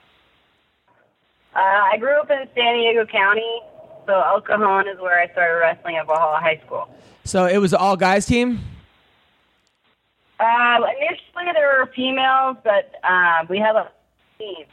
[1.56, 3.60] Uh, I grew up in San Diego County,
[4.06, 6.88] so El Cajon is where I started wrestling at Valhalla High School.
[7.24, 8.60] So it was all guys team.
[10.38, 13.90] Um, initially, there were females, but um, we had a
[14.38, 14.64] team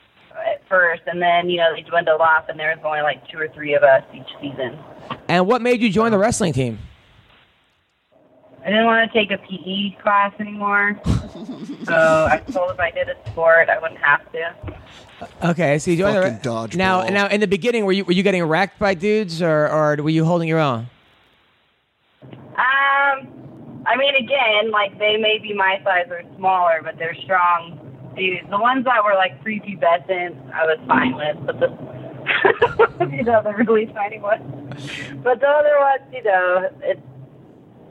[0.46, 3.40] at first, and then you know they dwindled off, and there was only like two
[3.40, 4.78] or three of us each season.
[5.28, 6.80] And what made you join the wrestling team?
[8.66, 11.00] I didn't want to take a PE class anymore,
[11.86, 14.56] so I told if I did a sport, I wouldn't have to.
[15.44, 16.76] Okay, so you joined Fucking the dodgeball.
[16.78, 17.04] now.
[17.08, 20.10] Now in the beginning, were you were you getting wrecked by dudes, or or were
[20.10, 20.90] you holding your own?
[22.24, 27.80] Um, I mean, again, like they may be my size or smaller, but they're strong
[28.18, 28.50] dudes.
[28.50, 33.54] The ones that were like prepubescent, I was fine with, but the you know the
[33.54, 34.44] really tiny ones.
[35.24, 37.02] But the other ones, you know, it's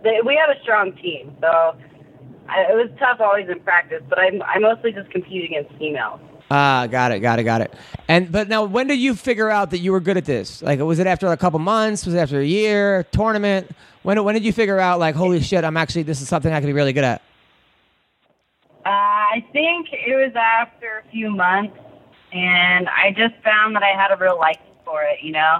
[0.06, 1.76] they, we have a strong team, so
[2.48, 4.02] I, it was tough always in practice.
[4.08, 6.20] But I I mostly just compete against females.
[6.50, 7.74] Ah, got it, got it, got it.
[8.08, 10.62] And but now, when did you figure out that you were good at this?
[10.62, 12.06] Like, was it after a couple months?
[12.06, 13.04] Was it after a year?
[13.10, 13.70] Tournament?
[14.02, 16.60] When when did you figure out like, holy shit, I'm actually this is something I
[16.60, 17.22] can be really good at?
[18.84, 21.76] Uh, I think it was after a few months,
[22.32, 25.18] and I just found that I had a real liking for it.
[25.22, 25.58] You know,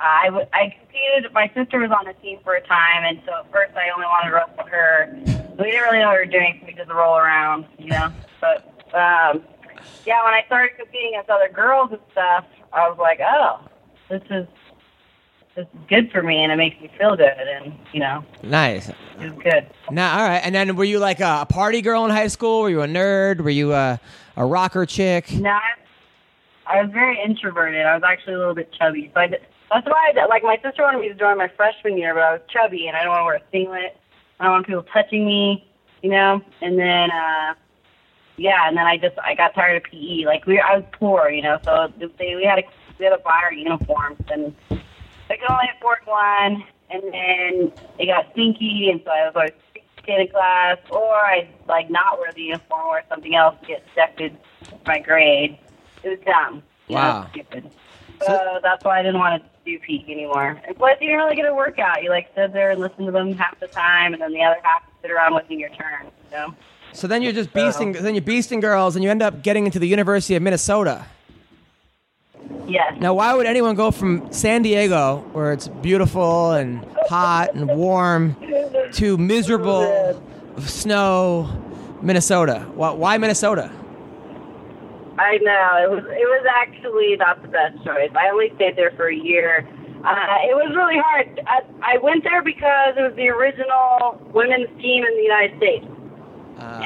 [0.00, 1.32] I w- I competed.
[1.32, 4.06] My sister was on the team for a time, and so at first I only
[4.06, 5.08] wanted to wrestle her.
[5.58, 7.66] We didn't really know what we were doing, so we did the roll around.
[7.78, 9.42] You know, but um,
[10.06, 13.60] yeah, when I started competing against other girls and stuff, I was like, oh,
[14.08, 14.46] this is
[15.56, 18.92] this is good for me and it makes me feel good and you know Nice.
[19.18, 19.66] it's good.
[19.90, 20.38] Now, all right.
[20.44, 22.60] And then, were you like a a party girl in high school?
[22.62, 23.40] Were you a nerd?
[23.40, 23.98] Were you a
[24.36, 25.32] a rocker chick?
[25.32, 25.60] No, I,
[26.78, 27.84] I was very introverted.
[27.84, 30.56] I was actually a little bit chubby, so I did, that's why I like my
[30.62, 33.10] sister wanted me to join my freshman year, but I was chubby and I don't
[33.10, 33.96] want to wear a singlet.
[34.40, 35.66] I don't want people touching me,
[36.02, 36.40] you know.
[36.62, 37.54] And then, uh
[38.36, 40.24] yeah, and then I just I got tired of PE.
[40.24, 42.62] Like we, I was poor, you know, so they we had to
[42.98, 46.64] we had to buy our uniforms, and I could only afford one.
[46.90, 49.52] And then it got stinky, and so I was always
[50.06, 54.38] in class, or I like not wear the uniform or something else to get accepted
[54.86, 55.58] my grade.
[56.02, 56.62] It was dumb.
[56.88, 57.26] Know, Wow.
[57.30, 57.70] stupid.
[58.20, 60.60] So, oh, that's why I didn't want to do peak anymore.
[60.66, 62.02] And plus, you didn't really get a workout.
[62.02, 64.58] You like sit there and listen to them half the time, and then the other
[64.62, 66.06] half sit around waiting your turn.
[66.06, 66.54] You know.
[66.92, 67.94] So then you're just beasting.
[67.94, 68.02] Uh-huh.
[68.02, 71.06] Then you're beasting girls, and you end up getting into the University of Minnesota.
[72.66, 72.94] Yes.
[73.00, 78.36] Now, why would anyone go from San Diego, where it's beautiful and hot and warm,
[78.92, 80.22] to miserable
[80.60, 81.48] snow
[82.02, 82.66] Minnesota?
[82.74, 83.70] Why, why Minnesota?
[85.18, 86.04] I know it was.
[86.06, 88.10] It was actually not the best choice.
[88.14, 89.68] I only stayed there for a year.
[90.04, 91.40] Uh, it was really hard.
[91.46, 95.86] I, I went there because it was the original women's team in the United States,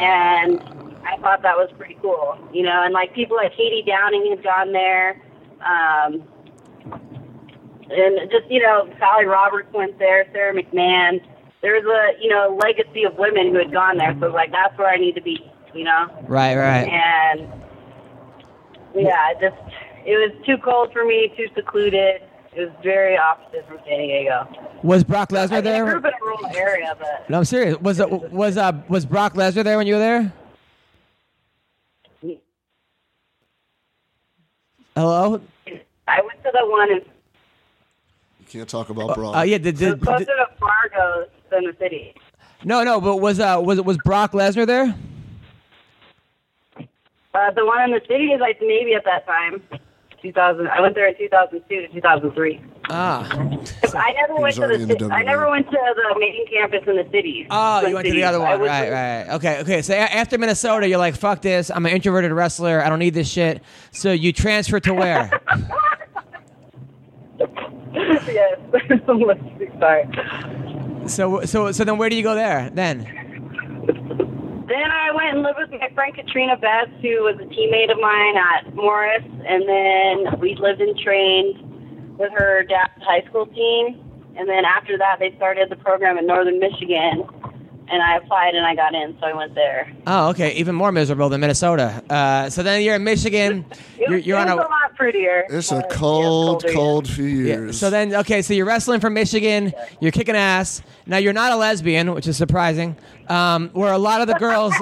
[0.01, 0.61] and
[1.05, 2.39] I thought that was pretty cool.
[2.53, 5.21] You know, and like people like Katie Downing had gone there,
[5.61, 6.25] um,
[7.93, 11.21] and just you know Sally Roberts went there, Sarah McMahon.
[11.61, 14.89] There's a you know legacy of women who had gone there, so like that's where
[14.89, 15.37] I need to be.
[15.75, 16.09] You know.
[16.29, 16.89] Right, right.
[16.89, 17.62] And
[18.95, 19.57] yeah, it just
[20.05, 22.23] it was too cold for me, too secluded.
[22.55, 24.47] It was very opposite from San Diego.
[24.83, 25.97] Was Brock Lesnar I, mean, I grew there?
[25.97, 27.81] up in a rural area, but No, I'm serious.
[27.81, 30.33] Was uh, was uh, was Brock Lesnar there when you were there?
[34.95, 35.41] Hello.
[36.07, 39.37] I went to the one in You can't talk about Brock.
[39.37, 39.57] Uh, yeah.
[39.59, 42.15] Did, it was closer did- to Fargo than the city.
[42.65, 43.01] no, no.
[43.01, 44.95] But was uh was was Brock Lesnar there?
[47.35, 49.63] Uh, the one in the city is like maybe at that time,
[50.21, 50.69] 2000.
[50.69, 52.61] I went there in 2002 to 2003.
[52.91, 53.27] Ah.
[53.95, 54.95] I never went to the.
[54.95, 57.47] the I never went to the main campus in the city.
[57.51, 59.29] Oh, you went to the other one, right, in- right.
[59.37, 59.83] Okay, okay.
[59.83, 61.71] So after Minnesota, you're like, "Fuck this!
[61.71, 62.83] I'm an introverted wrestler.
[62.83, 65.31] I don't need this shit." So you transfer to where?
[67.95, 68.59] yes.
[69.79, 70.09] Sorry.
[71.07, 72.71] so, so, so then where do you go there?
[72.73, 73.07] Then,
[74.73, 78.01] Then I went and lived with my friend Katrina Betts, who was a teammate of
[78.01, 81.61] mine at Morris, and then we lived and trained
[82.17, 84.01] with her dad's high school team.
[84.35, 87.29] And then after that, they started the program in Northern Michigan,
[87.89, 89.93] and I applied and I got in, so I went there.
[90.07, 92.03] oh, okay, even more miserable than Minnesota.
[92.09, 93.65] Uh, so then you're in Michigan.
[94.03, 95.45] It, You're, was- you're it on a a lot prettier.
[95.49, 96.73] it's a cold, yeah.
[96.73, 97.79] cold few Yeah, years.
[97.79, 99.73] so then, okay, so you're wrestling from Michigan.
[100.01, 100.83] You're kicking ass.
[101.07, 102.97] Now you're not a lesbian, which is surprising.
[103.29, 104.75] Um, were a lot of the girls,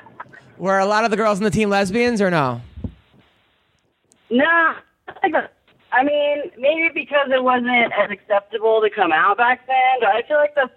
[0.58, 2.60] were a lot of the girls in the team lesbians or no?
[4.30, 4.74] No,
[5.92, 7.68] I mean maybe because it wasn't
[7.98, 10.00] as acceptable to come out back then.
[10.00, 10.70] But I feel like that's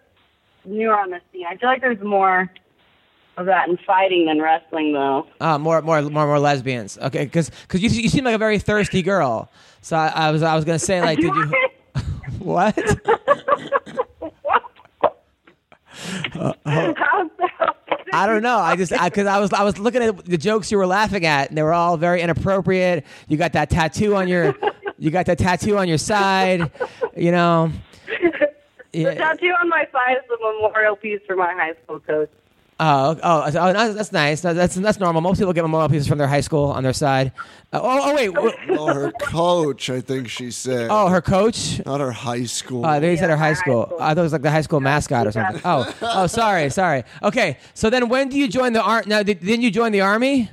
[0.65, 1.45] newer on the scene.
[1.49, 2.49] I feel like there's more
[3.37, 5.27] of that in fighting than wrestling, though.
[5.39, 6.97] Uh, more, more, more, more lesbians.
[6.97, 9.49] Okay, because because you, you seem like a very thirsty girl.
[9.81, 11.53] So I, I was, I was gonna say like, did you?
[12.39, 12.75] What?
[18.13, 18.57] I don't know.
[18.57, 21.49] I just because I, was I was looking at the jokes you were laughing at,
[21.49, 23.05] and they were all very inappropriate.
[23.27, 24.55] You got that tattoo on your,
[24.97, 26.71] you got that tattoo on your side.
[27.15, 27.71] You know.
[28.93, 29.13] The Yeah.
[29.15, 32.29] tattoo on my side is a memorial piece for my high school coach.
[32.83, 34.41] Oh, oh, oh, that's that's nice.
[34.41, 35.21] That- That's that's normal.
[35.21, 37.31] Most people get memorial pieces from their high school on their side.
[37.71, 38.33] Uh, oh, oh, wait.
[38.33, 40.87] w- oh, her coach, I think she said.
[40.89, 41.79] Oh, her coach.
[41.85, 42.83] Not her high school.
[42.83, 43.85] Uh, they said her Yeah, high high school.
[43.85, 43.97] school.
[44.01, 45.61] I thought it was like the high school mascot or something.
[45.63, 47.03] Oh, oh, sorry, sorry.
[47.21, 49.05] Okay, so then when do you join the army?
[49.07, 50.49] Now, did, didn't you join the army?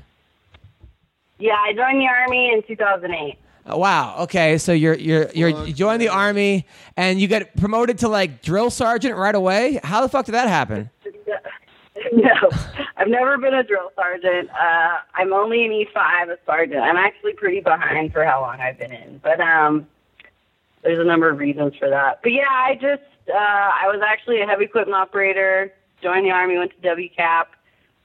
[1.39, 3.39] Yeah, I joined the army in 2008.
[3.77, 4.16] Wow.
[4.20, 6.66] Okay, so you're you're you're Fuck you join the army
[6.97, 9.81] and you get promoted to like drill sergeant right away.
[9.82, 10.90] How the fuck did that happen?
[12.12, 12.31] No,
[12.97, 14.49] I've never been a drill sergeant.
[14.51, 16.81] Uh, I'm only an E5, a sergeant.
[16.81, 19.86] I'm actually pretty behind for how long I've been in, but um,
[20.82, 22.20] there's a number of reasons for that.
[22.23, 25.73] But yeah, I just uh, I was actually a heavy equipment operator.
[26.03, 27.47] Joined the army, went to WCAP.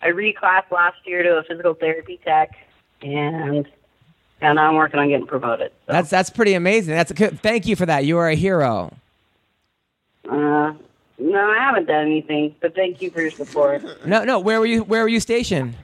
[0.01, 2.51] I reclassed last year to a physical therapy tech,
[3.01, 3.67] and
[4.43, 5.71] and I'm working on getting promoted.
[5.87, 6.93] So, That's that's pretty amazing.
[6.95, 8.05] That's a, good- thank you for that.
[8.05, 8.91] You are a hero.
[10.29, 10.73] uh,
[11.19, 13.83] no, I haven't done anything, but thank you for your support.
[14.05, 14.39] No, no.
[14.39, 14.83] Where were you?
[14.83, 15.75] Where were you stationed?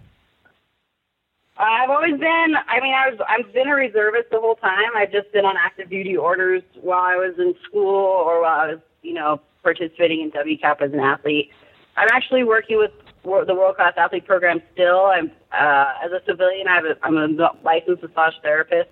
[1.58, 2.56] I've always been.
[2.68, 3.20] I mean, I was.
[3.28, 4.90] I've been a reservist the whole time.
[4.96, 8.68] I've just been on active duty orders while I was in school or while I
[8.74, 11.52] was, you know, participating in WCAP as an athlete.
[11.96, 12.92] I'm actually working with
[13.24, 15.06] the World Class Athlete Program still.
[15.06, 16.68] I'm uh, as a civilian.
[16.68, 18.90] I have a, I'm a licensed massage therapist,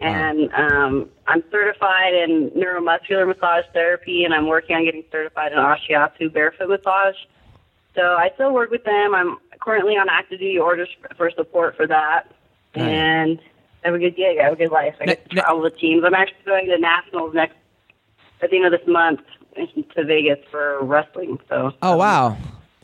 [0.00, 5.58] and um, I'm certified in neuromuscular massage therapy, and I'm working on getting certified in
[5.58, 7.16] Ashiatsu barefoot massage.
[7.94, 9.14] So I still work with them.
[9.14, 12.30] I'm currently on active duty orders for support for that,
[12.74, 13.40] and
[13.82, 14.38] I have a good gig.
[14.38, 14.94] I have a good life.
[15.00, 16.04] I get to travel with teams.
[16.04, 17.56] I'm actually going to nationals next
[18.42, 19.20] at the end of this month
[19.94, 21.38] to Vegas for wrestling.
[21.48, 22.36] So Oh wow.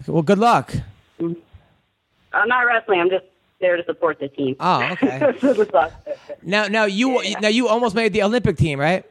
[0.07, 0.73] Well, good luck.
[1.21, 3.01] I'm not wrestling.
[3.01, 3.25] I'm just
[3.61, 4.57] there to support the team.
[4.61, 5.33] Oh, okay.
[6.45, 9.05] Now, now you now you almost made the Olympic team, right?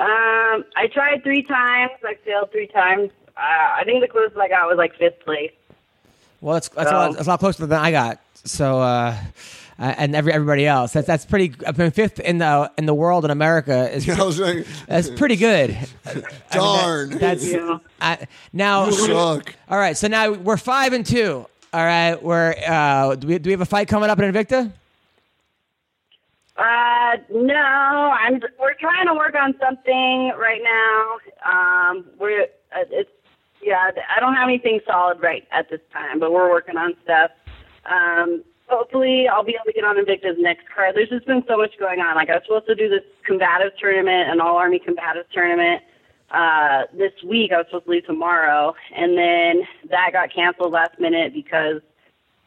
[0.00, 1.92] um, I tried three times.
[2.04, 3.10] I failed three times.
[3.36, 5.52] Uh, I think the closest I got was like fifth place.
[6.40, 8.18] Well, that's that's, a, lot, that's a lot closer than I got.
[8.34, 9.16] So, uh,
[9.80, 10.92] uh, and every everybody else.
[10.92, 11.54] That's that's pretty.
[11.66, 15.08] I mean, fifth in the in the world in America is I was like, that's
[15.10, 15.70] pretty good.
[16.06, 17.10] I mean, that- darn.
[17.10, 17.78] that's Yeah.
[18.00, 18.86] I, now.
[18.86, 19.54] You suck.
[19.68, 21.46] All right, so now we're five and two.
[21.72, 24.70] All right, we're uh, do we do we have a fight coming up in Invicta?
[26.56, 28.40] Uh, no, I'm.
[28.58, 31.18] We're trying to work on something right now.
[31.50, 32.42] Um, we're.
[32.74, 33.10] Uh, it's.
[33.62, 37.30] Yeah, I don't have anything solid right at this time, but we're working on stuff.
[37.84, 40.94] Um, hopefully, I'll be able to get on Invicta's next card.
[40.94, 42.14] There's just been so much going on.
[42.14, 45.82] Like I was supposed to do this combative tournament, an all army combative tournament.
[46.30, 50.98] Uh, this week I was supposed to leave tomorrow, and then that got canceled last
[51.00, 51.82] minute because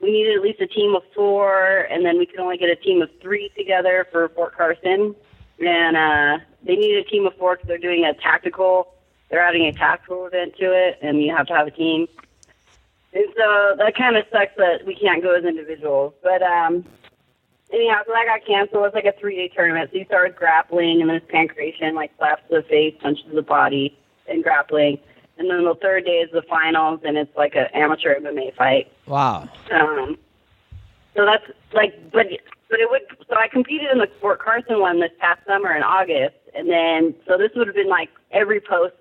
[0.02, 2.76] we needed at least a team of four, and then we could only get a
[2.76, 5.16] team of three together for Fort Carson.
[5.60, 8.94] And uh, they needed a team of four because they're doing a tactical.
[9.30, 12.08] They're adding a tactical event to it, and you have to have a team.
[13.14, 16.14] And so that kind of sucks that we can't go as individuals.
[16.24, 16.84] But um,
[17.72, 18.86] anyhow, so that got canceled.
[18.86, 19.92] It's like a three-day tournament.
[19.92, 23.26] So you start with grappling, and then it's pankration, like slaps to the face, punches
[23.30, 24.98] to the body, and grappling.
[25.38, 28.92] And then the third day is the finals, and it's like an amateur MMA fight.
[29.08, 29.50] Wow.
[29.72, 30.18] Um,
[31.16, 32.28] so that's like, but
[32.70, 33.02] but it would.
[33.30, 37.16] So I competed in the Fort Carson one this past summer in August, and then
[37.28, 38.96] so this would have been like every post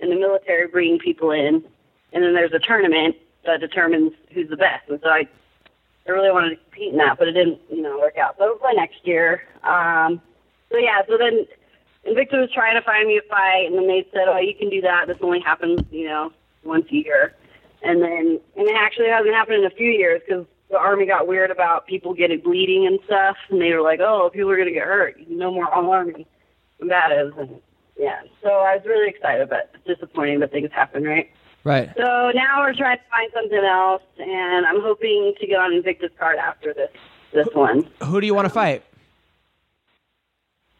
[0.00, 1.64] in the military bringing people in,
[2.12, 3.16] and then there's a tournament
[3.46, 4.88] that determines who's the best.
[4.88, 5.28] And so I,
[6.06, 8.36] I really wanted to compete in that, but it didn't, you know, work out.
[8.38, 9.42] So play next year.
[9.62, 10.20] Um,
[10.70, 11.46] so yeah, so then
[12.06, 14.68] Invicta was trying to find me a fight, and then they said, "Oh, you can
[14.68, 15.06] do that.
[15.06, 17.34] This only happens, you know, once a year."
[17.82, 21.26] And then, and it actually hasn't happened in a few years because the army got
[21.26, 24.70] weird about people getting bleeding and stuff, and they were like, "Oh, people are gonna
[24.70, 25.16] get hurt.
[25.28, 26.26] No more all army
[26.80, 27.60] combatives." And
[27.98, 31.30] yeah, so I was really excited, but it's disappointing that things happen, right?
[31.64, 31.90] Right.
[31.96, 36.10] So now we're trying to find something else, and I'm hoping to get on Invicta's
[36.18, 36.90] card after this
[37.32, 37.88] this one.
[38.02, 38.84] Who do you want to fight?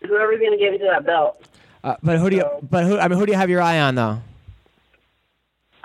[0.02, 1.43] Whoever's gonna give me to that belt.
[1.82, 2.44] Uh, but who do you?
[2.70, 2.98] But who?
[2.98, 4.20] I mean, who do you have your eye on though?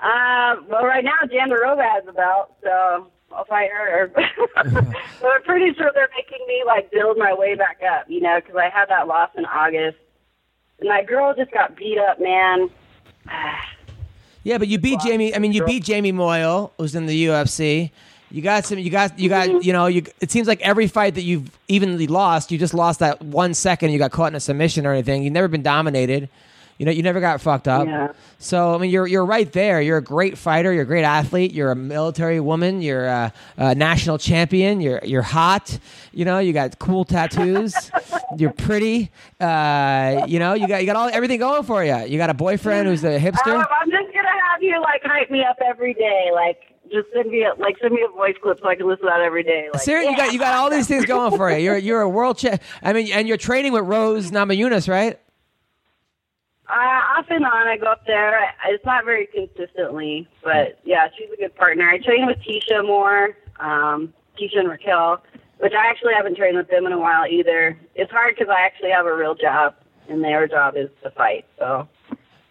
[0.00, 4.12] Uh, well, right now Jandiroba has the belt, so I'll fight her.
[4.54, 8.38] but I'm pretty sure they're making me like build my way back up, you know,
[8.38, 9.96] because I had that loss in August,
[10.78, 12.68] and my girl just got beat up, man.
[14.42, 15.34] Yeah, but you beat Jamie.
[15.34, 17.90] I mean, you beat Jamie Moyle, who's in the UFC.
[18.30, 18.78] You got some.
[18.78, 19.18] You got.
[19.18, 19.64] You got.
[19.64, 19.86] You know.
[19.86, 20.04] You.
[20.20, 23.90] It seems like every fight that you've evenly lost, you just lost that one second.
[23.90, 25.24] You got caught in a submission or anything.
[25.24, 26.28] You've never been dominated.
[26.78, 26.92] You know.
[26.92, 27.86] You never got fucked up.
[27.86, 28.12] Yeah.
[28.38, 29.82] So I mean, you're you're right there.
[29.82, 30.72] You're a great fighter.
[30.72, 31.52] You're a great athlete.
[31.52, 32.82] You're a military woman.
[32.82, 34.80] You're a, a national champion.
[34.80, 35.76] You're you're hot.
[36.12, 36.38] You know.
[36.38, 37.90] You got cool tattoos.
[38.38, 39.10] you're pretty.
[39.40, 40.54] Uh, you know.
[40.54, 41.96] You got you got all everything going for you.
[42.06, 43.56] You got a boyfriend who's a hipster.
[43.56, 44.09] Um, I'm just
[44.68, 46.58] have you like hype me up every day, like
[46.90, 49.10] just send me a, like send me a voice clip so I can listen to
[49.10, 49.68] that every day.
[49.72, 51.58] Like, Seriously, you got you got all these things going for you.
[51.58, 52.62] You're you're a world champ.
[52.82, 55.18] I mean, and you're training with Rose Namajunas, right?
[56.68, 58.38] Uh, off and on, I go up there.
[58.38, 61.88] I- It's not very consistently, but yeah, she's a good partner.
[61.88, 65.20] I train with Tecia more, um, Tecia and Raquel,
[65.58, 67.76] which I actually haven't trained with them in a while either.
[67.96, 69.74] It's hard because I actually have a real job,
[70.08, 71.44] and their job is to fight.
[71.58, 71.88] So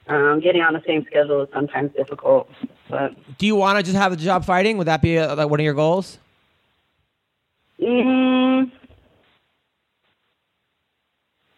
[0.10, 2.50] um, getting on the same schedule is sometimes difficult.
[2.90, 4.78] But Do you want to just have the job fighting?
[4.78, 6.18] Would that be uh like one of your goals?
[7.80, 8.70] Mm,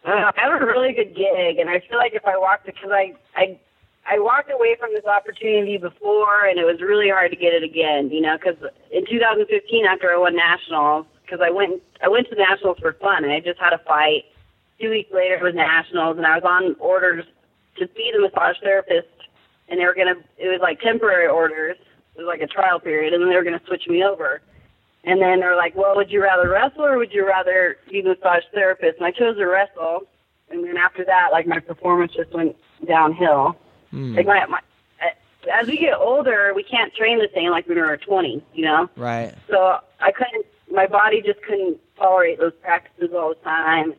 [0.04, 2.90] uh, I have a really good gig, and I feel like if I walked, because
[2.92, 3.58] I, I,
[4.06, 7.62] I walked away from this opportunity before, and it was really hard to get it
[7.62, 8.10] again.
[8.10, 8.58] You know, because
[8.92, 13.24] in 2015, after I won nationals, because I went, I went to nationals for fun,
[13.24, 14.24] and I just had a fight.
[14.80, 17.24] Two weeks later, it was nationals, and I was on orders
[17.78, 19.08] to be the massage therapist,
[19.68, 20.16] and they were gonna.
[20.38, 21.76] It was like temporary orders.
[22.14, 24.42] It was like a trial period, and then they were gonna switch me over.
[25.04, 28.04] And then they're like, well, would you rather wrestle or would you rather be a
[28.04, 28.98] massage therapist?
[28.98, 30.02] And I chose to wrestle.
[30.48, 33.56] And then after that, like my performance just went downhill.
[33.90, 34.14] Hmm.
[34.14, 34.60] Like my, my,
[35.52, 38.64] as we get older, we can't train the same like when we were 20, you
[38.64, 38.88] know?
[38.96, 39.34] Right.
[39.50, 43.94] So I couldn't, my body just couldn't tolerate those practices all the time.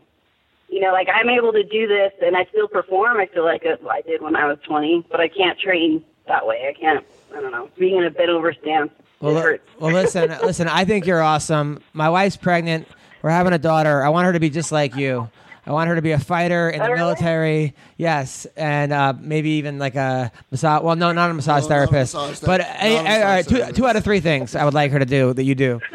[0.73, 3.17] You know, like I'm able to do this and I still perform.
[3.17, 6.67] I feel like I did when I was 20, but I can't train that way.
[6.67, 7.05] I can't,
[7.35, 8.89] I don't know, being in a bit over stance.
[9.19, 9.69] Well, it hurts.
[9.79, 10.67] well, listen, listen.
[10.67, 11.79] I think you're awesome.
[11.93, 12.87] My wife's pregnant.
[13.21, 14.03] We're having a daughter.
[14.03, 15.29] I want her to be just like you.
[15.65, 16.99] I want her to be a fighter in the Oh, really?
[16.99, 17.73] military.
[17.97, 20.81] Yes, and uh, maybe even like a massage.
[20.81, 22.15] Well, no, not a massage No, therapist.
[22.15, 24.55] massage but not a uh, uh, massage all right, two, two out of three things
[24.55, 25.79] I would like her to do that you do.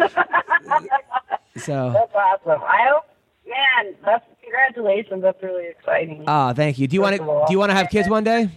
[1.57, 2.63] So, That's awesome.
[2.63, 3.05] I hope,
[3.45, 5.23] man, that's, congratulations.
[5.23, 6.25] That's really exciting.
[6.27, 6.87] oh, thank you.
[6.89, 7.19] Do you want to?
[7.19, 7.47] First of all.
[7.47, 8.51] Do you want to have kids one day?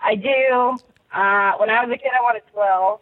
[0.00, 0.78] I do.
[1.12, 3.00] Uh, when I was a kid, I wanted 12.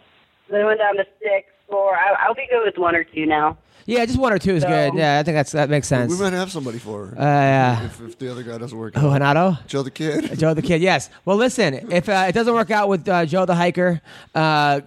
[0.51, 1.97] Then I went down to six, four.
[1.97, 3.56] I, I'll be good with one or two now.
[3.91, 4.95] Yeah, just one or two is So- good.
[4.95, 6.12] Yeah, I think that's that makes sense.
[6.12, 7.85] We might have somebody for her Uh, yeah.
[7.87, 8.95] if, if the other guy doesn't work.
[8.97, 9.21] Who, out.
[9.21, 9.67] Hanato?
[9.67, 10.39] Joe the kid.
[10.39, 11.11] Joe the Kid, yes.
[11.25, 14.01] Well, listen, if uh, it doesn't work out with uh, Joe the Hiker,
[14.35, 14.39] uh,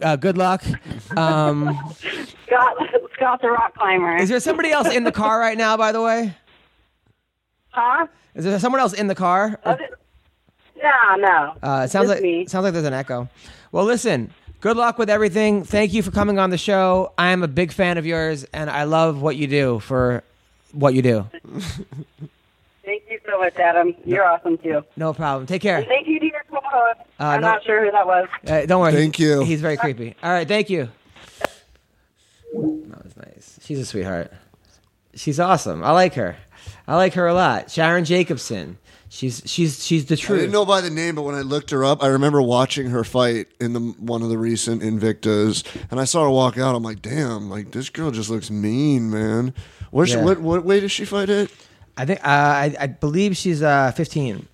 [0.01, 0.63] uh, good luck.
[1.17, 1.77] Um,
[2.47, 2.77] Scott,
[3.15, 4.15] Scott the rock climber.
[4.17, 6.35] is there somebody else in the car right now, by the way?
[7.69, 8.07] huh?
[8.35, 9.59] Is there someone else in the car?
[9.65, 11.55] No, no.
[11.61, 12.45] Uh, it sounds Just like me.
[12.47, 13.29] sounds like there's an echo.
[13.71, 14.31] Well, listen.
[14.63, 15.65] Good luck with everything.
[15.65, 17.11] Thank you for coming on the show.
[17.17, 20.23] I am a big fan of yours, and I love what you do for
[20.71, 21.27] what you do.
[22.85, 23.93] Thank you so much, Adam.
[24.05, 24.85] You're awesome too.
[24.95, 25.47] No problem.
[25.47, 25.79] Take care.
[25.79, 27.01] And thank you to your co-host.
[27.19, 28.29] Uh, I'm no- not sure who that was.
[28.47, 28.93] Uh, don't worry.
[28.93, 29.43] Thank you.
[29.43, 30.15] He's very creepy.
[30.23, 30.47] All right.
[30.47, 30.87] Thank you.
[32.53, 33.59] That was nice.
[33.63, 34.31] She's a sweetheart.
[35.13, 35.83] She's awesome.
[35.83, 36.37] I like her.
[36.87, 37.69] I like her a lot.
[37.69, 38.77] Sharon Jacobson.
[39.13, 40.39] She's she's she's the truth.
[40.39, 42.89] I didn't know by the name, but when I looked her up, I remember watching
[42.89, 46.73] her fight in the one of the recent Invictas, and I saw her walk out.
[46.73, 49.53] I'm like, damn, like this girl just looks mean, man.
[49.91, 51.51] Where's she, what what weight does she fight at?
[51.95, 54.47] I think uh, I I believe she's uh 15.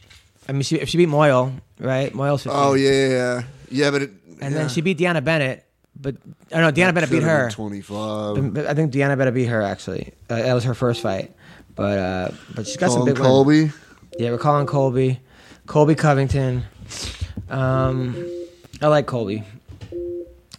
[0.49, 2.13] I mean, she, if she beat Moyle, right?
[2.13, 2.61] Moyle's 15.
[2.61, 3.91] Oh yeah, yeah, yeah, yeah.
[3.91, 4.09] But it,
[4.41, 4.49] And yeah.
[4.49, 5.63] then she beat Deanna Bennett,
[5.95, 6.17] but
[6.51, 7.49] oh no, Deanna Bennett beat her.
[7.49, 8.53] 25.
[8.53, 10.11] But I think Deanna Bennett beat her actually.
[10.29, 11.33] Uh, that was her first fight.
[11.75, 13.73] But uh, but she's got some big wins.
[14.19, 14.25] Colby.
[14.25, 15.19] Yeah, we're calling Colby,
[15.65, 16.65] Colby Covington.
[17.49, 18.15] Um,
[18.81, 19.43] I like Colby.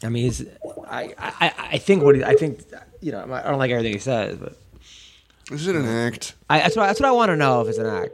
[0.03, 0.47] I mean, he's.
[0.89, 2.63] I, I, I think what he, I think.
[3.03, 4.57] You know, I don't like everything he says, but
[5.51, 6.35] Is it an act?
[6.49, 8.11] I, that's what that's what I want to know if it's an act.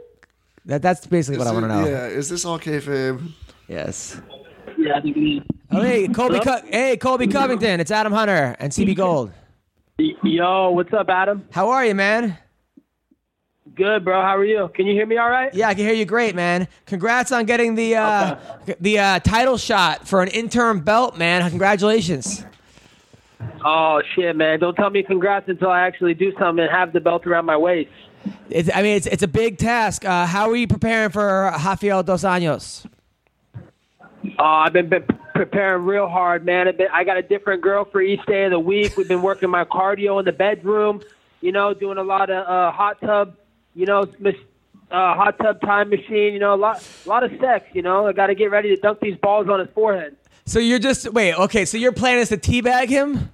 [0.65, 1.85] That that's basically what Is I want to know.
[1.85, 3.31] Yeah, is this all kayfabe?
[3.67, 4.19] Yes.
[4.77, 5.41] Yeah, I think we
[5.71, 6.39] Oh, hey, Colby.
[6.39, 7.79] Co- hey, Colby Covington.
[7.79, 9.31] It's Adam Hunter and CB Gold.
[9.97, 11.45] Yo, what's up, Adam?
[11.51, 12.37] How are you, man?
[13.75, 14.21] Good, bro.
[14.21, 14.69] How are you?
[14.73, 15.53] Can you hear me all right?
[15.53, 16.67] Yeah, I can hear you great, man.
[16.85, 18.35] Congrats on getting the uh,
[18.79, 21.47] the uh, title shot for an interim belt, man.
[21.49, 22.45] Congratulations.
[23.63, 24.59] Oh shit, man!
[24.59, 27.57] Don't tell me congrats until I actually do something and have the belt around my
[27.57, 27.91] waist.
[28.49, 30.05] It's, I mean, it's it's a big task.
[30.05, 32.85] Uh, how are you preparing for Rafael dos Anjos?
[34.39, 36.67] Oh, I've been, been preparing real hard, man.
[36.67, 38.97] I've been, I got a different girl for each day of the week.
[38.97, 41.01] We've been working my cardio in the bedroom.
[41.41, 43.35] You know, doing a lot of uh, hot tub.
[43.77, 44.35] You know, mis-
[44.91, 46.33] uh, hot tub time machine.
[46.33, 47.65] You know, a lot, a lot of sex.
[47.73, 50.15] You know, I got to get ready to dunk these balls on his forehead.
[50.45, 51.65] So you're just wait, okay?
[51.65, 53.31] So your plan is to teabag him?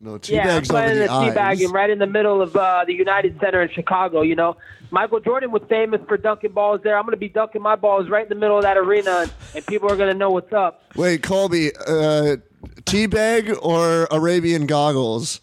[0.00, 2.84] No, Yeah, I'm teabags over playing the the teabagging right in the middle of uh,
[2.84, 4.22] the United Center in Chicago.
[4.22, 4.56] You know,
[4.90, 6.96] Michael Jordan was famous for dunking balls there.
[6.96, 9.32] I'm going to be dunking my balls right in the middle of that arena, and,
[9.54, 10.82] and people are going to know what's up.
[10.96, 12.36] Wait, Colby, uh,
[12.82, 15.40] teabag or Arabian goggles?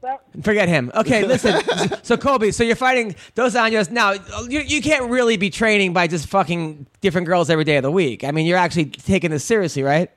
[0.00, 0.44] What's that?
[0.44, 0.92] Forget him.
[0.94, 1.60] Okay, listen.
[2.02, 4.12] so Kobe, so you're fighting dos Anjos now.
[4.48, 7.90] You you can't really be training by just fucking different girls every day of the
[7.90, 8.24] week.
[8.24, 10.10] I mean, you're actually taking this seriously, right?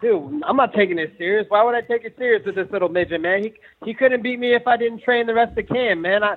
[0.00, 1.46] Dude, I'm not taking this serious.
[1.48, 3.42] Why would I take it serious with this little midget, man?
[3.42, 3.52] He
[3.84, 6.22] he couldn't beat me if I didn't train the rest of camp, man.
[6.22, 6.36] I,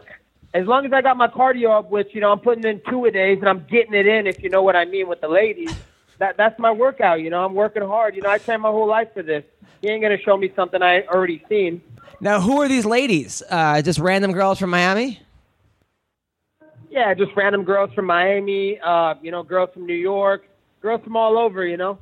[0.53, 3.05] as long as I got my cardio up, which you know I'm putting in two
[3.05, 5.27] a days, and I'm getting it in, if you know what I mean with the
[5.27, 5.73] ladies.
[6.23, 7.19] That that's my workout.
[7.19, 8.15] You know, I'm working hard.
[8.15, 9.43] You know, I trained my whole life for this.
[9.81, 11.81] He ain't gonna show me something I already seen.
[12.21, 13.43] Now, who are these ladies?
[13.49, 15.19] Uh, just random girls from Miami?
[16.89, 18.79] Yeah, just random girls from Miami.
[18.79, 20.45] Uh, you know, girls from New York,
[20.81, 21.67] girls from all over.
[21.67, 21.97] You know.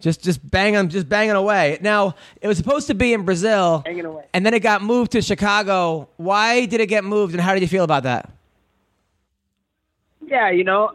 [0.00, 1.76] Just just banging just banging away.
[1.82, 4.24] Now, it was supposed to be in Brazil, Hanging away.
[4.32, 6.08] and then it got moved to Chicago.
[6.16, 8.30] Why did it get moved, and how did you feel about that?
[10.26, 10.92] Yeah, you know,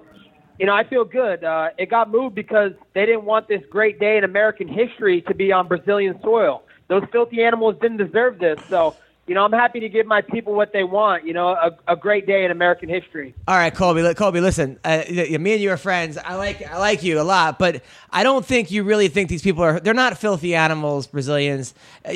[0.59, 1.43] you know, I feel good.
[1.43, 5.33] Uh, it got moved because they didn't want this great day in American history to
[5.35, 6.63] be on Brazilian soil.
[6.89, 8.59] Those filthy animals didn't deserve this.
[8.69, 11.25] So, you know, I'm happy to give my people what they want.
[11.25, 13.33] You know, a, a great day in American history.
[13.47, 14.13] All right, Colby.
[14.15, 14.79] Colby, listen.
[14.83, 16.17] Uh, me and you are friends.
[16.17, 19.41] I like I like you a lot, but I don't think you really think these
[19.41, 19.79] people are.
[19.79, 21.73] They're not filthy animals, Brazilians.
[22.05, 22.13] Uh,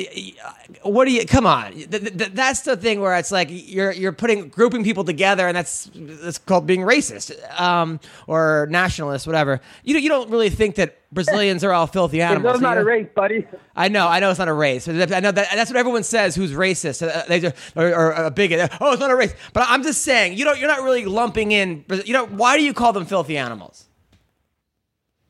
[0.82, 1.24] What do you?
[1.26, 1.72] Come on.
[1.72, 5.46] Th- th- th- that's the thing where it's like you're you're putting grouping people together,
[5.48, 9.60] and that's that's called being racist um, or nationalist, whatever.
[9.82, 12.52] You you don't really think that Brazilians are all filthy animals.
[12.52, 13.46] That's not a race, buddy.
[13.74, 14.86] I know, I know it's not a race.
[14.88, 16.34] I know that that's what everyone says.
[16.34, 17.06] Who's racist?
[17.06, 18.70] Uh, They just, or, or a bigot.
[18.80, 19.34] Oh, it's not a race.
[19.54, 20.58] But I'm just saying, you don't.
[20.58, 21.84] You're not really lumping in.
[22.04, 23.86] You know, why do you call them filthy animals?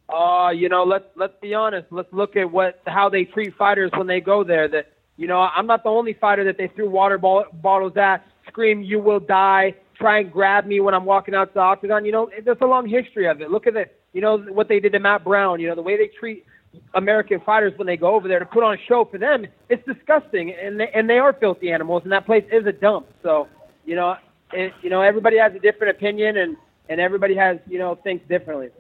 [0.09, 1.87] Uh, you know, let's let's be honest.
[1.91, 4.67] Let's look at what how they treat fighters when they go there.
[4.67, 8.27] That you know, I'm not the only fighter that they threw water ball, bottles at,
[8.49, 12.05] scream "You will die," try and grab me when I'm walking out to the octagon.
[12.05, 13.51] You know, there's a long history of it.
[13.51, 14.01] Look at it.
[14.13, 15.61] You know what they did to Matt Brown.
[15.61, 16.47] You know the way they treat
[16.95, 19.47] American fighters when they go over there to put on a show for them.
[19.69, 23.07] It's disgusting, and they, and they are filthy animals, and that place is a dump.
[23.23, 23.49] So,
[23.85, 24.17] you know,
[24.53, 26.57] it, you know, everybody has a different opinion, and
[26.89, 28.71] and everybody has you know thinks differently.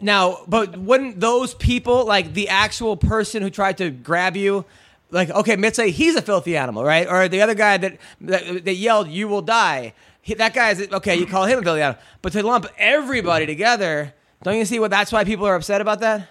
[0.00, 4.64] Now, but wouldn't those people, like the actual person who tried to grab you,
[5.10, 7.06] like okay, Mitze, he's a filthy animal, right?
[7.06, 10.88] Or the other guy that that, that yelled, "You will die." He, that guy is
[10.92, 11.16] okay.
[11.16, 14.12] You call him a filthy animal, but to lump everybody together,
[14.42, 14.90] don't you see what?
[14.90, 16.28] That's why people are upset about that.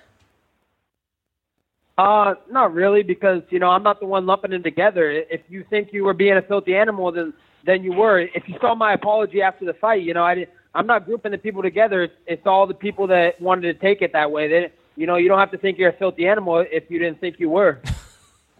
[1.97, 5.09] Uh, not really, because you know I'm not the one lumping them together.
[5.09, 7.33] If you think you were being a filthy animal, then
[7.65, 8.19] then you were.
[8.19, 10.51] If you saw my apology after the fight, you know I didn't.
[10.75, 12.03] I'm not grouping the people together.
[12.03, 14.47] It's, it's all the people that wanted to take it that way.
[14.47, 17.19] They, you know, you don't have to think you're a filthy animal if you didn't
[17.19, 17.81] think you were.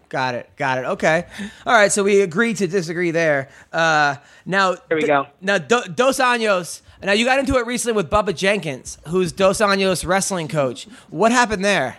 [0.08, 0.48] Got it.
[0.56, 0.84] Got it.
[0.86, 1.26] Okay.
[1.66, 1.92] All right.
[1.92, 3.48] So we agree to disagree there.
[3.72, 4.16] Uh,
[4.46, 5.26] now, There we go.
[5.40, 6.80] Now, Do- Dos Anjos.
[7.02, 10.84] Now you got into it recently with Bubba Jenkins, who's Dos Anjos wrestling coach.
[11.10, 11.98] What happened there?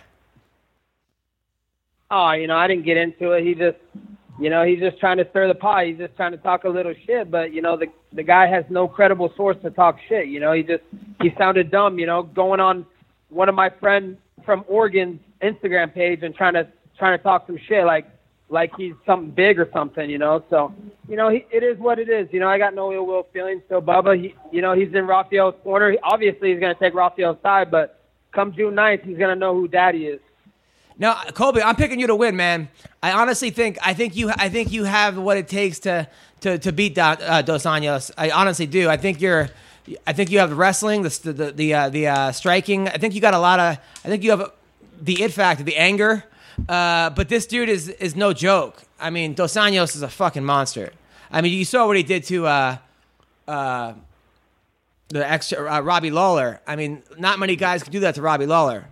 [2.10, 3.44] Oh, you know, I didn't get into it.
[3.44, 3.78] He just,
[4.40, 5.86] you know, he's just trying to stir the pot.
[5.86, 7.30] He's just trying to talk a little shit.
[7.30, 10.26] But you know, the the guy has no credible source to talk shit.
[10.26, 10.82] You know, he just
[11.22, 11.98] he sounded dumb.
[11.98, 12.84] You know, going on
[13.28, 16.66] one of my friend from Oregon's Instagram page and trying to
[17.00, 18.06] trying to talk some shit like
[18.48, 20.08] like he's something big or something.
[20.08, 20.72] You know, so
[21.08, 22.28] you know, he, it is what it is.
[22.32, 23.62] You know, I got no ill will feelings.
[23.68, 25.90] So Bubba, he, you know, he's in Rafael's corner.
[25.90, 28.00] He, obviously, he's gonna take Rafael's side, but
[28.32, 30.20] come June 9th, he's gonna know who Daddy is.
[30.98, 32.68] Now, Colby, I'm picking you to win, man.
[33.02, 36.06] I honestly think I think you I think you have what it takes to
[36.42, 38.10] to to beat uh, Dos Anjos.
[38.18, 38.88] I honestly do.
[38.88, 39.48] I think you're.
[40.06, 42.86] I think you have the wrestling, the the the uh, the uh, striking.
[42.86, 43.78] I think you got a lot of.
[44.04, 44.52] I think you have
[45.00, 46.24] the it factor, the anger.
[46.68, 48.82] Uh, but this dude is is no joke.
[48.98, 50.92] I mean, Dos Anjos is a fucking monster.
[51.30, 52.76] I mean, you saw what he did to uh,
[53.46, 53.94] uh,
[55.08, 56.60] the ex uh, Robbie Lawler.
[56.66, 58.86] I mean, not many guys could do that to Robbie Lawler.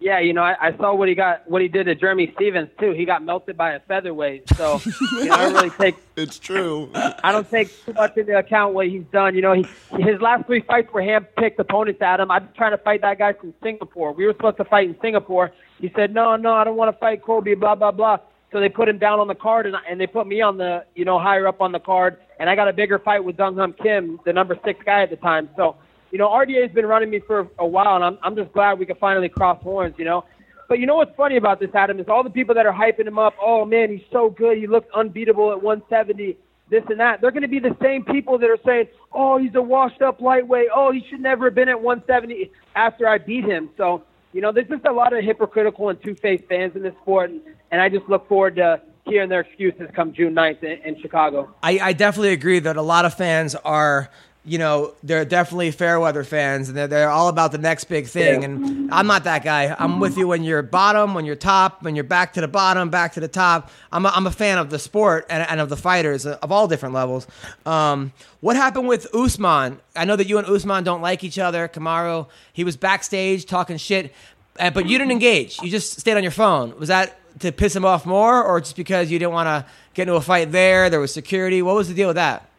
[0.00, 2.70] Yeah, you know, I, I saw what he got, what he did to Jeremy Stephens
[2.80, 2.92] too.
[2.92, 4.48] He got melted by a featherweight.
[4.56, 4.80] So,
[5.12, 6.90] you know, I don't really take, It's true.
[6.94, 9.34] I don't take too much into account what he's done.
[9.34, 9.66] You know, he
[9.98, 12.30] his last three fights were hand-picked opponents at him.
[12.30, 14.12] I'm trying to fight that guy from Singapore.
[14.12, 15.52] We were supposed to fight in Singapore.
[15.78, 17.54] He said, no, no, I don't want to fight Kobe.
[17.54, 18.18] Blah blah blah.
[18.52, 20.84] So they put him down on the card, and, and they put me on the,
[20.94, 22.16] you know, higher up on the card.
[22.38, 25.10] And I got a bigger fight with Dong Hyun Kim, the number six guy at
[25.10, 25.50] the time.
[25.56, 25.76] So,
[26.10, 28.86] you know, RDA's been running me for a while, and I'm I'm just glad we
[28.86, 29.94] could finally cross horns.
[29.98, 30.24] You know.
[30.68, 33.08] But you know what's funny about this, Adam, is all the people that are hyping
[33.08, 33.34] him up.
[33.40, 34.56] Oh man, he's so good.
[34.56, 36.36] He looks unbeatable at 170.
[36.70, 37.20] This and that.
[37.20, 40.68] They're going to be the same people that are saying, "Oh, he's a washed-up lightweight.
[40.72, 44.52] Oh, he should never have been at 170 after I beat him." So, you know,
[44.52, 47.40] there's just a lot of hypocritical and two-faced fans in this sport, and,
[47.72, 51.52] and I just look forward to hearing their excuses come June 9th in, in Chicago.
[51.62, 54.08] I, I definitely agree that a lot of fans are,
[54.42, 58.42] you know, they're definitely Fairweather fans, and they're, they're all about the next big thing.
[58.42, 59.76] And I'm not that guy.
[59.78, 62.88] I'm with you when you're bottom, when you're top, when you're back to the bottom,
[62.88, 63.70] back to the top.
[63.92, 66.68] I'm a, I'm a fan of the sport and, and of the fighters of all
[66.68, 67.26] different levels.
[67.66, 69.78] Um, what happened with Usman?
[69.94, 71.68] I know that you and Usman don't like each other.
[71.68, 74.14] Kamaru, he was backstage talking shit,
[74.58, 75.60] uh, but you didn't engage.
[75.60, 76.78] You just stayed on your phone.
[76.78, 80.02] Was that to piss him off more, or just because you didn't want to get
[80.02, 80.90] into a fight there?
[80.90, 81.62] There was security.
[81.62, 82.49] What was the deal with that?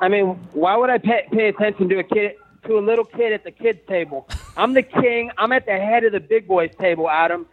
[0.00, 2.36] I mean, why would I pay, pay attention to a kid,
[2.66, 4.28] to a little kid at the kids table?
[4.56, 5.30] I'm the king.
[5.38, 7.46] I'm at the head of the big boys table, Adam.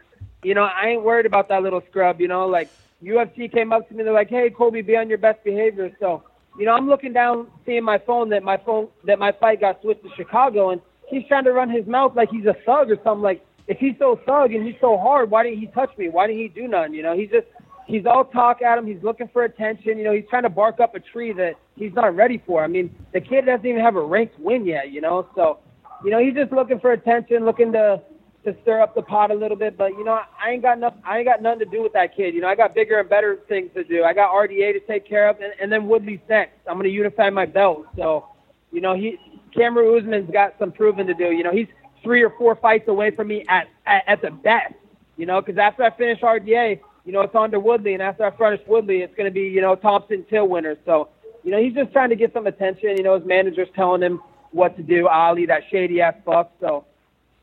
[0.43, 2.21] You know, I ain't worried about that little scrub.
[2.21, 2.69] You know, like
[3.03, 6.23] UFC came up to me, they're like, "Hey, Kobe, be on your best behavior." So,
[6.57, 9.81] you know, I'm looking down, seeing my phone that my phone that my fight got
[9.81, 12.97] switched to Chicago, and he's trying to run his mouth like he's a thug or
[13.03, 13.21] something.
[13.23, 16.09] Like, if he's so thug and he's so hard, why didn't he touch me?
[16.09, 16.93] Why didn't he do nothing?
[16.93, 17.47] You know, he's just
[17.87, 18.85] he's all talk at him.
[18.85, 19.97] He's looking for attention.
[19.97, 22.63] You know, he's trying to bark up a tree that he's not ready for.
[22.63, 24.91] I mean, the kid doesn't even have a ranked win yet.
[24.91, 25.59] You know, so
[26.03, 28.01] you know he's just looking for attention, looking to
[28.45, 29.77] to stir up the pot a little bit.
[29.77, 31.01] But you know, I ain't got nothing.
[31.05, 32.33] I ain't got nothing to do with that kid.
[32.35, 34.03] You know, I got bigger and better things to do.
[34.03, 36.53] I got RDA to take care of, and, and then Woodley's next.
[36.67, 37.85] I'm to unify my belt.
[37.95, 38.27] So,
[38.71, 39.17] you know, he
[39.55, 41.31] Kamaru Usman's got some proving to do.
[41.31, 41.67] You know, he's
[42.03, 44.73] three or four fights away from me at at, at the best.
[45.17, 48.25] You know, because after I finish RDA, you know, it's on to Woodley, and after
[48.25, 50.75] I finish Woodley, it's going to be you know Thompson Till winner.
[50.85, 51.07] So,
[51.41, 52.97] you know, he's just trying to get some attention.
[52.97, 54.21] You know, his manager's telling him
[54.51, 55.07] what to do.
[55.07, 56.51] Ali, that shady ass fuck.
[56.59, 56.83] So,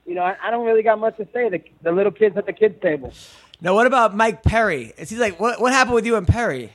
[0.06, 1.48] you know, I, I don't really got much to say.
[1.48, 3.14] The, the little kids at the kids table.
[3.62, 4.92] Now, what about Mike Perry?
[4.98, 5.58] Is he like what?
[5.58, 6.70] What happened with you and Perry?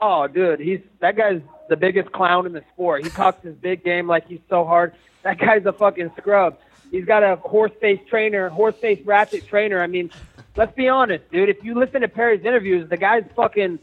[0.00, 3.04] Oh, dude, he's that guy's the biggest clown in the sport.
[3.04, 4.94] He talks his big game like he's so hard.
[5.22, 6.58] That guy's a fucking scrub.
[6.90, 9.80] He's got a horse face trainer, horse face ratchet trainer.
[9.80, 10.10] I mean,
[10.56, 11.48] let's be honest, dude.
[11.48, 13.78] If you listen to Perry's interviews, the guy's fucking.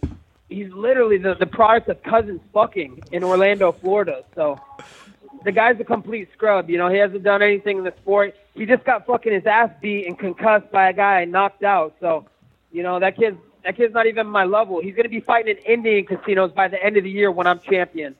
[0.49, 4.23] He's literally the the product of cousins fucking in Orlando, Florida.
[4.35, 4.59] So
[5.43, 6.69] the guy's a complete scrub.
[6.69, 8.35] You know, he hasn't done anything in the sport.
[8.53, 11.95] He just got fucking his ass beat and concussed by a guy and knocked out.
[11.99, 12.25] So,
[12.71, 14.81] you know, that kid's that kid's not even my level.
[14.81, 17.47] He's going to be fighting in Indian casinos by the end of the year when
[17.47, 18.15] I'm champion.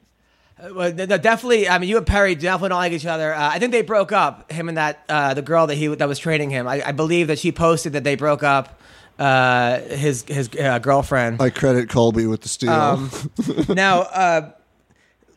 [0.62, 1.68] Uh, well, no, definitely.
[1.68, 3.34] I mean, you and Perry definitely don't like each other.
[3.34, 4.52] Uh, I think they broke up.
[4.52, 6.68] Him and that uh, the girl that he that was training him.
[6.68, 8.80] I, I believe that she posted that they broke up.
[9.20, 11.42] Uh, his his uh, girlfriend.
[11.42, 12.72] I credit Colby with the steal.
[12.72, 13.12] Um,
[13.70, 14.54] now,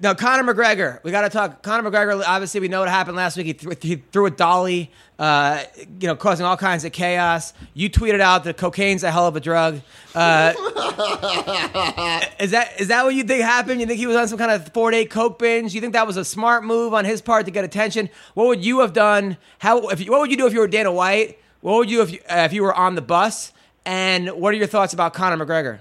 [0.01, 1.02] now Conor McGregor.
[1.02, 1.62] We got to talk.
[1.62, 2.23] Conor McGregor.
[2.27, 3.47] Obviously, we know what happened last week.
[3.47, 5.62] He, threw he threw a dolly, uh,
[6.01, 7.55] you know, causing all kinds of chaos.
[7.74, 9.81] You tweeted out that cocaine's a hell of a drug.
[10.14, 10.52] Uh,
[12.40, 13.81] is that is that what you think happened?
[13.81, 15.74] You think he was on some kind of four day coke binge?
[15.74, 18.10] You think that was a smart move on his part to get attention?
[18.35, 19.39] What would you have done?
[19.59, 19.89] How?
[19.89, 21.39] If what would you do if you were Dana White?
[21.62, 23.52] What would you if you, uh, if you were on the bus?
[23.86, 25.78] And what are your thoughts about Conor McGregor?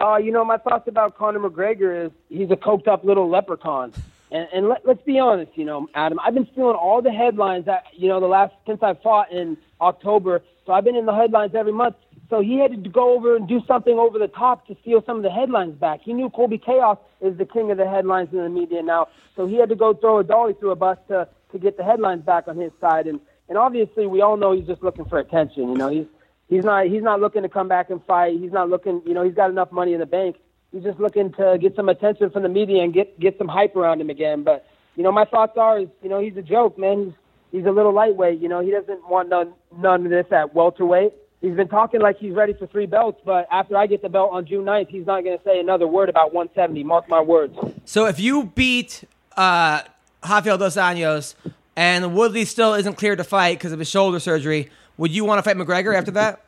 [0.00, 3.92] Uh, you know, my thoughts about Conor McGregor is he's a coked up little leprechaun.
[4.30, 7.66] And, and let, let's be honest, you know, Adam, I've been stealing all the headlines
[7.66, 10.42] that, you know, the last, since I fought in October.
[10.64, 11.96] So I've been in the headlines every month.
[12.30, 15.18] So he had to go over and do something over the top to steal some
[15.18, 16.00] of the headlines back.
[16.02, 19.08] He knew Colby Chaos is the king of the headlines in the media now.
[19.36, 21.84] So he had to go throw a dolly through a bus to, to get the
[21.84, 23.06] headlines back on his side.
[23.06, 25.70] And, and obviously we all know he's just looking for attention.
[25.70, 26.06] You know, he's,
[26.50, 28.38] he's not he's not looking to come back and fight.
[28.38, 30.36] He's not looking, you know, he's got enough money in the bank.
[30.72, 33.74] He's just looking to get some attention from the media and get get some hype
[33.76, 34.42] around him again.
[34.42, 34.66] But
[34.96, 37.04] you know, my thoughts are, is you know, he's a joke, man.
[37.52, 38.40] He's he's a little lightweight.
[38.40, 41.12] You know, he doesn't want none none of this at welterweight.
[41.40, 44.28] He's been talking like he's ready for three belts, but after I get the belt
[44.30, 46.84] on June 9th, he's not going to say another word about 170.
[46.84, 47.56] Mark my words.
[47.86, 49.04] So if you beat
[49.38, 49.80] uh,
[50.22, 51.34] Rafael Dos Anjos
[51.74, 54.68] and Woodley still isn't cleared to fight because of his shoulder surgery,
[55.00, 56.44] would you want to fight McGregor after that?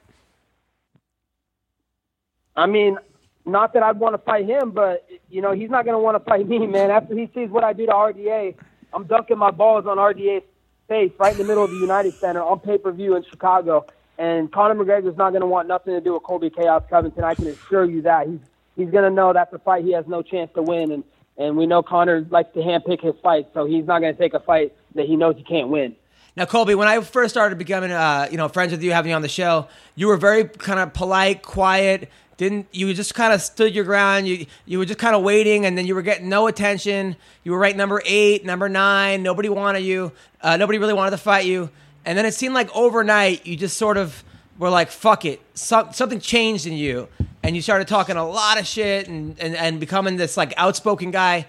[2.55, 2.99] I mean,
[3.47, 6.23] not that I'd want to fight him, but you know, he's not going to want
[6.23, 6.91] to fight me, man.
[6.91, 8.55] After he sees what I do to RDA,
[8.93, 10.45] I'm dunking my balls on RDA's
[10.87, 13.87] face right in the middle of the United Center on pay per view in Chicago.
[14.19, 17.25] And Conor McGregor's not going to want nothing to do with Colby Chaos Covington.
[17.25, 18.41] I can assure you that he's
[18.77, 21.05] he's going to know that's a fight he has no chance to win, and
[21.39, 24.35] and we know Conor likes to handpick his fights, so he's not going to take
[24.35, 25.97] a fight that he knows he can't win.
[26.35, 29.17] Now, Colby, when I first started becoming, uh, you know, friends with you, having you
[29.17, 32.09] on the show, you were very kind of polite, quiet.
[32.39, 34.27] Didn't you just kind of stood your ground?
[34.27, 37.17] You you were just kind of waiting, and then you were getting no attention.
[37.45, 39.23] You were ranked number eight, number nine.
[39.23, 40.11] Nobody wanted you.
[40.41, 41.69] Uh, nobody really wanted to fight you.
[42.07, 44.25] And then it seemed like overnight, you just sort of
[44.59, 47.09] were like, "Fuck it." So, something changed in you,
[47.43, 51.11] and you started talking a lot of shit and, and, and becoming this like outspoken
[51.11, 51.47] guy.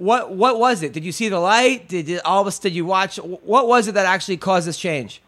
[0.00, 0.94] What what was it?
[0.94, 1.86] Did you see the light?
[1.86, 2.58] Did you, all of us?
[2.58, 3.16] Did you watch?
[3.18, 5.20] What was it that actually caused this change?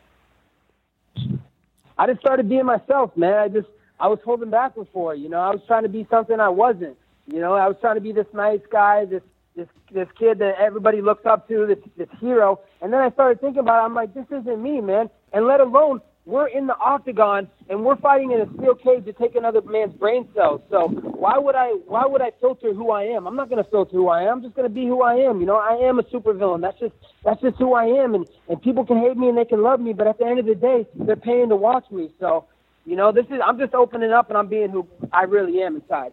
[1.98, 3.34] I just started being myself, man.
[3.34, 3.68] I just
[4.00, 5.40] I was holding back before, you know.
[5.40, 6.96] I was trying to be something I wasn't.
[7.26, 9.22] You know, I was trying to be this nice guy, this
[9.54, 12.58] this this kid that everybody looks up to, this this hero.
[12.80, 13.84] And then I started thinking about it.
[13.84, 15.10] I'm like, this isn't me, man.
[15.34, 19.12] And let alone we're in the octagon and we're fighting in a steel cage to
[19.12, 20.60] take another man's brain cells.
[20.70, 23.26] So why would I why would I filter who I am?
[23.26, 24.38] I'm not going to filter who I am.
[24.38, 25.40] I'm just going to be who I am.
[25.40, 26.60] You know, I am a supervillain.
[26.60, 26.94] That's just
[27.24, 28.14] that's just who I am.
[28.14, 30.38] And and people can hate me and they can love me, but at the end
[30.38, 32.10] of the day, they're paying to watch me.
[32.20, 32.46] So
[32.86, 35.76] you know, this is I'm just opening up and I'm being who I really am
[35.76, 36.12] inside.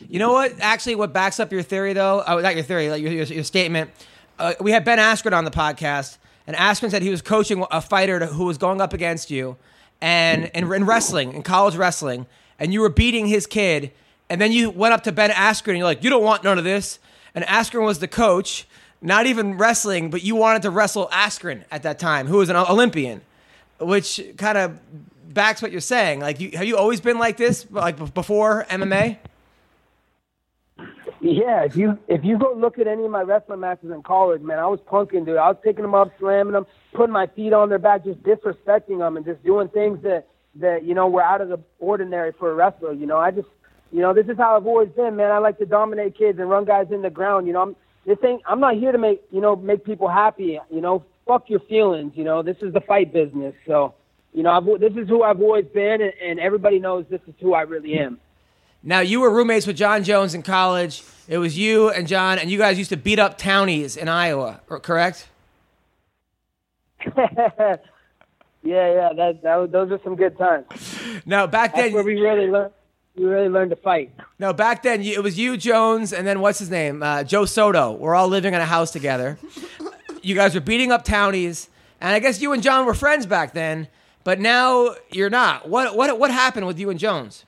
[0.00, 0.54] You know what?
[0.60, 3.44] Actually, what backs up your theory, though, oh, not your theory, like your, your, your
[3.44, 3.90] statement.
[4.38, 7.80] Uh, we had Ben Askren on the podcast, and Askren said he was coaching a
[7.80, 9.56] fighter to, who was going up against you,
[10.00, 12.26] and in, in wrestling, in college wrestling,
[12.58, 13.92] and you were beating his kid,
[14.28, 16.58] and then you went up to Ben Askren, and you're like, "You don't want none
[16.58, 16.98] of this."
[17.34, 18.66] And Askren was the coach,
[19.00, 22.56] not even wrestling, but you wanted to wrestle Askren at that time, who was an
[22.56, 23.22] Olympian,
[23.80, 24.80] which kind of
[25.32, 26.20] backs what you're saying.
[26.20, 29.18] Like, you, have you always been like this, like before MMA?
[31.26, 34.42] Yeah, if you if you go look at any of my wrestling matches in college,
[34.42, 35.38] man, I was punking, dude.
[35.38, 38.98] I was picking them up, slamming them, putting my feet on their back, just disrespecting
[38.98, 40.26] them, and just doing things that
[40.56, 42.92] that you know were out of the ordinary for a wrestler.
[42.92, 43.48] You know, I just,
[43.90, 45.30] you know, this is how I've always been, man.
[45.30, 47.46] I like to dominate kids and run guys in the ground.
[47.46, 48.42] You know, I'm this ain't.
[48.46, 50.60] I'm not here to make you know make people happy.
[50.70, 52.12] You know, fuck your feelings.
[52.16, 53.54] You know, this is the fight business.
[53.66, 53.94] So,
[54.34, 57.34] you know, I've, this is who I've always been, and, and everybody knows this is
[57.40, 58.20] who I really am.
[58.86, 61.02] Now you were roommates with Jon Jones in college.
[61.26, 64.60] It was you and Jon, and you guys used to beat up townies in Iowa,
[64.68, 65.26] correct?
[67.16, 67.76] yeah,
[68.62, 70.66] yeah, that, that those are some good times.
[71.24, 72.72] Now back That's then, where we really learned.
[73.16, 74.12] We really learned to fight.
[74.38, 77.92] no, back then it was you, Jones, and then what's his name, uh, Joe Soto.
[77.92, 79.38] We're all living in a house together.
[80.22, 81.70] you guys were beating up townies,
[82.00, 83.88] and I guess you and Jon were friends back then,
[84.24, 85.68] but now you're not.
[85.70, 87.46] What what what happened with you and Jones?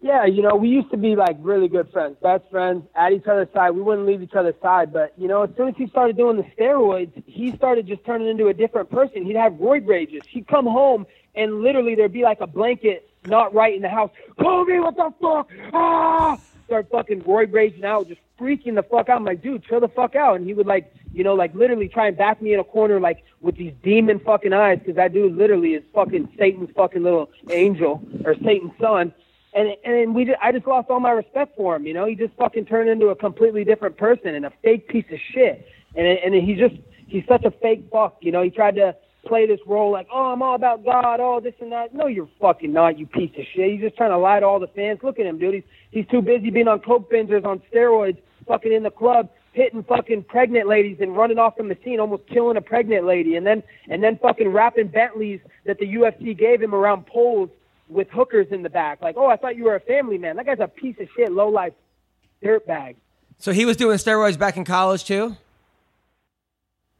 [0.00, 3.26] Yeah, you know, we used to be like really good friends, best friends, at each
[3.26, 3.70] other's side.
[3.70, 4.92] We wouldn't leave each other's side.
[4.92, 8.28] But, you know, as soon as he started doing the steroids, he started just turning
[8.28, 9.24] into a different person.
[9.24, 10.22] He'd have roid rages.
[10.28, 11.04] He'd come home
[11.34, 14.10] and literally there'd be like a blanket not right in the house.
[14.40, 15.50] Kobe, what the fuck?
[15.72, 16.38] Ah!
[16.66, 19.16] Start fucking roid raging out, just freaking the fuck out.
[19.16, 20.36] I'm like, dude, chill the fuck out.
[20.36, 23.00] And he would like, you know, like literally try and back me in a corner
[23.00, 27.30] like with these demon fucking eyes because that dude literally is fucking Satan's fucking little
[27.50, 29.12] angel or Satan's son
[29.58, 31.86] and and we just, I just lost all my respect for him.
[31.86, 35.06] You know, he just fucking turned into a completely different person and a fake piece
[35.10, 35.66] of shit.
[35.96, 36.74] And and he just
[37.06, 38.18] he's such a fake fuck.
[38.20, 38.94] You know, he tried to
[39.26, 41.94] play this role like, oh, I'm all about God, all this and that.
[41.94, 43.72] No, you're fucking not, you piece of shit.
[43.72, 45.00] He's just trying to lie to all the fans.
[45.02, 45.54] Look at him, dude.
[45.54, 49.28] He's he's too busy being on coke bingers on steroids, fucking in the club.
[49.54, 53.34] Hitting fucking pregnant ladies and running off from the scene, almost killing a pregnant lady,
[53.34, 57.48] and then and then fucking wrapping Bentleys that the UFC gave him around poles
[57.88, 59.00] with hookers in the back.
[59.00, 60.36] Like, oh, I thought you were a family man.
[60.36, 61.72] That guy's a piece of shit, low life
[62.42, 62.96] dirtbag.
[63.38, 65.36] So he was doing steroids back in college too.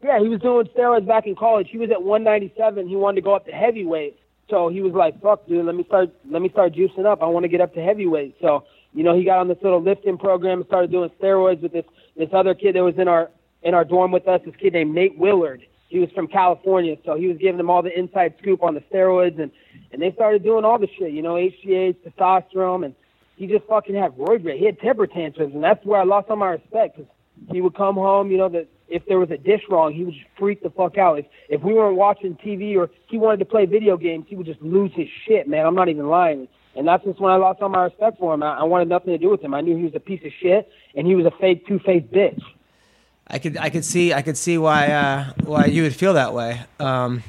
[0.02, 1.69] Yeah, he was doing steroids back in college.
[1.70, 2.89] He was at 197.
[2.89, 4.19] He wanted to go up to heavyweight.
[4.48, 6.10] So he was like, "Fuck, dude, let me start.
[6.31, 7.23] Let me start juicing up.
[7.23, 9.82] I want to get up to heavyweight." So you know, he got on this little
[9.82, 11.85] lifting program and started doing steroids with this
[12.16, 13.31] this other kid that was in our
[13.62, 14.40] in our dorm with us.
[14.44, 15.62] This kid named Nate Willard.
[15.89, 18.82] He was from California, so he was giving them all the inside scoop on the
[18.93, 19.51] steroids, and
[19.90, 21.12] and they started doing all the shit.
[21.12, 22.94] You know, HGH, testosterone, and
[23.36, 24.59] he just fucking had roid rage.
[24.59, 27.10] He had temper tantrums, and that's where I lost all my respect because
[27.51, 30.15] he would come home, you know, that if there was a dish wrong, he would
[30.15, 31.19] just freak the fuck out.
[31.19, 34.47] If if we weren't watching TV or he wanted to play video games, he would
[34.47, 35.65] just lose his shit, man.
[35.65, 36.48] I'm not even lying.
[36.77, 38.43] And that's just when I lost all my respect for him.
[38.43, 39.55] I, I wanted nothing to do with him.
[39.55, 42.40] I knew he was a piece of shit, and he was a fake two-faced bitch.
[43.30, 46.32] I could I could see I could see why uh, why you would feel that
[46.32, 46.60] way.
[46.80, 47.22] Um,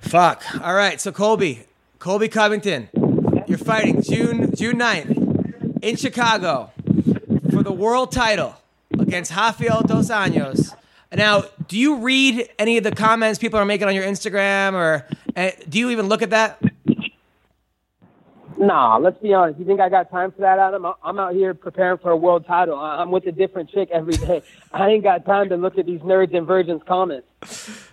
[0.00, 0.42] fuck.
[0.62, 1.00] All right.
[1.00, 1.66] So Colby,
[1.98, 2.88] Colby Covington,
[3.46, 6.72] you're fighting June June 9th in Chicago
[7.50, 8.56] for the world title
[8.98, 10.74] against Rafael dos Anjos.
[11.12, 15.06] Now, do you read any of the comments people are making on your Instagram, or
[15.36, 16.62] uh, do you even look at that?
[18.60, 19.58] Nah, let's be honest.
[19.58, 20.84] You think I got time for that, Adam?
[21.02, 22.78] I'm out here preparing for a world title.
[22.78, 24.42] I'm with a different chick every day.
[24.72, 27.26] I ain't got time to look at these nerds and virgins comments.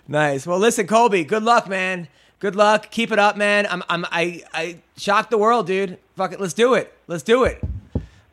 [0.09, 0.45] Nice.
[0.45, 1.23] Well, listen, Colby.
[1.23, 2.09] Good luck, man.
[2.39, 2.91] Good luck.
[2.91, 3.65] Keep it up, man.
[3.69, 5.99] I'm, I'm, I, I shocked the world, dude.
[6.17, 6.41] Fuck it.
[6.41, 6.93] Let's do it.
[7.07, 7.63] Let's do it.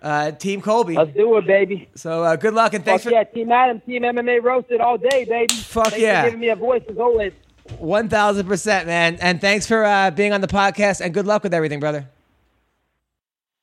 [0.03, 0.97] Uh, Team Colby.
[0.97, 1.89] Let's do it, baby.
[1.95, 5.25] So uh, good luck and thanks Fuck yeah, Team Adam, Team MMA roasted all day,
[5.25, 5.55] baby.
[5.55, 6.23] Fuck Thanks yeah.
[6.23, 7.33] for giving me a voice as always.
[7.79, 9.19] one thousand percent, man.
[9.21, 11.01] And thanks for uh, being on the podcast.
[11.01, 12.09] And good luck with everything, brother.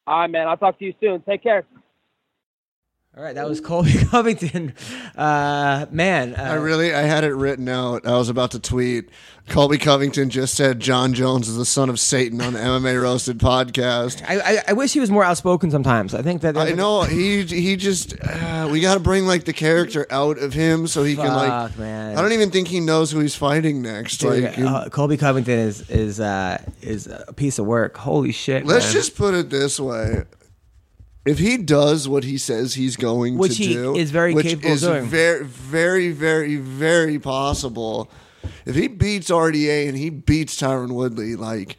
[0.07, 0.47] All right, man.
[0.47, 1.21] I'll talk to you soon.
[1.21, 1.65] Take care.
[3.17, 4.73] All right, that was Colby Covington.
[5.17, 8.07] Uh, man, uh, I really, I had it written out.
[8.07, 9.09] I was about to tweet.
[9.49, 13.37] Colby Covington just said Jon Jones is the son of Satan on the MMA Roasted
[13.37, 14.23] podcast.
[14.25, 16.13] I, I, I wish he was more outspoken sometimes.
[16.13, 19.51] I think that I know he he just uh, we got to bring like the
[19.51, 21.77] character out of him so he can like.
[21.77, 22.17] Man.
[22.17, 24.19] I don't even think he knows who he's fighting next.
[24.19, 27.97] Dude, Like, uh, Colby Covington is is uh, is a piece of work.
[27.97, 28.65] Holy shit!
[28.65, 28.93] let's man.
[28.93, 30.23] just put it this way:
[31.25, 34.47] if he does what he says he's going Which to he do, is very which
[34.47, 35.05] capable of is doing.
[35.05, 38.09] very, very, very, very possible.
[38.65, 41.77] If he beats RDA and he beats Tyron Woodley, like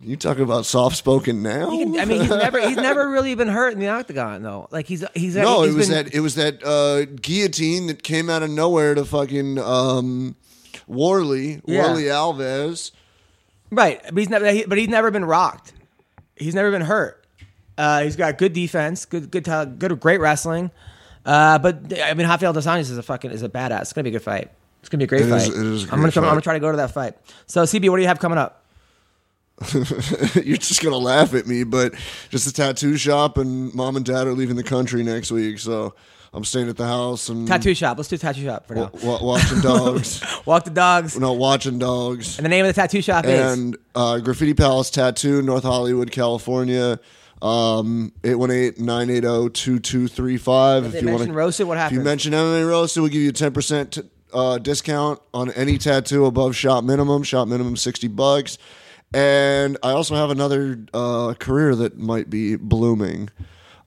[0.00, 1.70] you talk about soft spoken now.
[1.70, 4.68] He can- I mean, he's never he's never really been hurt in the octagon though.
[4.70, 8.02] Like he's he's no, he's it was been- that it was that uh, guillotine that
[8.02, 10.36] came out of nowhere to fucking um,
[10.86, 11.86] Warley, Yeah.
[11.86, 12.90] Warley Alves.
[13.70, 14.00] right.
[14.04, 15.72] But he's never he, but he's never been rocked.
[16.36, 17.23] He's never been hurt.
[17.76, 19.44] Uh, he's got good defense, good good
[19.78, 20.70] good great wrestling.
[21.26, 23.82] Uh, but I mean, Rafael dos Anjos is a fucking is a badass.
[23.82, 24.50] It's gonna be a good fight.
[24.80, 25.56] It's gonna be a great It is- fight.
[25.56, 27.14] it is a I'm gonna come, I'm gonna try to go to that fight.
[27.46, 28.62] So CB, what do you have coming up?
[29.72, 31.94] You're just gonna laugh at me, but
[32.30, 35.94] just a tattoo shop, and mom and dad are leaving the country next week, so
[36.32, 37.96] I'm staying at the house and Tattoo shop.
[37.96, 38.90] Let's do tattoo shop for now.
[39.02, 40.22] wa- watching dogs.
[40.44, 41.16] Walk the dogs.
[41.18, 42.36] no, watching dogs.
[42.36, 43.52] And the name of the tattoo shop is.
[43.58, 46.98] and uh, Graffiti Palace Tattoo, North Hollywood, California.
[47.44, 50.86] Um, 818-980-2235.
[50.86, 51.98] If you mention roasted, what happens?
[51.98, 54.02] If you mention MMA Roasted, we'll give you a 10% t-
[54.32, 57.22] uh, discount on any tattoo above shop minimum.
[57.22, 58.56] Shop minimum 60 bucks.
[59.12, 63.28] And I also have another uh, career that might be blooming.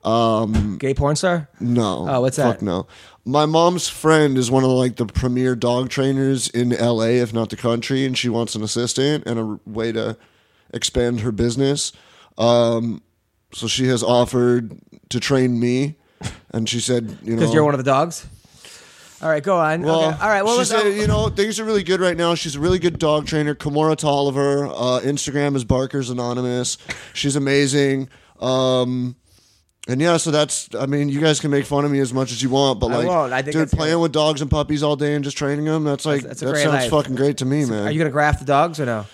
[0.04, 1.50] Um, Gay porn star?
[1.60, 2.06] No.
[2.08, 2.46] Oh, what's that?
[2.46, 2.88] Fuck no.
[3.26, 7.50] My mom's friend is one of like the premier dog trainers in LA, if not
[7.50, 10.16] the country, and she wants an assistant and a way to
[10.74, 11.92] expand her business.
[12.38, 13.02] Um,
[13.58, 14.78] so she has offered
[15.10, 15.96] to train me,
[16.52, 18.28] and she said, you know, Because you're one of the dogs?
[19.20, 19.82] All right, go on.
[19.82, 20.22] well, okay.
[20.22, 22.36] All right, well, she let's, said, you know, things are really good right now.
[22.36, 23.56] She's a really good dog trainer.
[23.56, 24.68] Kimura Tolliver.
[24.68, 26.78] Uh, Instagram is Barker's Anonymous.
[27.14, 28.10] She's amazing.
[28.40, 29.16] Um,
[29.88, 30.70] and yeah, so that's.
[30.76, 32.92] I mean, you guys can make fun of me as much as you want, but
[32.92, 33.34] I like, won't.
[33.34, 34.02] I think dude, playing great.
[34.04, 35.84] with dogs and puppies all day and just training them.
[35.84, 36.92] That's like that's a that sounds life.
[36.92, 37.88] fucking great to me, man.
[37.88, 39.08] are you going to graft the dogs or no?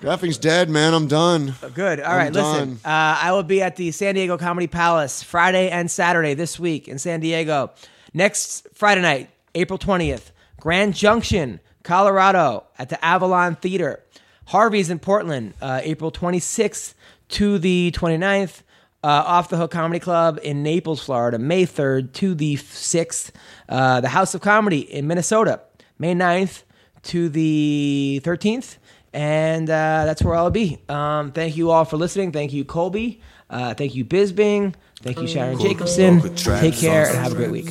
[0.00, 0.94] Graphing's dead, man.
[0.94, 1.54] I'm done.
[1.74, 2.00] Good.
[2.00, 2.78] All right, listen.
[2.84, 2.88] Uh,
[3.20, 6.98] I will be at the San Diego Comedy Palace Friday and Saturday this week in
[6.98, 7.72] San Diego.
[8.12, 10.30] Next Friday night, April 20th,
[10.60, 14.02] Grand Junction, Colorado, at the Avalon Theater.
[14.46, 16.94] Harvey's in Portland, uh, April 26th
[17.30, 18.62] to the 29th.
[19.04, 23.30] Uh, Off the Hook Comedy Club in Naples, Florida, May 3rd to the 6th.
[23.68, 25.60] Uh, the House of Comedy in Minnesota,
[25.98, 26.62] May 9th
[27.04, 28.78] to the 13th.
[29.16, 30.76] And uh, that's where I'll be.
[30.90, 32.32] Um, thank you all for listening.
[32.32, 33.22] Thank you, Colby.
[33.48, 34.74] Uh, thank you, Bisping.
[35.00, 36.20] Thank you, Sharon Jacobson.
[36.34, 37.70] Take care and have a great week.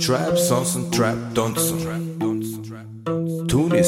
[0.00, 0.36] Trap
[0.92, 1.16] trap
[3.50, 3.82] Түүний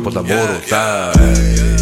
[0.00, 1.79] булаа булаа